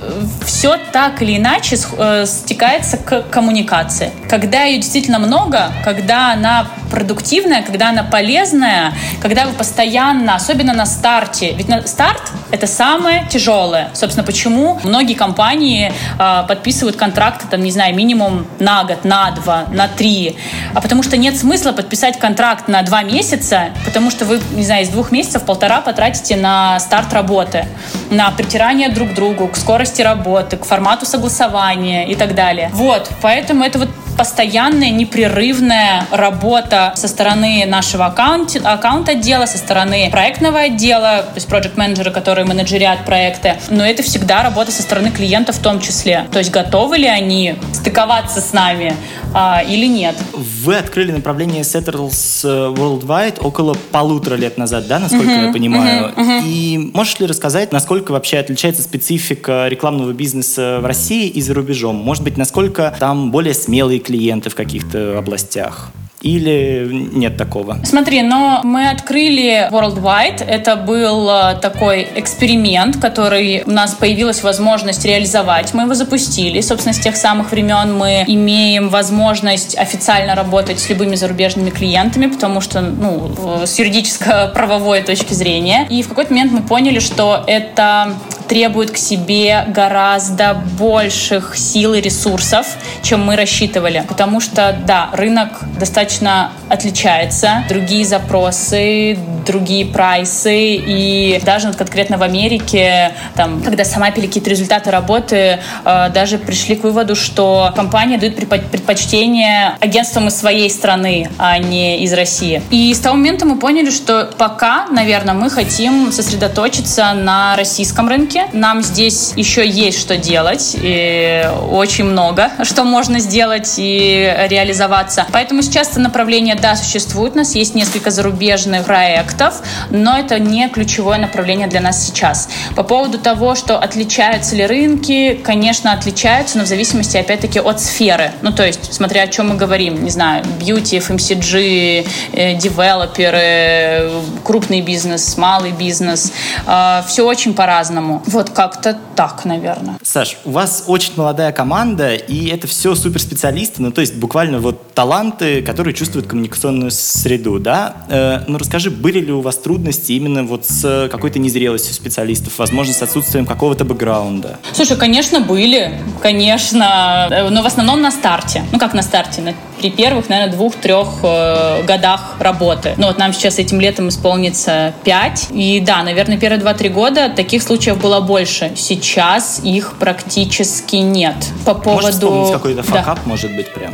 все 0.45 0.77
так 0.91 1.21
или 1.21 1.37
иначе 1.37 1.77
э, 1.97 2.25
стекается 2.25 2.97
к 2.97 3.23
коммуникации. 3.23 4.11
Когда 4.29 4.63
ее 4.63 4.77
действительно 4.77 5.19
много, 5.19 5.71
когда 5.83 6.33
она 6.33 6.67
продуктивная, 6.89 7.61
когда 7.61 7.89
она 7.89 8.03
полезная, 8.03 8.93
когда 9.21 9.45
вы 9.45 9.53
постоянно, 9.53 10.35
особенно 10.35 10.73
на 10.73 10.85
старте, 10.85 11.38
ведь 11.45 11.67
на 11.67 11.85
старт 11.87 12.21
это 12.51 12.67
самое 12.67 13.27
тяжелое. 13.29 13.89
Собственно, 13.93 14.25
почему 14.25 14.79
многие 14.83 15.13
компании 15.13 15.91
э, 16.19 16.43
подписывают 16.47 16.95
контракты, 16.95 17.45
там, 17.49 17.61
не 17.61 17.71
знаю, 17.71 17.95
минимум 17.95 18.47
на 18.59 18.83
год, 18.83 19.05
на 19.05 19.31
два, 19.31 19.65
на 19.71 19.87
три. 19.87 20.37
А 20.73 20.81
потому 20.81 21.03
что 21.03 21.17
нет 21.17 21.37
смысла 21.37 21.71
подписать 21.71 22.19
контракт 22.19 22.67
на 22.67 22.81
два 22.83 23.03
месяца, 23.03 23.69
потому 23.85 24.11
что 24.11 24.25
вы, 24.25 24.41
не 24.51 24.63
знаю, 24.63 24.83
из 24.83 24.89
двух 24.89 25.11
месяцев 25.11 25.43
полтора 25.43 25.81
потратите 25.81 26.35
на 26.35 26.79
старт 26.79 27.13
работы, 27.13 27.65
на 28.09 28.31
притирание 28.31 28.89
друг 28.89 29.11
к 29.11 29.13
другу, 29.13 29.47
к 29.47 29.55
скорости 29.55 30.01
работы, 30.01 30.57
к 30.57 30.65
формату 30.65 31.05
согласования 31.05 32.07
и 32.07 32.15
так 32.15 32.35
далее. 32.35 32.69
Вот, 32.73 33.09
поэтому 33.21 33.63
это 33.63 33.79
вот 33.79 33.89
постоянная, 34.19 34.89
непрерывная 34.89 36.05
работа 36.11 36.91
со 36.97 37.07
стороны 37.07 37.63
нашего 37.65 38.07
аккаунт, 38.07 38.57
аккаунт-отдела, 38.61 39.45
со 39.45 39.57
стороны 39.57 40.09
проектного 40.11 40.59
отдела, 40.59 41.23
то 41.23 41.35
есть 41.35 41.47
проект-менеджеры, 41.47 42.11
которые 42.11 42.45
менеджерят 42.45 43.05
проекты. 43.05 43.55
Но 43.69 43.85
это 43.85 44.03
всегда 44.03 44.43
работа 44.43 44.73
со 44.73 44.81
стороны 44.81 45.09
клиента 45.11 45.53
в 45.53 45.59
том 45.59 45.79
числе. 45.79 46.27
То 46.33 46.39
есть 46.39 46.51
готовы 46.51 46.97
ли 46.97 47.07
они 47.07 47.55
стыковаться 47.73 48.41
с 48.41 48.51
нами 48.51 48.93
а, 49.33 49.61
или 49.61 49.85
нет. 49.85 50.15
Вы 50.33 50.75
открыли 50.75 51.11
направление 51.11 51.61
Settles 51.61 52.41
э, 52.43 52.73
Worldwide 52.73 53.39
около 53.41 53.75
полутора 53.91 54.35
лет 54.35 54.57
назад, 54.57 54.87
да, 54.87 54.99
насколько 54.99 55.29
uh-huh, 55.29 55.45
я 55.47 55.53
понимаю? 55.53 56.11
Uh-huh, 56.15 56.41
uh-huh. 56.41 56.41
И 56.45 56.91
можешь 56.93 57.19
ли 57.19 57.27
рассказать, 57.27 57.71
насколько 57.71 58.11
вообще 58.11 58.39
отличается 58.39 58.81
специфика 58.81 59.67
рекламного 59.67 60.13
бизнеса 60.13 60.79
в 60.81 60.85
России 60.85 61.27
и 61.27 61.41
за 61.41 61.53
рубежом? 61.53 61.95
Может 61.95 62.23
быть, 62.23 62.37
насколько 62.37 62.95
там 62.99 63.31
более 63.31 63.53
смелые 63.53 63.99
клиенты 64.09 64.49
в 64.49 64.55
каких-то 64.55 65.19
областях? 65.19 65.91
Или 66.21 66.89
нет 67.13 67.37
такого? 67.37 67.77
Смотри, 67.83 68.23
но 68.23 68.61
мы 68.63 68.89
открыли 68.89 69.69
Worldwide. 69.71 70.43
Это 70.45 70.75
был 70.75 71.29
э, 71.29 71.55
такой 71.61 72.07
эксперимент, 72.15 72.97
который 72.97 73.63
у 73.65 73.71
нас 73.71 73.93
появилась 73.93 74.43
возможность 74.43 75.05
реализовать. 75.05 75.73
Мы 75.73 75.83
его 75.83 75.93
запустили. 75.93 76.59
Собственно, 76.59 76.93
с 76.93 76.99
тех 76.99 77.15
самых 77.15 77.51
времен 77.51 77.97
мы 77.97 78.25
имеем 78.27 78.89
возможность 78.89 79.77
официально 79.77 80.35
работать 80.35 80.79
с 80.79 80.89
любыми 80.89 81.15
зарубежными 81.15 81.69
клиентами, 81.69 82.27
потому 82.27 82.59
что, 82.59 82.81
ну, 82.81 83.31
с 83.65 83.79
юридическо-правовой 83.79 85.03
точки 85.03 85.33
зрения. 85.33 85.87
И 85.89 86.03
в 86.03 86.09
какой-то 86.09 86.33
момент 86.33 86.51
мы 86.51 86.63
поняли, 86.63 86.99
что 86.99 87.45
это 87.47 88.15
требует 88.49 88.91
к 88.91 88.97
себе 88.97 89.65
гораздо 89.67 90.55
больших 90.77 91.55
сил 91.55 91.93
и 91.93 92.01
ресурсов, 92.01 92.65
чем 93.03 93.23
мы 93.23 93.35
рассчитывали. 93.35 94.03
Потому 94.07 94.41
что, 94.41 94.75
да, 94.85 95.09
рынок 95.13 95.59
достаточно 95.79 96.51
отличается. 96.67 97.63
Другие 97.69 98.05
запросы, 98.05 99.17
другие 99.45 99.85
прайсы. 99.85 100.75
И 100.75 101.39
даже 101.45 101.67
вот 101.67 101.75
конкретно 101.75 102.17
в 102.17 102.23
Америке, 102.23 103.13
там, 103.35 103.61
когда 103.61 103.85
сама 103.85 104.11
пили 104.11 104.27
какие-то 104.27 104.49
результаты 104.49 104.91
работы, 104.91 105.59
э, 105.85 106.09
даже 106.09 106.39
пришли 106.39 106.75
к 106.75 106.83
выводу, 106.83 107.15
что 107.15 107.71
компания 107.75 108.17
дает 108.17 108.35
предпочтение 108.35 109.75
агентствам 109.79 110.27
из 110.27 110.35
своей 110.35 110.69
страны, 110.69 111.29
а 111.37 111.57
не 111.59 112.03
из 112.03 112.13
России. 112.13 112.61
И 112.71 112.93
с 112.93 112.99
того 112.99 113.15
момента 113.15 113.45
мы 113.45 113.57
поняли, 113.57 113.91
что 113.91 114.29
пока, 114.37 114.87
наверное, 114.87 115.35
мы 115.35 115.49
хотим 115.49 116.11
сосредоточиться 116.11 117.13
на 117.13 117.55
российском 117.55 118.09
рынке. 118.09 118.38
Нам 118.53 118.81
здесь 118.81 119.33
еще 119.35 119.67
есть 119.67 119.99
что 119.99 120.17
делать, 120.17 120.75
и 120.81 121.43
очень 121.71 122.05
много, 122.05 122.51
что 122.63 122.83
можно 122.83 123.19
сделать 123.19 123.75
и 123.77 124.33
реализоваться. 124.49 125.25
Поэтому 125.31 125.61
сейчас 125.61 125.91
это 125.91 125.99
направление, 125.99 126.55
да, 126.55 126.75
существует. 126.75 127.33
У 127.33 127.37
нас 127.37 127.55
есть 127.55 127.75
несколько 127.75 128.11
зарубежных 128.11 128.85
проектов, 128.85 129.61
но 129.89 130.17
это 130.17 130.39
не 130.39 130.69
ключевое 130.69 131.17
направление 131.17 131.67
для 131.67 131.81
нас 131.81 132.05
сейчас. 132.05 132.49
По 132.75 132.83
поводу 132.83 133.17
того, 133.19 133.55
что 133.55 133.77
отличаются 133.77 134.55
ли 134.55 134.65
рынки, 134.65 135.39
конечно, 135.43 135.93
отличаются, 135.93 136.57
но 136.57 136.63
в 136.63 136.67
зависимости, 136.67 137.17
опять-таки, 137.17 137.59
от 137.59 137.79
сферы. 137.79 138.31
Ну, 138.41 138.51
то 138.51 138.65
есть, 138.65 138.93
смотря 138.93 139.23
о 139.23 139.27
чем 139.27 139.49
мы 139.49 139.55
говорим, 139.55 140.03
не 140.03 140.09
знаю, 140.09 140.43
бьюти, 140.59 140.97
FMCG, 140.97 142.07
э, 142.33 142.53
девелоперы, 142.55 144.11
крупный 144.43 144.81
бизнес, 144.81 145.37
малый 145.37 145.71
бизнес, 145.71 146.31
э, 146.65 147.01
все 147.07 147.25
очень 147.25 147.53
по-разному. 147.53 148.21
Вот 148.29 148.51
как-то 148.51 148.95
так, 149.15 149.43
наверное. 149.43 149.97
Саш, 150.03 150.37
у 150.45 150.51
вас 150.51 150.83
очень 150.85 151.13
молодая 151.15 151.51
команда, 151.51 152.13
и 152.13 152.47
это 152.49 152.67
все 152.67 152.93
суперспециалисты, 152.93 153.81
ну, 153.81 153.91
то 153.91 154.01
есть 154.01 154.15
буквально 154.15 154.59
вот 154.59 154.93
таланты, 154.93 155.63
которые 155.63 155.95
чувствуют 155.95 156.27
коммуникационную 156.27 156.91
среду, 156.91 157.59
да? 157.59 157.95
Э, 158.07 158.43
ну, 158.47 158.59
расскажи, 158.59 158.91
были 158.91 159.19
ли 159.19 159.31
у 159.31 159.41
вас 159.41 159.57
трудности 159.57 160.11
именно 160.11 160.43
вот 160.43 160.67
с 160.67 161.09
какой-то 161.11 161.39
незрелостью 161.39 161.95
специалистов, 161.95 162.59
возможно, 162.59 162.93
с 162.93 163.01
отсутствием 163.01 163.47
какого-то 163.47 163.83
бэкграунда? 163.83 164.59
Слушай, 164.73 164.97
конечно, 164.97 165.39
были, 165.39 165.99
конечно, 166.21 167.27
э, 167.31 167.49
но 167.49 167.63
в 167.63 167.65
основном 167.65 168.01
на 168.01 168.11
старте. 168.11 168.63
Ну, 168.71 168.77
как 168.77 168.93
на 168.93 169.01
старте? 169.01 169.41
На, 169.41 169.55
при 169.79 169.89
первых, 169.89 170.29
наверное, 170.29 170.53
двух-трех 170.53 171.07
э, 171.23 171.83
годах 171.83 172.35
работы. 172.39 172.93
Ну, 172.97 173.07
вот 173.07 173.17
нам 173.17 173.33
сейчас 173.33 173.57
этим 173.57 173.79
летом 173.79 174.09
исполнится 174.09 174.93
пять. 175.03 175.47
И 175.51 175.79
да, 175.79 176.03
наверное, 176.03 176.37
первые 176.37 176.59
два-три 176.59 176.89
года 176.89 177.29
таких 177.29 177.63
случаев 177.63 177.99
было 177.99 178.18
больше. 178.21 178.73
Сейчас 178.75 179.59
их 179.63 179.95
практически 179.99 180.97
нет. 180.97 181.35
По 181.65 181.73
поводу... 181.73 182.01
Можешь 182.01 182.15
вспомнить 182.15 182.51
какой-то 182.51 182.83
факап, 182.83 183.19
да. 183.23 183.29
может 183.29 183.55
быть, 183.55 183.73
прям? 183.73 183.93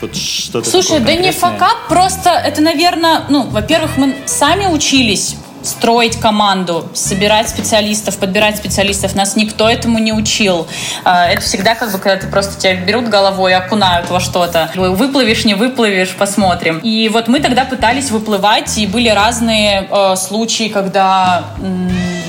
Вот 0.00 0.14
что-то 0.14 0.68
Слушай, 0.70 1.00
да 1.00 1.14
не 1.14 1.32
факап, 1.32 1.76
просто 1.88 2.30
это, 2.30 2.60
наверное, 2.60 3.24
ну, 3.28 3.44
во-первых, 3.44 3.96
мы 3.96 4.14
сами 4.26 4.66
учились 4.66 5.36
строить 5.62 6.16
команду, 6.18 6.88
собирать 6.94 7.48
специалистов, 7.48 8.18
подбирать 8.18 8.56
специалистов. 8.56 9.14
Нас 9.14 9.36
никто 9.36 9.68
этому 9.68 9.98
не 9.98 10.12
учил. 10.12 10.66
А, 11.04 11.26
это 11.26 11.42
всегда 11.42 11.74
как 11.74 11.92
бы, 11.92 11.98
когда 11.98 12.16
ты 12.16 12.26
просто 12.26 12.60
тебя 12.60 12.76
берут 12.76 13.08
головой 13.08 13.54
окунают 13.54 14.10
во 14.10 14.20
что-то. 14.20 14.70
Выплывешь, 14.74 15.44
не 15.44 15.54
выплывешь, 15.54 16.14
посмотрим. 16.14 16.78
И 16.78 17.08
вот 17.08 17.28
мы 17.28 17.40
тогда 17.40 17.64
пытались 17.64 18.10
выплывать, 18.10 18.78
и 18.78 18.86
были 18.86 19.08
разные 19.08 19.88
э, 19.90 20.16
случаи, 20.16 20.68
когда, 20.68 21.44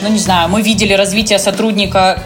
ну 0.01 0.09
не 0.09 0.19
знаю, 0.19 0.49
мы 0.49 0.61
видели 0.61 0.93
развитие 0.93 1.39
сотрудника 1.39 2.23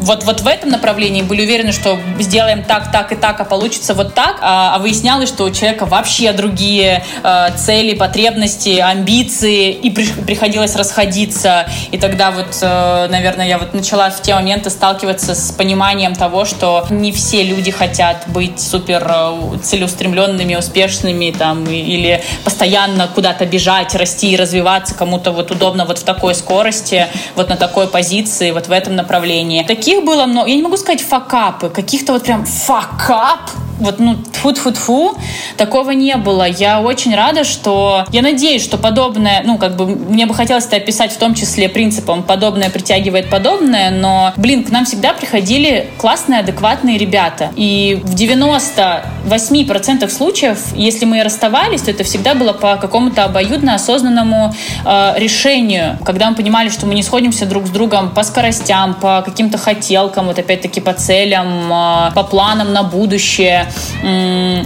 вот, 0.00 0.24
вот 0.24 0.40
в 0.40 0.46
этом 0.46 0.70
направлении 0.70 1.22
были 1.22 1.42
уверены, 1.42 1.72
что 1.72 1.98
сделаем 2.18 2.62
так, 2.62 2.90
так 2.90 3.12
и 3.12 3.16
так, 3.16 3.40
а 3.40 3.44
получится 3.44 3.94
вот 3.94 4.14
так, 4.14 4.38
а, 4.40 4.74
а 4.74 4.78
выяснялось, 4.78 5.28
что 5.28 5.44
у 5.44 5.50
человека 5.50 5.86
вообще 5.86 6.32
другие 6.32 7.04
э, 7.22 7.48
цели, 7.56 7.94
потребности, 7.94 8.78
амбиции, 8.78 9.70
и 9.70 9.90
при, 9.90 10.06
приходилось 10.06 10.74
расходиться. 10.74 11.68
И 11.90 11.98
тогда 11.98 12.30
вот, 12.30 12.56
э, 12.60 13.08
наверное, 13.10 13.46
я 13.46 13.58
вот 13.58 13.74
начала 13.74 14.10
в 14.10 14.20
те 14.22 14.34
моменты 14.34 14.70
сталкиваться 14.70 15.34
с 15.34 15.52
пониманием 15.52 16.14
того, 16.14 16.44
что 16.44 16.86
не 16.90 17.12
все 17.12 17.42
люди 17.42 17.70
хотят 17.70 18.24
быть 18.26 18.60
супер 18.60 19.06
э, 19.06 19.58
целеустремленными, 19.62 20.54
успешными 20.54 21.30
там, 21.30 21.64
или 21.64 22.22
постоянно 22.44 23.08
куда-то 23.08 23.44
бежать, 23.46 23.94
расти 23.94 24.32
и 24.32 24.36
развиваться, 24.36 24.94
кому-то 24.94 25.32
вот 25.32 25.50
удобно 25.50 25.84
вот 25.84 25.98
в 25.98 26.04
такой 26.04 26.34
скорости, 26.34 27.06
вот 27.36 27.48
на 27.48 27.56
такой 27.56 27.86
позиции, 27.86 28.50
вот 28.50 28.68
в 28.68 28.72
этом 28.72 28.96
направлении. 28.96 29.62
Такие 29.62 29.89
таких 29.90 30.04
было 30.04 30.26
много. 30.26 30.48
Я 30.48 30.56
не 30.56 30.62
могу 30.62 30.76
сказать 30.76 31.00
факапы, 31.00 31.68
каких-то 31.68 32.12
вот 32.12 32.24
прям 32.24 32.44
факап, 32.44 33.50
вот, 33.80 33.98
ну, 33.98 34.16
тфу 34.16 34.52
тфу 34.52 34.70
тфу 34.72 35.16
такого 35.56 35.90
не 35.90 36.16
было. 36.16 36.46
Я 36.48 36.80
очень 36.80 37.14
рада, 37.14 37.44
что... 37.44 38.04
Я 38.12 38.22
надеюсь, 38.22 38.62
что 38.62 38.78
подобное, 38.78 39.42
ну, 39.44 39.58
как 39.58 39.76
бы, 39.76 39.86
мне 39.86 40.26
бы 40.26 40.34
хотелось 40.34 40.66
это 40.66 40.76
описать 40.76 41.12
в 41.12 41.18
том 41.18 41.34
числе 41.34 41.68
принципом 41.68 42.22
«подобное 42.22 42.70
притягивает 42.70 43.28
подобное», 43.30 43.90
но, 43.90 44.32
блин, 44.36 44.64
к 44.64 44.70
нам 44.70 44.84
всегда 44.84 45.12
приходили 45.12 45.90
классные, 45.98 46.40
адекватные 46.40 46.98
ребята. 46.98 47.50
И 47.56 48.00
в 48.02 48.14
98% 48.14 50.08
случаев, 50.08 50.58
если 50.74 51.04
мы 51.04 51.22
расставались, 51.22 51.82
то 51.82 51.90
это 51.90 52.04
всегда 52.04 52.34
было 52.34 52.52
по 52.52 52.76
какому-то 52.76 53.24
обоюдно 53.24 53.74
осознанному 53.74 54.54
э, 54.84 55.14
решению, 55.16 55.98
когда 56.04 56.28
мы 56.30 56.36
понимали, 56.36 56.68
что 56.68 56.86
мы 56.86 56.94
не 56.94 57.02
сходимся 57.02 57.46
друг 57.46 57.66
с 57.66 57.70
другом 57.70 58.10
по 58.10 58.22
скоростям, 58.22 58.94
по 58.94 59.22
каким-то 59.22 59.58
хотелкам, 59.58 60.26
вот 60.26 60.38
опять-таки 60.38 60.80
по 60.80 60.92
целям, 60.92 61.72
э, 61.72 62.12
по 62.14 62.22
планам 62.22 62.72
на 62.72 62.82
будущее. 62.82 63.69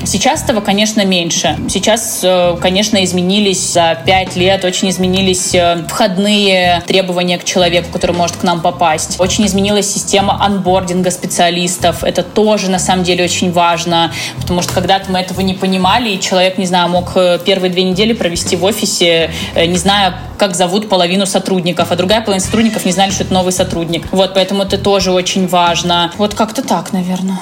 Сейчас 0.06 0.42
этого, 0.44 0.60
конечно, 0.60 1.04
меньше. 1.04 1.56
Сейчас, 1.68 2.20
э, 2.22 2.56
конечно, 2.60 3.02
изменились 3.04 3.72
за 3.72 3.98
пять 4.06 4.36
лет, 4.36 4.64
очень 4.64 4.90
изменились 4.90 5.54
э, 5.54 5.84
входные 5.88 6.82
требования 6.86 7.38
к 7.38 7.44
человеку, 7.44 7.88
который 7.92 8.14
может 8.14 8.36
к 8.36 8.42
нам 8.42 8.60
попасть. 8.60 9.18
Очень 9.18 9.46
изменилась 9.46 9.92
система 9.92 10.44
анбординга 10.44 11.10
специалистов. 11.10 12.04
Это 12.04 12.22
тоже, 12.22 12.70
на 12.70 12.78
самом 12.78 13.04
деле, 13.04 13.24
очень 13.24 13.52
важно, 13.52 14.12
потому 14.40 14.62
что 14.62 14.72
когда-то 14.72 15.10
мы 15.10 15.18
этого 15.18 15.40
не 15.40 15.54
понимали, 15.54 16.10
и 16.10 16.20
человек, 16.20 16.58
не 16.58 16.66
знаю, 16.66 16.88
мог 16.88 17.12
э, 17.16 17.38
первые 17.44 17.70
две 17.70 17.82
недели 17.82 18.12
провести 18.12 18.56
в 18.56 18.64
офисе, 18.64 19.30
не 19.56 19.76
зная, 19.76 20.14
как 20.38 20.54
зовут 20.54 20.88
половину 20.88 21.26
сотрудников, 21.26 21.90
а 21.90 21.96
другая 21.96 22.20
половина 22.20 22.44
сотрудников 22.44 22.84
не 22.84 22.92
знали, 22.92 23.10
что 23.10 23.24
это 23.24 23.34
новый 23.34 23.52
сотрудник. 23.52 24.06
Вот, 24.12 24.34
поэтому 24.34 24.62
это 24.62 24.78
тоже 24.78 25.12
очень 25.12 25.46
важно. 25.48 26.12
Вот 26.18 26.34
как-то 26.34 26.62
так, 26.62 26.92
наверное. 26.92 27.38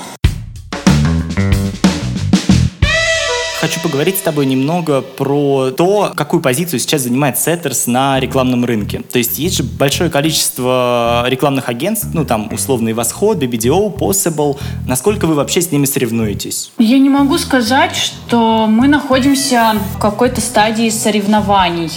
Хочу 3.62 3.78
поговорить 3.78 4.18
с 4.18 4.22
тобой 4.22 4.44
немного 4.46 5.02
про 5.02 5.70
то, 5.70 6.12
какую 6.16 6.42
позицию 6.42 6.80
сейчас 6.80 7.02
занимает 7.02 7.36
Setters 7.36 7.88
на 7.88 8.18
рекламном 8.18 8.64
рынке. 8.64 9.02
То 9.02 9.18
есть 9.18 9.38
есть 9.38 9.56
же 9.56 9.62
большое 9.62 10.10
количество 10.10 11.24
рекламных 11.28 11.68
агентств, 11.68 12.08
ну 12.12 12.24
там 12.24 12.52
условный 12.52 12.92
Восход, 12.92 13.38
BBDO, 13.38 13.96
Possible. 13.96 14.58
Насколько 14.84 15.28
вы 15.28 15.34
вообще 15.34 15.62
с 15.62 15.70
ними 15.70 15.84
соревнуетесь? 15.84 16.72
Я 16.78 16.98
не 16.98 17.08
могу 17.08 17.38
сказать, 17.38 17.94
что 17.94 18.66
мы 18.66 18.88
находимся 18.88 19.76
в 19.94 19.98
какой-то 20.00 20.40
стадии 20.40 20.90
соревнований. 20.90 21.92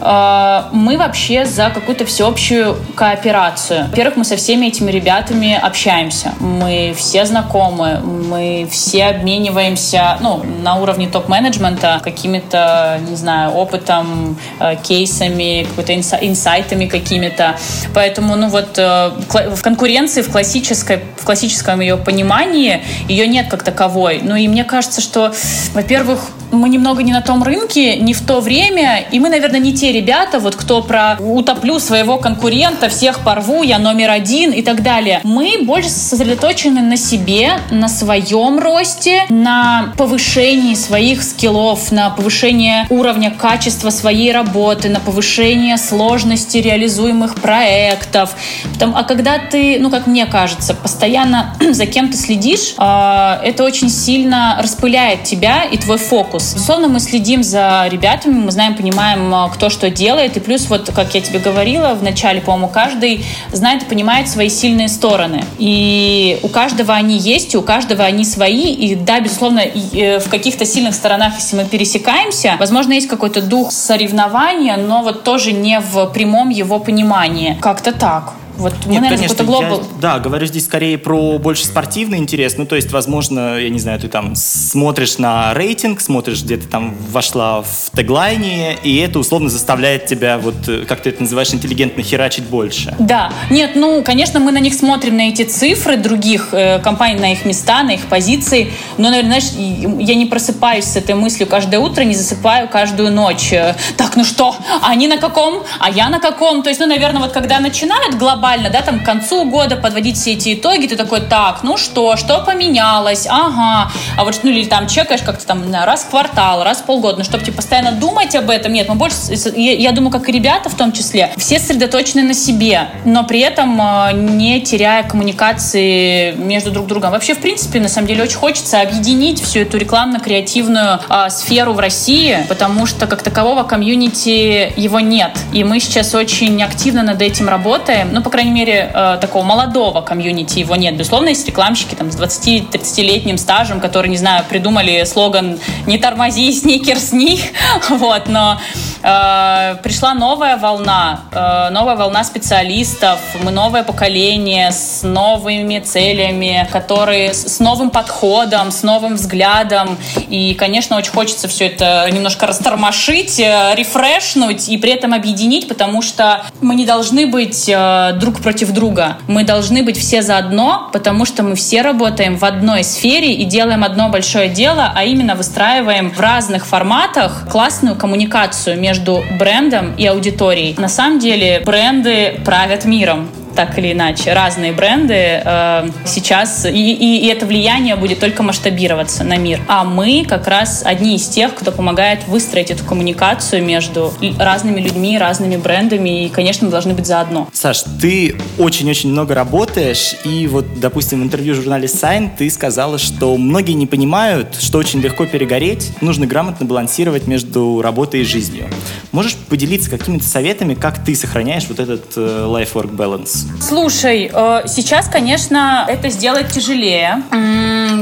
Э, 0.00 0.64
мы 0.72 0.96
вообще 0.96 1.44
за 1.44 1.70
какую-то 1.70 2.04
всеобщую 2.04 2.76
кооперацию. 2.94 3.86
Во-первых, 3.90 4.16
мы 4.16 4.24
со 4.24 4.36
всеми 4.36 4.66
этими 4.66 4.90
ребятами 4.90 5.58
общаемся. 5.60 6.32
Мы 6.40 6.94
все 6.96 7.24
знакомы, 7.26 8.00
мы 8.00 8.68
все 8.70 9.06
обмениваемся 9.06 10.18
ну, 10.20 10.42
на 10.62 10.76
уровне 10.76 11.08
топ-менеджмента 11.08 12.00
какими-то, 12.02 13.00
не 13.08 13.16
знаю, 13.16 13.52
опытом, 13.52 14.38
э, 14.58 14.76
кейсами, 14.82 15.66
какими-то 15.76 16.16
инсайтами 16.16 16.86
какими-то. 16.86 17.56
Поэтому, 17.94 18.36
ну 18.36 18.48
вот, 18.48 18.78
э, 18.78 19.10
в 19.28 19.62
конкуренции 19.62 20.22
в, 20.22 20.30
классической, 20.30 21.00
в 21.16 21.24
классическом 21.24 21.80
ее 21.80 21.96
понимании 21.96 22.82
ее 23.08 23.26
нет 23.26 23.48
как 23.48 23.62
таковой. 23.62 24.20
Ну 24.22 24.36
и 24.36 24.48
мне 24.48 24.64
кажется, 24.64 25.00
что, 25.00 25.32
во-первых, 25.74 26.30
мы 26.52 26.68
немного 26.68 27.02
не 27.02 27.12
на 27.12 27.20
том 27.20 27.42
рынке, 27.42 27.96
не 27.96 28.14
в 28.14 28.20
то 28.26 28.40
время, 28.40 29.04
и 29.10 29.18
мы, 29.18 29.28
наверное, 29.28 29.60
не 29.60 29.74
те 29.74 29.92
ребята, 29.92 30.38
вот 30.38 30.56
кто 30.56 30.82
про 30.82 31.16
утоплю 31.18 31.78
своего 31.78 32.18
конкурента, 32.18 32.88
всех 32.88 33.20
порву, 33.20 33.62
я 33.62 33.78
номер 33.78 34.10
один 34.10 34.52
и 34.52 34.62
так 34.62 34.82
далее. 34.82 35.20
Мы 35.24 35.58
больше 35.62 35.90
сосредоточены 35.90 36.80
на 36.80 36.96
себе, 36.96 37.52
на 37.70 37.88
своем 37.88 38.58
росте, 38.58 39.24
на 39.28 39.92
повышении 39.96 40.74
своих 40.74 41.22
скиллов, 41.22 41.92
на 41.92 42.10
повышение 42.10 42.86
уровня 42.90 43.30
качества 43.30 43.90
своей 43.90 44.32
работы, 44.32 44.88
на 44.88 45.00
повышение 45.00 45.76
сложности 45.76 46.58
реализуемых 46.58 47.36
проектов. 47.36 48.34
А 48.80 49.04
когда 49.04 49.38
ты, 49.38 49.78
ну, 49.80 49.90
как 49.90 50.06
мне 50.06 50.26
кажется, 50.26 50.74
постоянно 50.74 51.54
за 51.70 51.86
кем-то 51.86 52.16
следишь, 52.16 52.74
а, 52.76 53.40
это 53.44 53.64
очень 53.64 53.90
сильно 53.90 54.58
распыляет 54.62 55.24
тебя 55.24 55.64
и 55.64 55.76
твой 55.76 55.98
фокус. 55.98 56.39
Безусловно, 56.40 56.88
мы 56.88 57.00
следим 57.00 57.42
за 57.42 57.86
ребятами, 57.90 58.34
мы 58.34 58.50
знаем, 58.50 58.74
понимаем, 58.74 59.32
а, 59.34 59.48
кто 59.48 59.68
что 59.70 59.90
делает, 59.90 60.36
и 60.36 60.40
плюс, 60.40 60.68
вот, 60.68 60.90
как 60.94 61.14
я 61.14 61.20
тебе 61.20 61.38
говорила, 61.38 61.94
в 61.94 62.02
начале, 62.02 62.40
по-моему, 62.40 62.68
каждый 62.68 63.24
знает 63.52 63.82
и 63.82 63.86
понимает 63.86 64.28
свои 64.28 64.48
сильные 64.48 64.88
стороны. 64.88 65.44
И 65.58 66.38
у 66.42 66.48
каждого 66.48 66.94
они 66.94 67.18
есть, 67.18 67.54
и 67.54 67.56
у 67.56 67.62
каждого 67.62 68.04
они 68.04 68.24
свои, 68.24 68.72
и 68.72 68.94
да, 68.94 69.20
безусловно, 69.20 69.60
э, 69.60 70.18
в 70.18 70.28
каких-то 70.28 70.64
сильных 70.64 70.94
сторонах, 70.94 71.34
если 71.36 71.56
мы 71.56 71.64
пересекаемся, 71.64 72.56
возможно, 72.58 72.92
есть 72.92 73.08
какой-то 73.08 73.42
дух 73.42 73.70
соревнования, 73.72 74.76
но 74.76 75.02
вот 75.02 75.24
тоже 75.24 75.52
не 75.52 75.80
в 75.80 76.06
прямом 76.06 76.48
его 76.48 76.78
понимании. 76.78 77.58
Как-то 77.60 77.92
так. 77.92 78.34
Вот 78.60 78.74
мы, 78.84 78.92
Нет, 78.92 79.02
наверное, 79.02 79.16
конечно, 79.16 79.44
глобал... 79.44 79.80
я, 79.80 79.86
да, 80.00 80.18
говорю 80.18 80.46
здесь 80.46 80.66
скорее 80.66 80.98
про 80.98 81.38
больше 81.38 81.64
спортивный 81.64 82.18
интерес. 82.18 82.58
Ну, 82.58 82.66
то 82.66 82.76
есть, 82.76 82.92
возможно, 82.92 83.58
я 83.58 83.70
не 83.70 83.78
знаю, 83.78 83.98
ты 83.98 84.08
там 84.08 84.34
смотришь 84.36 85.16
на 85.16 85.54
рейтинг, 85.54 86.00
смотришь, 86.00 86.42
где 86.42 86.58
ты 86.58 86.68
там 86.68 86.94
вошла 87.10 87.62
в 87.62 87.90
теглайне, 87.96 88.76
и 88.82 88.96
это 88.98 89.18
условно 89.18 89.48
заставляет 89.48 90.06
тебя, 90.06 90.38
вот, 90.38 90.68
э, 90.68 90.84
как 90.86 91.02
ты 91.02 91.08
это 91.08 91.22
называешь, 91.22 91.54
интеллигентно 91.54 92.02
херачить 92.02 92.44
больше. 92.44 92.94
Да. 92.98 93.32
Нет, 93.48 93.72
ну, 93.76 94.02
конечно, 94.02 94.40
мы 94.40 94.52
на 94.52 94.58
них 94.58 94.74
смотрим, 94.74 95.16
на 95.16 95.28
эти 95.28 95.42
цифры 95.42 95.96
других 95.96 96.50
э, 96.52 96.80
компаний, 96.80 97.18
на 97.18 97.32
их 97.32 97.46
места, 97.46 97.82
на 97.82 97.92
их 97.92 98.02
позиции. 98.06 98.72
Но, 98.98 99.08
наверное, 99.08 99.40
знаешь, 99.40 99.98
я 100.00 100.14
не 100.14 100.26
просыпаюсь 100.26 100.84
с 100.84 100.96
этой 100.96 101.14
мыслью 101.14 101.48
каждое 101.48 101.80
утро, 101.80 102.02
не 102.02 102.14
засыпаю 102.14 102.68
каждую 102.68 103.10
ночь. 103.10 103.52
Э, 103.54 103.74
так, 103.96 104.16
ну 104.16 104.24
что, 104.24 104.54
они 104.82 105.08
на 105.08 105.16
каком, 105.16 105.62
а 105.78 105.90
я 105.90 106.10
на 106.10 106.20
каком? 106.20 106.62
То 106.62 106.68
есть, 106.68 106.80
ну, 106.80 106.86
наверное, 106.86 107.22
вот 107.22 107.32
когда 107.32 107.58
начинают 107.58 108.16
глобально 108.16 108.49
глобально, 108.50 108.70
да, 108.70 108.82
там 108.82 109.00
к 109.00 109.04
концу 109.04 109.44
года 109.44 109.76
подводить 109.76 110.16
все 110.16 110.32
эти 110.32 110.54
итоги, 110.54 110.86
ты 110.86 110.96
такой, 110.96 111.20
так, 111.20 111.60
ну 111.62 111.76
что, 111.76 112.16
что 112.16 112.40
поменялось, 112.40 113.26
ага, 113.28 113.90
а 114.16 114.24
вот, 114.24 114.40
ну 114.42 114.50
или 114.50 114.64
там 114.64 114.88
чекаешь 114.88 115.22
как-то 115.22 115.46
там 115.46 115.72
раз 115.72 116.02
в 116.02 116.10
квартал, 116.10 116.64
раз 116.64 116.78
в 116.78 116.84
полгода, 116.84 117.18
ну 117.18 117.24
чтобы 117.24 117.44
типа 117.44 117.58
постоянно 117.58 117.92
думать 117.92 118.34
об 118.34 118.50
этом, 118.50 118.72
нет, 118.72 118.88
мы 118.88 118.96
больше, 118.96 119.16
я, 119.54 119.74
я 119.74 119.92
думаю, 119.92 120.10
как 120.10 120.28
и 120.28 120.32
ребята 120.32 120.68
в 120.68 120.74
том 120.74 120.92
числе, 120.92 121.32
все 121.36 121.58
сосредоточены 121.58 122.22
на 122.22 122.34
себе, 122.34 122.88
но 123.04 123.24
при 123.24 123.40
этом 123.40 123.80
э, 123.80 124.12
не 124.14 124.60
теряя 124.60 125.02
коммуникации 125.02 126.32
между 126.32 126.70
друг 126.70 126.86
другом. 126.86 127.12
Вообще, 127.12 127.34
в 127.34 127.38
принципе, 127.38 127.80
на 127.80 127.88
самом 127.88 128.08
деле 128.08 128.22
очень 128.22 128.38
хочется 128.38 128.80
объединить 128.80 129.42
всю 129.42 129.60
эту 129.60 129.78
рекламно-креативную 129.78 131.00
э, 131.08 131.30
сферу 131.30 131.72
в 131.72 131.78
России, 131.78 132.38
потому 132.48 132.86
что 132.86 133.06
как 133.06 133.22
такового 133.22 133.62
комьюнити 133.62 134.72
его 134.76 135.00
нет, 135.00 135.38
и 135.52 135.62
мы 135.62 135.78
сейчас 135.80 136.14
очень 136.14 136.62
активно 136.62 137.02
над 137.02 137.22
этим 137.22 137.48
работаем, 137.48 138.08
ну, 138.12 138.22
по 138.22 138.30
крайней 138.30 138.39
крайней 138.40 138.58
мере, 138.58 138.90
э, 138.94 139.18
такого 139.20 139.44
молодого 139.44 140.00
комьюнити 140.00 140.60
его 140.60 140.74
нет. 140.74 140.96
Безусловно, 140.96 141.28
есть 141.28 141.46
рекламщики 141.46 141.94
там, 141.94 142.10
с 142.10 142.16
20-30-летним 142.16 143.36
стажем, 143.36 143.80
которые, 143.80 144.10
не 144.10 144.16
знаю, 144.16 144.44
придумали 144.48 145.04
слоган 145.04 145.58
«Не 145.86 145.98
тормози, 145.98 146.50
сникерс, 146.60 147.12
них». 147.12 147.40
Вот, 147.90 148.28
но 148.28 148.58
э, 149.02 149.74
пришла 149.82 150.14
новая 150.14 150.56
волна, 150.56 151.20
э, 151.32 151.68
новая 151.70 151.96
волна 151.96 152.24
специалистов, 152.24 153.18
мы 153.42 153.50
новое 153.50 153.82
поколение 153.82 154.72
с 154.72 155.02
новыми 155.02 155.80
целями, 155.80 156.66
которые 156.72 157.34
с 157.34 157.60
новым 157.60 157.90
подходом, 157.90 158.70
с 158.70 158.82
новым 158.82 159.16
взглядом. 159.16 159.98
И, 160.30 160.54
конечно, 160.54 160.96
очень 160.96 161.12
хочется 161.12 161.46
все 161.46 161.66
это 161.66 162.08
немножко 162.10 162.46
растормошить, 162.46 163.38
э, 163.38 163.74
рефрешнуть 163.74 164.70
и 164.70 164.78
при 164.78 164.92
этом 164.92 165.12
объединить, 165.12 165.68
потому 165.68 166.00
что 166.00 166.42
мы 166.62 166.74
не 166.74 166.86
должны 166.86 167.26
быть 167.26 167.68
э, 167.68 168.12
друг 168.14 168.29
друг 168.30 168.42
против 168.42 168.72
друга. 168.72 169.18
Мы 169.26 169.44
должны 169.44 169.82
быть 169.82 169.98
все 169.98 170.22
заодно, 170.22 170.88
потому 170.92 171.24
что 171.24 171.42
мы 171.42 171.56
все 171.56 171.82
работаем 171.82 172.36
в 172.36 172.44
одной 172.44 172.84
сфере 172.84 173.32
и 173.34 173.44
делаем 173.44 173.82
одно 173.82 174.08
большое 174.08 174.48
дело, 174.48 174.92
а 174.94 175.04
именно 175.04 175.34
выстраиваем 175.34 176.10
в 176.10 176.20
разных 176.20 176.64
форматах 176.64 177.48
классную 177.50 177.96
коммуникацию 177.96 178.78
между 178.78 179.24
брендом 179.38 179.94
и 179.96 180.06
аудиторией. 180.06 180.76
На 180.78 180.88
самом 180.88 181.18
деле 181.18 181.60
бренды 181.64 182.40
правят 182.44 182.84
миром 182.84 183.28
так 183.54 183.78
или 183.78 183.92
иначе, 183.92 184.32
разные 184.32 184.72
бренды 184.72 185.14
э, 185.14 185.90
сейчас, 186.04 186.64
и, 186.66 186.70
и, 186.70 187.24
и 187.24 187.26
это 187.28 187.46
влияние 187.46 187.96
будет 187.96 188.20
только 188.20 188.42
масштабироваться 188.42 189.24
на 189.24 189.36
мир. 189.36 189.60
А 189.68 189.84
мы 189.84 190.24
как 190.28 190.46
раз 190.46 190.82
одни 190.84 191.16
из 191.16 191.28
тех, 191.28 191.54
кто 191.54 191.72
помогает 191.72 192.26
выстроить 192.26 192.70
эту 192.70 192.84
коммуникацию 192.84 193.62
между 193.62 194.12
разными 194.38 194.80
людьми, 194.80 195.18
разными 195.18 195.56
брендами, 195.56 196.24
и, 196.24 196.28
конечно, 196.28 196.66
мы 196.66 196.70
должны 196.70 196.94
быть 196.94 197.06
заодно. 197.06 197.48
Саш, 197.52 197.84
ты 198.00 198.36
очень-очень 198.58 199.10
много 199.10 199.34
работаешь, 199.34 200.14
и 200.24 200.46
вот, 200.46 200.80
допустим, 200.80 201.20
в 201.20 201.24
интервью 201.24 201.54
журнале 201.54 201.86
Sign 201.86 202.30
ты 202.36 202.48
сказала, 202.50 202.98
что 202.98 203.36
многие 203.36 203.72
не 203.72 203.86
понимают, 203.86 204.56
что 204.60 204.78
очень 204.78 205.00
легко 205.00 205.26
перегореть, 205.26 205.92
нужно 206.00 206.26
грамотно 206.26 206.66
балансировать 206.66 207.26
между 207.26 207.82
работой 207.82 208.20
и 208.20 208.24
жизнью. 208.24 208.68
Можешь 209.12 209.34
поделиться 209.34 209.90
какими-то 209.90 210.24
советами, 210.24 210.74
как 210.74 211.04
ты 211.04 211.16
сохраняешь 211.16 211.66
вот 211.68 211.80
этот 211.80 212.12
э, 212.16 212.20
life-work 212.20 212.94
balance? 212.94 213.46
Слушай, 213.60 214.30
э, 214.32 214.62
сейчас, 214.68 215.08
конечно, 215.08 215.84
это 215.88 216.10
сделать 216.10 216.52
тяжелее. 216.52 217.22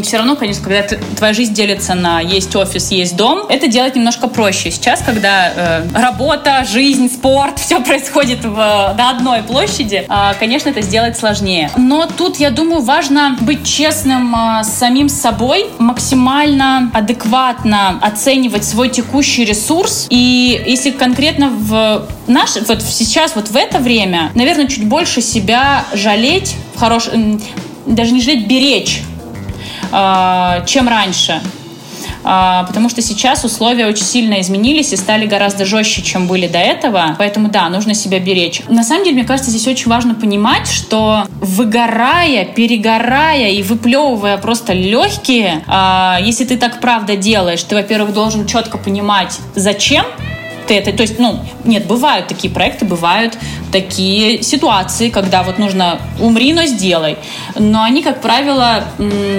Все 0.03 0.19
равно, 0.19 0.37
конечно, 0.37 0.63
когда 0.63 0.83
твоя 1.17 1.33
жизнь 1.33 1.55
делится 1.55 1.95
на 1.95 2.21
есть 2.21 2.55
офис, 2.55 2.91
есть 2.91 3.17
дом, 3.17 3.47
это 3.49 3.69
делать 3.69 3.97
немножко 3.97 4.29
проще. 4.29 4.71
Сейчас, 4.71 5.01
когда 5.01 5.49
э, 5.49 5.89
работа, 5.95 6.67
жизнь, 6.71 7.11
спорт, 7.11 7.59
все 7.59 7.81
происходит 7.81 8.45
в, 8.45 8.55
на 8.55 9.11
одной 9.11 9.43
площади, 9.43 10.07
э, 10.07 10.35
конечно, 10.39 10.69
это 10.69 10.83
сделать 10.83 11.17
сложнее. 11.17 11.71
Но 11.79 12.07
тут, 12.07 12.37
я 12.37 12.51
думаю, 12.51 12.83
важно 12.83 13.39
быть 13.41 13.65
честным 13.65 14.35
с 14.63 14.69
самим 14.69 15.09
собой, 15.09 15.67
максимально 15.79 16.91
адекватно 16.93 17.99
оценивать 18.03 18.65
свой 18.65 18.91
текущий 18.91 19.47
ресурс. 19.47 20.07
И 20.11 20.63
если 20.67 20.98
конкретно 20.99 21.49
в 21.49 22.07
наш, 22.27 22.57
вот 22.67 22.83
сейчас, 22.83 23.35
вот 23.35 23.49
в 23.49 23.57
это 23.57 23.79
время, 23.79 24.31
наверное, 24.35 24.67
чуть 24.67 24.87
больше 24.87 25.23
себя 25.23 25.85
жалеть, 25.95 26.55
в 26.75 26.79
хорош... 26.79 27.09
даже 27.87 28.13
не 28.13 28.21
жалеть, 28.21 28.47
беречь, 28.47 29.03
а, 29.93 30.65
чем 30.67 30.89
раньше. 30.89 31.41
А, 32.25 32.65
потому 32.65 32.89
что 32.89 33.01
сейчас 33.01 33.45
условия 33.45 33.87
очень 33.87 34.05
сильно 34.05 34.41
изменились 34.41 34.93
и 34.93 34.97
стали 34.97 35.27
гораздо 35.27 35.65
жестче, 35.65 36.03
чем 36.03 36.27
были 36.27 36.47
до 36.47 36.59
этого. 36.59 37.17
Поэтому 37.19 37.49
да, 37.49 37.69
нужно 37.69 37.95
себя 37.95 38.19
беречь. 38.19 38.63
На 38.69 38.85
самом 38.85 39.05
деле, 39.05 39.17
мне 39.17 39.25
кажется, 39.25 39.51
здесь 39.51 39.67
очень 39.67 39.89
важно 39.89 40.15
понимать, 40.15 40.69
что 40.69 41.27
выгорая, 41.41 42.45
перегорая 42.45 43.51
и 43.51 43.63
выплевывая 43.63 44.37
просто 44.39 44.73
легкие, 44.73 45.65
а, 45.67 46.19
если 46.21 46.45
ты 46.45 46.57
так 46.57 46.81
правда 46.81 47.17
делаешь, 47.17 47.63
ты, 47.63 47.75
во-первых, 47.75 48.13
должен 48.13 48.47
четко 48.47 48.79
понимать, 48.79 49.39
зачем 49.55 50.05
ты 50.69 50.75
это, 50.75 50.93
то 50.93 51.03
есть, 51.03 51.19
ну, 51.19 51.41
нет, 51.65 51.87
бывают 51.87 52.29
такие 52.29 52.53
проекты, 52.53 52.85
бывают 52.85 53.37
такие 53.73 54.43
ситуации, 54.43 55.09
когда 55.09 55.43
вот 55.43 55.59
нужно 55.59 55.99
умри, 56.21 56.53
но 56.53 56.67
сделай. 56.67 57.17
Но 57.57 57.83
они, 57.83 58.03
как 58.03 58.21
правило, 58.21 58.85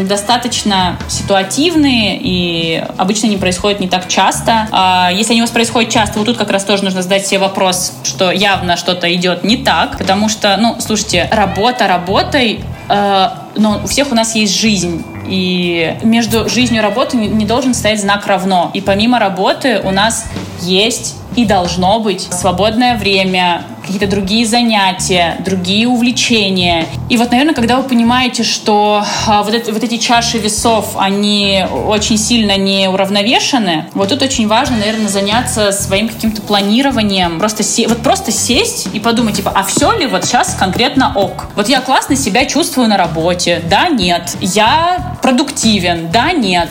достаточно 0.03 0.97
ситуативные 1.07 2.19
и 2.19 2.83
обычно 2.97 3.27
не 3.27 3.37
происходят 3.37 3.79
не 3.79 3.87
так 3.87 4.07
часто. 4.07 4.67
А 4.71 5.11
если 5.13 5.33
они 5.33 5.41
у 5.41 5.43
вас 5.45 5.51
происходят 5.51 5.91
часто, 5.91 6.19
вот 6.19 6.25
тут 6.25 6.37
как 6.37 6.49
раз 6.49 6.63
тоже 6.65 6.83
нужно 6.83 7.01
задать 7.01 7.25
себе 7.25 7.39
вопрос, 7.39 7.93
что 8.03 8.31
явно 8.31 8.75
что-то 8.75 9.13
идет 9.13 9.43
не 9.43 9.57
так, 9.57 9.97
потому 9.97 10.29
что, 10.29 10.57
ну, 10.57 10.77
слушайте, 10.79 11.29
работа 11.31 11.87
работой, 11.87 12.61
э, 12.89 13.29
но 13.55 13.81
у 13.83 13.87
всех 13.87 14.11
у 14.11 14.15
нас 14.15 14.35
есть 14.35 14.59
жизнь. 14.59 15.03
И 15.27 15.95
между 16.01 16.49
жизнью 16.49 16.81
и 16.81 16.83
работой 16.83 17.19
не 17.19 17.45
должен 17.45 17.75
стоять 17.75 18.01
знак 18.01 18.25
равно. 18.25 18.71
И 18.73 18.81
помимо 18.81 19.19
работы 19.19 19.79
у 19.83 19.91
нас 19.91 20.25
есть 20.61 21.18
и 21.35 21.45
должно 21.45 21.99
быть 21.99 22.21
свободное 22.31 22.97
время, 22.97 23.63
какие-то 23.81 24.07
другие 24.07 24.45
занятия, 24.45 25.37
другие 25.43 25.87
увлечения. 25.87 26.85
И 27.09 27.17
вот, 27.17 27.31
наверное, 27.31 27.55
когда 27.55 27.77
вы 27.77 27.83
понимаете, 27.87 28.43
что 28.43 29.03
а, 29.27 29.43
вот, 29.43 29.53
это, 29.53 29.71
вот 29.71 29.83
эти 29.83 29.97
чаши 29.97 30.37
весов, 30.37 30.95
они 30.97 31.65
очень 31.87 32.17
сильно 32.17 32.55
не 32.57 32.87
уравновешены, 32.87 33.85
вот 33.93 34.09
тут 34.09 34.21
очень 34.21 34.47
важно, 34.47 34.77
наверное, 34.77 35.07
заняться 35.07 35.71
своим 35.71 36.09
каким-то 36.09 36.41
планированием. 36.41 37.39
Просто 37.39 37.63
се- 37.63 37.87
вот 37.87 37.99
просто 37.99 38.31
сесть 38.31 38.89
и 38.93 38.99
подумать, 38.99 39.35
типа, 39.35 39.51
а 39.55 39.63
все 39.63 39.91
ли 39.97 40.05
вот 40.05 40.25
сейчас 40.25 40.53
конкретно 40.53 41.11
ок? 41.15 41.47
Вот 41.55 41.67
я 41.67 41.81
классно 41.81 42.15
себя 42.15 42.45
чувствую 42.45 42.87
на 42.87 42.97
работе, 42.97 43.63
да, 43.69 43.89
нет. 43.89 44.37
Я 44.41 45.17
продуктивен, 45.21 46.11
да, 46.11 46.31
нет 46.31 46.69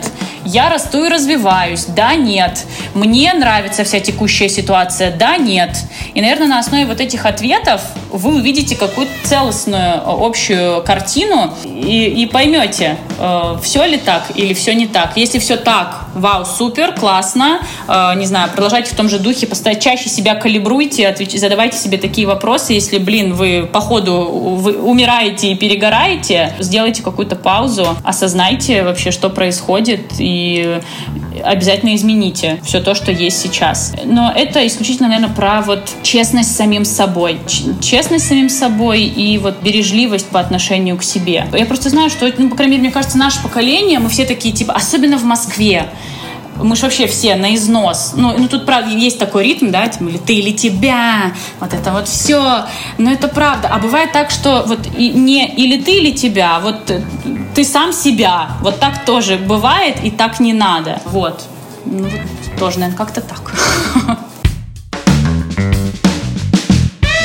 Я 0.51 0.71
расту 0.71 1.05
и 1.05 1.11
развиваюсь. 1.11 1.85
Да, 1.85 2.15
нет. 2.15 2.65
Мне 2.95 3.35
нравится 3.35 3.85
вся 3.85 4.01
текущая 4.01 4.49
ситуация. 4.49 5.15
Да, 5.15 5.37
нет. 5.37 5.77
И, 6.15 6.23
наверное, 6.23 6.47
на 6.47 6.59
основе 6.59 6.87
вот 6.87 7.03
этих 7.03 7.27
ответов 7.27 7.83
вы 8.11 8.37
увидите 8.37 8.75
какую-то 8.75 9.13
целостную 9.25 9.97
э, 9.97 10.01
общую 10.07 10.83
картину 10.85 11.53
и, 11.67 12.23
и 12.23 12.25
поймете, 12.25 12.97
э, 13.19 13.57
все 13.63 13.85
ли 13.85 13.99
так 13.99 14.33
или 14.35 14.55
все 14.55 14.75
не 14.75 14.87
так. 14.87 15.17
Если 15.17 15.39
все 15.39 15.57
так, 15.57 16.07
вау, 16.15 16.45
супер, 16.45 16.93
классно, 16.95 17.61
э, 17.87 18.15
не 18.17 18.27
знаю, 18.27 18.51
продолжайте 18.51 18.93
в 18.93 18.97
том 18.97 19.09
же 19.09 19.19
духе, 19.19 19.47
постоянно 19.47 19.81
чаще 19.81 20.09
себя 20.09 20.35
калибруйте, 20.35 21.07
отвеч, 21.07 21.33
задавайте 21.33 21.79
себе 21.79 21.99
такие 21.99 22.27
вопросы. 22.27 22.73
Если, 22.73 22.99
блин, 22.99 23.35
вы 23.35 23.69
по 23.71 23.81
ходу 23.81 24.23
вы 24.23 24.81
умираете 24.81 25.53
и 25.53 25.55
перегораете, 25.55 26.55
сделайте 26.59 27.03
какую-то 27.03 27.37
паузу, 27.37 27.97
осознайте 28.05 28.83
вообще, 28.83 29.11
что 29.11 29.31
происходит 29.31 30.13
и 30.19 30.81
обязательно 31.45 31.95
измените 31.95 32.61
все 32.65 32.81
то, 32.81 32.95
что 32.95 33.13
есть 33.13 33.41
сейчас. 33.41 33.95
Но 34.05 34.33
это 34.35 34.67
исключительно, 34.67 35.09
наверное, 35.09 35.35
про 35.35 35.63
вот 35.63 35.89
честность 36.03 36.53
с 36.53 36.57
самим 36.57 36.85
собой. 36.85 37.39
Честность 37.81 38.25
с 38.27 38.29
самим 38.29 38.49
собой 38.49 39.03
и 39.03 39.39
вот 39.39 39.63
бережливость 39.63 40.27
по 40.29 40.41
отношению 40.41 40.97
к 40.97 41.03
себе. 41.03 41.47
Я 41.53 41.67
просто 41.67 41.89
знаю, 41.89 42.11
что, 42.11 42.31
ну, 42.39 42.51
по 42.51 42.57
крайней 42.57 42.73
мере, 42.73 42.83
мне 42.83 42.93
кажется, 42.93 43.08
наше 43.15 43.43
поколение, 43.43 43.99
мы 43.99 44.09
все 44.09 44.27
такие, 44.27 44.55
типа, 44.55 44.75
особенно 44.75 45.19
в 45.19 45.25
Москве, 45.25 45.91
мы 46.63 46.77
же 46.77 46.83
вообще 46.83 47.07
все 47.07 47.37
на 47.37 47.55
износ. 47.55 48.13
Ну, 48.17 48.35
ну, 48.37 48.49
тут, 48.49 48.67
правда, 48.67 48.91
есть 48.91 49.19
такой 49.19 49.45
ритм, 49.45 49.71
да, 49.71 49.87
типа, 49.87 50.05
или 50.05 50.19
ты, 50.19 50.35
или 50.35 50.51
тебя, 50.53 51.33
вот 51.61 51.73
это 51.73 51.93
вот 51.93 52.09
все. 52.09 52.65
Но 52.99 53.13
это 53.13 53.29
правда. 53.29 53.69
А 53.69 53.79
бывает 53.79 54.13
так, 54.13 54.31
что 54.31 54.65
вот 54.67 54.99
не 54.99 55.49
или 55.49 55.81
ты, 55.81 55.99
или 55.99 56.11
тебя, 56.11 56.57
а 56.57 56.61
вот 56.61 56.93
ты 57.55 57.65
сам 57.65 57.93
себя. 57.93 58.51
Вот 58.61 58.81
так 58.81 59.05
тоже 59.05 59.37
бывает, 59.37 59.97
и 60.03 60.11
так 60.11 60.41
не 60.41 60.53
надо. 60.53 61.01
Вот. 61.05 61.45
Ну, 61.85 62.05
вот 62.05 62.59
тоже, 62.59 62.81
наверное, 62.81 62.99
как-то 62.99 63.21
так. 63.21 63.55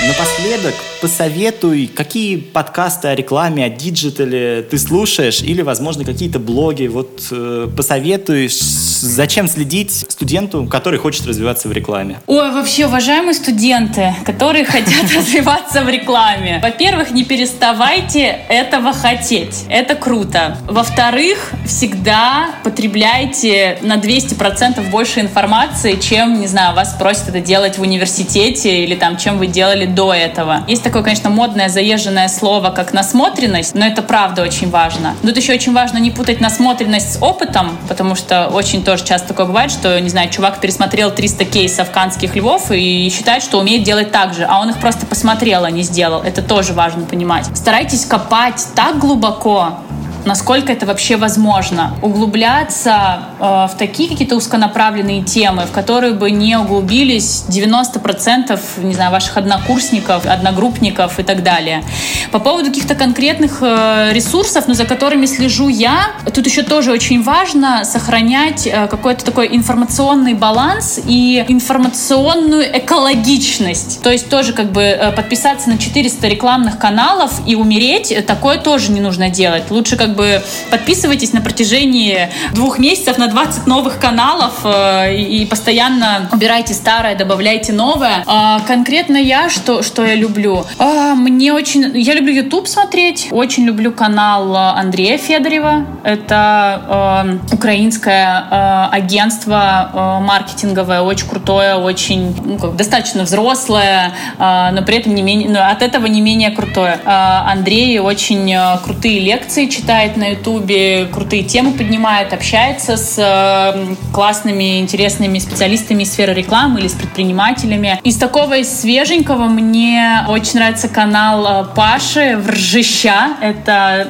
Напоследок 0.07 0.75
посоветуй, 1.03 1.91
какие 1.93 2.37
подкасты 2.37 3.09
о 3.09 3.15
рекламе, 3.15 3.65
о 3.65 3.69
диджитале 3.69 4.61
ты 4.61 4.77
слушаешь, 4.77 5.41
или, 5.41 5.61
возможно, 5.61 6.05
какие-то 6.05 6.39
блоги. 6.39 6.87
Вот 6.87 7.27
э, 7.29 7.67
посоветуй, 7.75 8.47
зачем 8.49 9.49
следить 9.49 10.05
студенту, 10.07 10.65
который 10.65 10.99
хочет 10.99 11.27
развиваться 11.27 11.67
в 11.67 11.73
рекламе. 11.73 12.21
Ой, 12.25 12.51
вообще, 12.51 12.85
уважаемые 12.85 13.33
студенты, 13.33 14.15
которые 14.25 14.63
хотят 14.63 15.11
развиваться 15.13 15.81
в 15.81 15.89
рекламе. 15.89 16.61
Во-первых, 16.63 17.11
не 17.11 17.25
переставайте 17.25 18.39
этого 18.47 18.93
хотеть. 18.93 19.65
Это 19.67 19.95
круто. 19.95 20.57
Во-вторых, 20.69 21.51
всегда 21.65 22.51
потребляйте 22.63 23.77
на 23.81 23.97
200% 23.97 24.89
больше 24.89 25.19
информации, 25.19 25.99
чем, 25.99 26.39
не 26.39 26.47
знаю, 26.47 26.73
вас 26.73 26.95
просят 26.97 27.27
это 27.27 27.41
делать 27.41 27.77
в 27.77 27.81
университете 27.81 28.85
или 28.85 28.95
там, 28.95 29.17
чем 29.17 29.37
вы 29.37 29.47
делали 29.47 29.85
до 29.85 30.13
этого. 30.13 30.63
Есть 30.69 30.92
такое, 30.93 31.05
конечно, 31.05 31.31
модное, 31.31 31.69
заезженное 31.69 32.27
слово, 32.27 32.69
как 32.69 32.93
насмотренность, 32.93 33.73
но 33.73 33.83
это 33.83 34.03
правда 34.03 34.43
очень 34.43 34.69
важно. 34.69 35.15
Тут 35.23 35.35
еще 35.35 35.53
очень 35.53 35.73
важно 35.73 35.97
не 35.97 36.11
путать 36.11 36.39
насмотренность 36.39 37.13
с 37.13 37.17
опытом, 37.19 37.79
потому 37.87 38.13
что 38.13 38.45
очень 38.49 38.83
тоже 38.83 39.03
часто 39.03 39.29
такое 39.29 39.47
бывает, 39.47 39.71
что, 39.71 39.99
не 39.99 40.09
знаю, 40.09 40.29
чувак 40.29 40.59
пересмотрел 40.59 41.09
300 41.09 41.45
кейсов 41.45 41.89
канских 41.89 42.35
львов 42.35 42.69
и 42.69 43.11
считает, 43.11 43.41
что 43.41 43.57
умеет 43.57 43.81
делать 43.81 44.11
так 44.11 44.35
же, 44.35 44.45
а 44.47 44.59
он 44.59 44.69
их 44.69 44.77
просто 44.77 45.07
посмотрел, 45.07 45.63
а 45.63 45.71
не 45.71 45.81
сделал. 45.81 46.21
Это 46.21 46.43
тоже 46.43 46.73
важно 46.73 47.05
понимать. 47.05 47.47
Старайтесь 47.55 48.05
копать 48.05 48.63
так 48.75 48.99
глубоко, 48.99 49.79
насколько 50.25 50.71
это 50.71 50.85
вообще 50.85 51.17
возможно. 51.17 51.93
Углубляться 52.01 53.23
э, 53.39 53.43
в 53.43 53.71
такие 53.77 54.09
какие-то 54.09 54.35
узконаправленные 54.35 55.23
темы, 55.23 55.63
в 55.63 55.71
которые 55.71 56.13
бы 56.13 56.31
не 56.31 56.57
углубились 56.57 57.45
90% 57.49 58.59
не 58.83 58.93
знаю, 58.93 59.11
ваших 59.11 59.37
однокурсников, 59.37 60.25
одногруппников 60.25 61.19
и 61.19 61.23
так 61.23 61.43
далее. 61.43 61.83
По 62.31 62.39
поводу 62.39 62.69
каких-то 62.69 62.95
конкретных 62.95 63.59
э, 63.61 64.11
ресурсов, 64.13 64.67
но 64.67 64.73
за 64.73 64.85
которыми 64.85 65.25
слежу 65.25 65.67
я, 65.67 66.07
тут 66.33 66.45
еще 66.45 66.63
тоже 66.63 66.91
очень 66.91 67.23
важно 67.23 67.83
сохранять 67.85 68.67
э, 68.67 68.87
какой-то 68.87 69.23
такой 69.25 69.55
информационный 69.55 70.33
баланс 70.33 70.99
и 71.05 71.43
информационную 71.47 72.65
экологичность. 72.77 74.01
То 74.01 74.11
есть 74.11 74.29
тоже 74.29 74.53
как 74.53 74.71
бы 74.71 74.81
э, 74.81 75.11
подписаться 75.11 75.69
на 75.69 75.77
400 75.77 76.27
рекламных 76.27 76.77
каналов 76.77 77.41
и 77.45 77.55
умереть, 77.55 78.13
такое 78.25 78.57
тоже 78.57 78.91
не 78.91 79.01
нужно 79.01 79.29
делать. 79.29 79.69
Лучше 79.69 79.95
как 79.95 80.12
бы 80.13 80.41
подписывайтесь 80.69 81.33
на 81.33 81.41
протяжении 81.41 82.29
двух 82.53 82.79
месяцев 82.79 83.17
на 83.17 83.27
20 83.27 83.67
новых 83.67 83.99
каналов 83.99 84.61
э, 84.63 85.15
и 85.15 85.45
постоянно 85.45 86.29
убирайте 86.31 86.73
старое, 86.73 87.15
добавляйте 87.15 87.73
новое. 87.73 88.23
А 88.27 88.59
конкретно 88.61 89.17
я, 89.17 89.49
что, 89.49 89.83
что 89.83 90.05
я 90.05 90.15
люблю? 90.15 90.65
А, 90.77 91.15
мне 91.15 91.53
очень... 91.53 91.91
Я 91.97 92.13
люблю 92.13 92.33
YouTube 92.33 92.67
смотреть, 92.67 93.29
очень 93.31 93.65
люблю 93.65 93.91
канал 93.91 94.55
Андрея 94.55 95.17
Федорева. 95.17 95.85
Это 96.03 97.39
э, 97.49 97.55
украинское 97.55 98.43
э, 98.49 98.87
агентство 98.91 99.89
э, 99.93 100.23
маркетинговое, 100.23 101.01
очень 101.01 101.27
крутое, 101.27 101.75
очень 101.75 102.35
ну, 102.45 102.57
как, 102.57 102.75
достаточно 102.75 103.23
взрослое, 103.23 104.13
э, 104.37 104.69
но 104.71 104.81
при 104.83 104.97
этом 104.97 105.15
не 105.15 105.21
менее, 105.21 105.49
но 105.49 105.65
от 105.69 105.81
этого 105.81 106.05
не 106.07 106.21
менее 106.21 106.51
крутое. 106.51 106.99
Э, 107.05 107.51
Андрей 107.51 107.99
очень 107.99 108.51
э, 108.53 108.77
крутые 108.83 109.19
лекции 109.19 109.67
читает 109.67 110.02
читает 110.03 110.17
на 110.17 110.31
Ютубе, 110.31 111.05
крутые 111.05 111.43
темы 111.43 111.71
поднимает, 111.71 112.33
общается 112.33 112.97
с 112.97 113.15
э, 113.17 113.95
классными, 114.11 114.79
интересными 114.79 115.39
специалистами 115.39 116.03
из 116.03 116.11
сферы 116.11 116.33
рекламы 116.33 116.81
или 116.81 116.87
с 116.87 116.93
предпринимателями. 116.93 117.99
Из 118.03 118.17
такого 118.17 118.57
из 118.57 118.81
свеженького 118.81 119.45
мне 119.45 120.25
очень 120.27 120.55
нравится 120.55 120.89
канал 120.89 121.63
э, 121.63 121.75
Паши 121.75 122.35
Вржища. 122.37 123.37
Это 123.41 124.07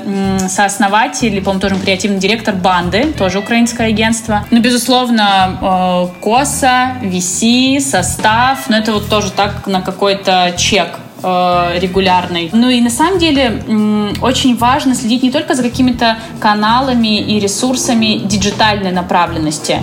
сооснователь, 0.49 1.39
по-моему, 1.41 1.61
тоже 1.61 1.75
креативный 1.75 2.19
директор 2.19 2.55
банды, 2.55 3.13
тоже 3.17 3.39
украинское 3.39 3.87
агентство. 3.87 4.45
Ну, 4.49 4.61
безусловно, 4.61 5.59
э, 5.61 6.23
Коса, 6.23 6.97
VC, 7.03 7.79
состав, 7.79 8.67
но 8.69 8.77
это 8.77 8.93
вот 8.93 9.09
тоже 9.09 9.31
так 9.31 9.67
на 9.67 9.81
какой-то 9.81 10.53
чек 10.57 10.99
э, 11.23 11.79
регулярной. 11.79 12.49
Ну 12.53 12.69
и 12.69 12.81
на 12.81 12.89
самом 12.89 13.19
деле 13.19 13.63
очень 14.21 14.57
важно 14.57 14.95
следить 14.95 15.23
не 15.23 15.31
только 15.31 15.55
за 15.55 15.63
какими-то 15.63 16.17
каналами 16.39 17.19
и 17.19 17.39
ресурсами 17.39 18.21
диджитальной 18.25 18.91
направленности. 18.91 19.81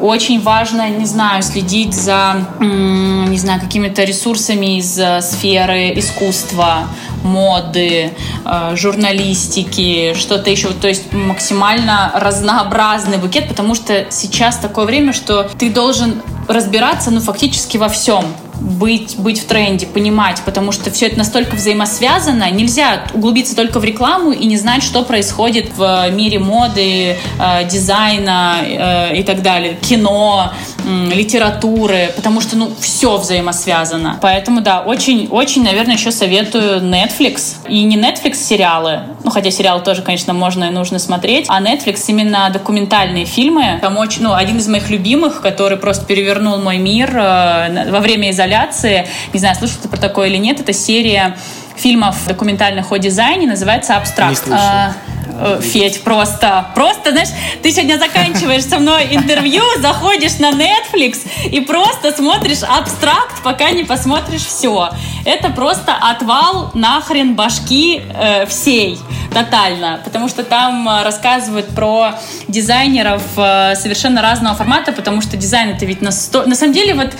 Очень 0.00 0.40
важно, 0.40 0.88
не 0.88 1.06
знаю, 1.06 1.42
следить 1.42 1.94
за, 1.94 2.46
не 2.60 3.38
знаю, 3.38 3.60
какими-то 3.60 4.04
ресурсами 4.04 4.78
из 4.78 4.98
э, 4.98 5.20
сферы 5.22 5.92
искусства, 5.96 6.88
моды, 7.22 8.10
э, 8.44 8.76
журналистики, 8.76 10.14
что-то 10.14 10.50
еще. 10.50 10.68
То 10.68 10.88
есть 10.88 11.12
максимально 11.12 12.10
разнообразный 12.14 13.18
букет, 13.18 13.48
потому 13.48 13.74
что 13.74 14.06
сейчас 14.10 14.56
такое 14.56 14.86
время, 14.86 15.12
что 15.12 15.48
ты 15.58 15.70
должен 15.70 16.20
разбираться, 16.48 17.10
ну, 17.10 17.20
фактически 17.20 17.76
во 17.76 17.88
всем 17.88 18.24
быть, 18.72 19.16
быть 19.18 19.40
в 19.40 19.46
тренде, 19.46 19.86
понимать, 19.86 20.42
потому 20.44 20.72
что 20.72 20.90
все 20.90 21.06
это 21.06 21.18
настолько 21.18 21.56
взаимосвязано. 21.56 22.50
Нельзя 22.50 23.04
углубиться 23.14 23.54
только 23.54 23.78
в 23.78 23.84
рекламу 23.84 24.32
и 24.32 24.46
не 24.46 24.56
знать, 24.56 24.82
что 24.82 25.02
происходит 25.02 25.70
в 25.76 26.10
мире 26.10 26.38
моды, 26.38 27.16
э, 27.38 27.68
дизайна 27.68 28.56
э, 28.62 29.16
и 29.16 29.22
так 29.22 29.42
далее, 29.42 29.74
кино, 29.74 30.52
э, 30.84 31.14
литературы, 31.14 32.12
потому 32.16 32.40
что 32.40 32.56
ну 32.56 32.72
все 32.80 33.16
взаимосвязано. 33.16 34.18
Поэтому 34.20 34.60
да, 34.60 34.80
очень, 34.80 35.28
очень, 35.28 35.64
наверное, 35.64 35.94
еще 35.94 36.10
советую 36.10 36.80
Netflix 36.80 37.56
и 37.68 37.82
не 37.84 37.96
Netflix 37.96 38.34
сериалы, 38.34 39.00
ну 39.24 39.30
хотя 39.30 39.50
сериалы 39.50 39.82
тоже, 39.82 40.02
конечно, 40.02 40.32
можно 40.32 40.64
и 40.64 40.70
нужно 40.70 40.98
смотреть, 40.98 41.46
а 41.48 41.60
Netflix 41.60 42.04
именно 42.08 42.50
документальные 42.50 43.24
фильмы. 43.24 43.78
Там 43.80 43.96
очень, 43.98 44.22
ну 44.22 44.34
один 44.34 44.58
из 44.58 44.68
моих 44.68 44.90
любимых, 44.90 45.40
который 45.40 45.76
просто 45.76 46.04
перевернул 46.06 46.58
мой 46.58 46.78
мир 46.78 47.10
э, 47.14 47.90
во 47.90 48.00
время 48.00 48.30
изоляции 48.30 48.61
изоляции. 48.62 49.08
Не 49.32 49.38
знаю, 49.38 49.56
слышал 49.56 49.78
ты 49.82 49.88
про 49.88 49.98
такое 49.98 50.28
или 50.28 50.36
нет. 50.36 50.60
Это 50.60 50.72
серия 50.72 51.36
фильмов 51.76 52.16
документальных 52.26 52.92
о 52.92 52.98
дизайне, 52.98 53.46
называется 53.46 53.96
«Абстракт». 53.96 54.42
А, 54.50 54.92
э, 55.40 55.60
Федь, 55.62 56.04
просто, 56.04 56.66
просто, 56.74 57.10
знаешь, 57.12 57.30
ты 57.62 57.72
сегодня 57.72 57.98
заканчиваешь 57.98 58.64
со 58.64 58.78
мной 58.78 59.08
интервью, 59.10 59.62
заходишь 59.80 60.38
на 60.38 60.50
Netflix 60.50 61.26
и 61.50 61.60
просто 61.60 62.12
смотришь 62.12 62.62
абстракт, 62.62 63.42
пока 63.42 63.70
не 63.70 63.84
посмотришь 63.84 64.44
все. 64.44 64.90
Это 65.24 65.48
просто 65.48 65.94
отвал 65.94 66.70
нахрен 66.74 67.34
башки 67.34 68.02
э, 68.14 68.46
всей. 68.46 68.98
Тотально, 69.32 70.00
потому 70.04 70.28
что 70.28 70.44
там 70.44 70.88
э, 70.88 71.02
рассказывают 71.02 71.68
про 71.68 72.14
дизайнеров 72.48 73.22
э, 73.36 73.74
совершенно 73.76 74.22
разного 74.22 74.54
формата, 74.54 74.92
потому 74.92 75.20
что 75.20 75.36
дизайн 75.36 75.70
это 75.70 75.86
ведь 75.86 76.02
на 76.02 76.10
сто... 76.10 76.44
На 76.44 76.54
самом 76.54 76.72
деле, 76.72 76.94
вот, 76.94 77.12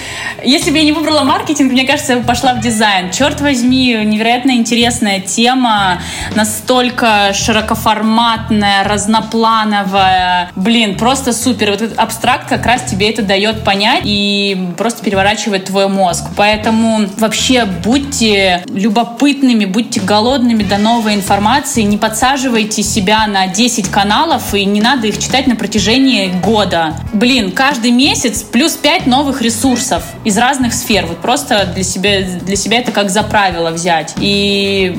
если 0.43 0.71
бы 0.71 0.79
я 0.79 0.85
не 0.85 0.93
выбрала 0.93 1.23
маркетинг, 1.25 1.73
мне 1.73 1.85
кажется, 1.85 2.15
я 2.15 2.19
бы 2.19 2.25
пошла 2.25 2.55
в 2.55 2.61
дизайн. 2.61 3.11
Черт 3.11 3.41
возьми, 3.41 3.95
невероятно 4.05 4.53
интересная 4.53 5.21
тема, 5.21 6.01
настолько 6.35 7.33
широкоформатная, 7.33 8.85
разноплановая. 8.85 10.51
Блин, 10.57 10.97
просто 10.97 11.33
супер. 11.33 11.71
Вот 11.71 11.83
этот 11.83 11.99
абстракт 11.99 12.49
как 12.49 12.67
раз 12.67 12.83
тебе 12.83 13.11
это 13.11 13.23
дает 13.23 13.65
понять 13.65 14.03
и 14.05 14.69
просто 14.77 15.03
переворачивает 15.03 15.67
твой 15.67 15.89
мозг. 15.89 16.25
Поэтому 16.37 17.07
вообще 17.19 17.65
будьте 17.65 18.65
любопытными, 18.69 19.65
будьте 19.65 20.01
голодными 20.01 20.63
до 20.63 20.79
новой 20.79 21.15
информации, 21.15 21.83
не 21.83 21.99
подсаживайте 22.03 22.83
себя 22.83 23.29
на 23.29 23.47
10 23.47 23.89
каналов 23.89 24.55
и 24.55 24.65
не 24.65 24.81
надо 24.81 25.07
их 25.07 25.21
читать 25.21 25.47
на 25.47 25.55
протяжении 25.55 26.33
года. 26.45 26.97
Блин, 27.13 27.53
каждый 27.53 27.93
месяц 27.93 28.43
плюс 28.43 28.73
5 28.73 29.07
новых 29.07 29.41
ресурсов 29.41 30.03
из 30.25 30.37
разных 30.37 30.75
сфер. 30.75 31.07
Вот 31.07 31.19
просто 31.19 31.65
для 31.73 31.85
себя, 31.85 32.23
для 32.23 32.57
себя 32.57 32.81
это 32.81 32.91
как 32.91 33.09
за 33.09 33.23
правило 33.23 33.71
взять. 33.71 34.15
И 34.19 34.99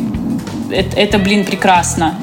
это, 0.72 0.96
это 0.96 1.20
блин, 1.20 1.44
прекрасно 1.44 2.16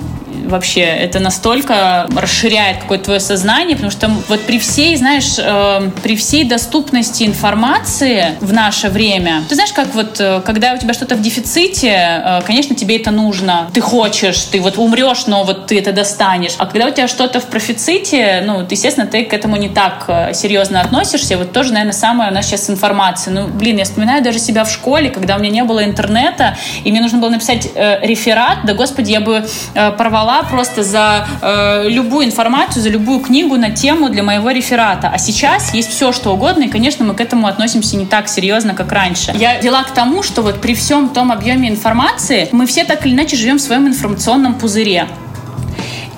вообще. 0.51 0.82
Это 0.82 1.20
настолько 1.20 2.09
расширяет 2.16 2.78
какое-то 2.78 3.05
твое 3.05 3.20
сознание, 3.20 3.76
потому 3.76 3.90
что 3.90 4.09
вот 4.28 4.40
при 4.42 4.59
всей, 4.59 4.96
знаешь, 4.96 5.36
э, 5.38 5.90
при 6.03 6.16
всей 6.16 6.44
доступности 6.44 7.24
информации 7.24 8.36
в 8.40 8.53
наше 8.53 8.88
время, 8.88 9.42
ты 9.48 9.55
знаешь, 9.55 9.72
как 9.72 9.94
вот, 9.94 10.20
э, 10.20 10.42
когда 10.44 10.74
у 10.74 10.78
тебя 10.78 10.94
что-то 10.94 11.14
в 11.14 11.22
дефиците, 11.22 11.88
э, 11.90 12.42
конечно, 12.46 12.74
тебе 12.74 12.96
это 12.96 13.11
нужно, 13.11 13.70
ты 13.72 13.80
хочешь, 13.80 14.44
ты 14.44 14.61
вот 14.61 14.78
умрешь, 14.78 15.26
но 15.26 15.44
вот 15.44 15.66
ты 15.66 15.78
это 15.78 15.92
достанешь. 15.92 16.55
А 16.59 16.66
когда 16.66 16.86
у 16.86 16.90
тебя 16.90 17.09
что-то 17.09 17.40
в 17.40 17.46
профиците, 17.46 18.42
ну, 18.46 18.66
естественно, 18.68 19.07
ты 19.07 19.24
к 19.24 19.32
этому 19.32 19.57
не 19.57 19.68
так 19.68 20.05
э, 20.09 20.34
серьезно 20.34 20.80
относишься. 20.80 21.36
Вот 21.38 21.53
тоже, 21.53 21.72
наверное, 21.72 21.92
самое 21.92 22.30
у 22.30 22.34
нас 22.34 22.46
сейчас 22.46 22.70
информация. 22.70 23.32
Ну, 23.32 23.48
блин, 23.48 23.78
я 23.78 23.84
вспоминаю 23.84 24.22
даже 24.22 24.38
себя 24.38 24.64
в 24.64 24.70
школе, 24.70 25.11
когда 25.11 25.36
у 25.36 25.38
меня 25.38 25.51
не 25.51 25.64
было 25.64 25.84
интернета, 25.84 26.57
и 26.84 26.90
мне 26.90 27.01
нужно 27.01 27.18
было 27.18 27.30
написать 27.30 27.68
э, 27.74 27.98
реферат, 28.07 28.59
да, 28.64 28.74
господи, 28.74 29.12
я 29.12 29.20
бы 29.20 29.44
э, 29.74 29.90
порвала 29.92 30.39
просто 30.43 30.82
за 30.82 31.26
э, 31.43 31.88
любую 31.88 32.26
информацию, 32.26 32.82
за 32.82 32.88
любую 32.88 33.20
книгу 33.20 33.57
на 33.57 33.70
тему 33.70 34.09
для 34.09 34.22
моего 34.22 34.51
реферата. 34.51 35.11
А 35.12 35.18
сейчас 35.18 35.74
есть 35.74 35.91
все, 35.91 36.12
что 36.12 36.32
угодно, 36.32 36.64
и, 36.64 36.68
конечно, 36.68 37.05
мы 37.05 37.14
к 37.14 37.20
этому 37.20 37.47
относимся 37.47 37.97
не 37.97 38.07
так 38.07 38.28
серьезно, 38.28 38.74
как 38.74 38.93
раньше. 38.93 39.32
Я 39.34 39.59
вела 39.61 39.82
к 39.84 39.93
тому, 39.93 40.22
что 40.22 40.43
вот 40.43 40.61
при 40.61 40.74
всем 40.74 41.09
том 41.09 41.32
объеме 41.32 41.68
информации 41.68 42.49
мы 42.53 42.66
все 42.66 42.84
так 42.84 43.07
или 43.07 43.14
иначе 43.14 43.36
живем 43.36 43.59
в 43.59 43.62
своем 43.62 43.86
информационном 43.88 44.55
пузыре. 44.55 45.07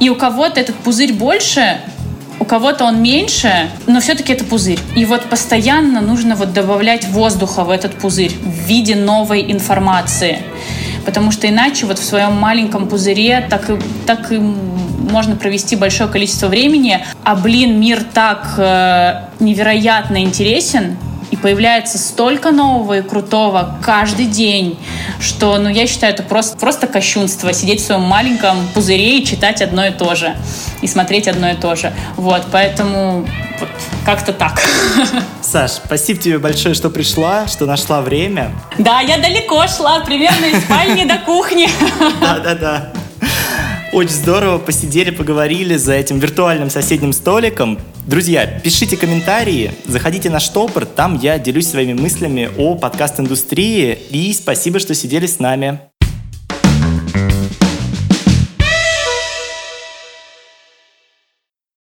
И 0.01 0.11
у 0.11 0.17
кого-то 0.17 0.61
этот 0.61 0.77
пузырь 0.77 1.13
больше, 1.13 1.81
у 2.41 2.45
кого-то 2.45 2.85
он 2.85 3.01
меньше, 3.01 3.71
но 3.87 4.01
все-таки 4.01 4.33
это 4.33 4.45
пузырь. 4.45 4.81
И 4.97 5.05
вот 5.05 5.27
постоянно 5.27 6.01
нужно 6.01 6.35
вот 6.35 6.53
добавлять 6.53 7.07
воздуха 7.07 7.63
в 7.63 7.71
этот 7.71 7.95
пузырь 7.95 8.33
в 8.33 8.67
виде 8.67 8.97
новой 8.97 9.51
информации 9.53 10.41
потому 11.05 11.31
что 11.31 11.49
иначе 11.49 11.87
вот 11.87 11.99
в 11.99 12.05
своем 12.05 12.33
маленьком 12.33 12.89
пузыре 12.89 13.47
так 13.49 13.71
и, 13.71 13.79
так 14.07 14.33
и 14.33 14.39
можно 14.39 15.37
провести 15.37 15.77
большое 15.77 16.09
количество 16.09 16.49
времени, 16.49 17.05
а, 17.25 17.37
блин, 17.37 17.79
мир 17.79 18.03
так 18.15 18.55
э, 18.57 19.23
невероятно 19.41 20.23
интересен, 20.23 20.97
появляется 21.43 21.99
столько 21.99 22.53
нового 22.53 22.99
и 22.99 23.03
крутого 23.03 23.79
каждый 23.83 24.27
день, 24.27 24.79
что, 25.21 25.59
ну, 25.59 25.69
я 25.69 25.87
считаю, 25.87 26.15
это 26.15 26.23
просто, 26.23 26.57
просто 26.57 26.87
кощунство 26.87 27.53
сидеть 27.53 27.81
в 27.81 27.85
своем 27.85 28.03
маленьком 28.03 28.57
пузыре 28.75 29.19
и 29.19 29.27
читать 29.27 29.61
одно 29.61 29.87
и 29.87 29.91
то 29.91 30.15
же, 30.15 30.35
и 30.81 30.87
смотреть 30.87 31.29
одно 31.29 31.51
и 31.51 31.55
то 31.55 31.75
же. 31.75 31.93
Вот, 32.17 32.47
поэтому 32.53 33.27
вот 33.59 33.69
как-то 34.07 34.33
так. 34.33 34.63
Саш, 35.43 35.73
спасибо 35.73 36.21
тебе 36.21 36.39
большое, 36.39 36.75
что 36.75 36.89
пришла, 36.89 37.47
что 37.49 37.67
нашла 37.67 38.01
время. 38.01 38.53
Да, 38.79 39.01
я 39.01 39.19
далеко 39.19 39.67
шла, 39.67 40.01
примерно 40.01 40.47
из 40.47 40.63
спальни 40.63 41.05
до 41.05 41.19
кухни. 41.19 41.69
Да-да-да. 42.21 42.93
Очень 43.93 44.09
здорово, 44.09 44.57
посидели, 44.57 45.11
поговорили 45.11 45.77
за 45.77 45.93
этим 45.93 46.19
виртуальным 46.19 46.71
соседним 46.71 47.13
столиком. 47.13 47.79
Друзья, 48.07 48.47
пишите 48.47 48.97
комментарии, 48.97 49.71
заходите 49.85 50.31
на 50.31 50.41
Штопор, 50.41 50.87
там 50.87 51.19
я 51.19 51.39
делюсь 51.39 51.69
своими 51.69 51.93
мыслями 51.93 52.49
о 52.57 52.75
подкаст-индустрии. 52.75 53.99
И 54.09 54.33
спасибо, 54.33 54.79
что 54.79 54.95
сидели 54.95 55.27
с 55.27 55.39
нами. 55.39 55.79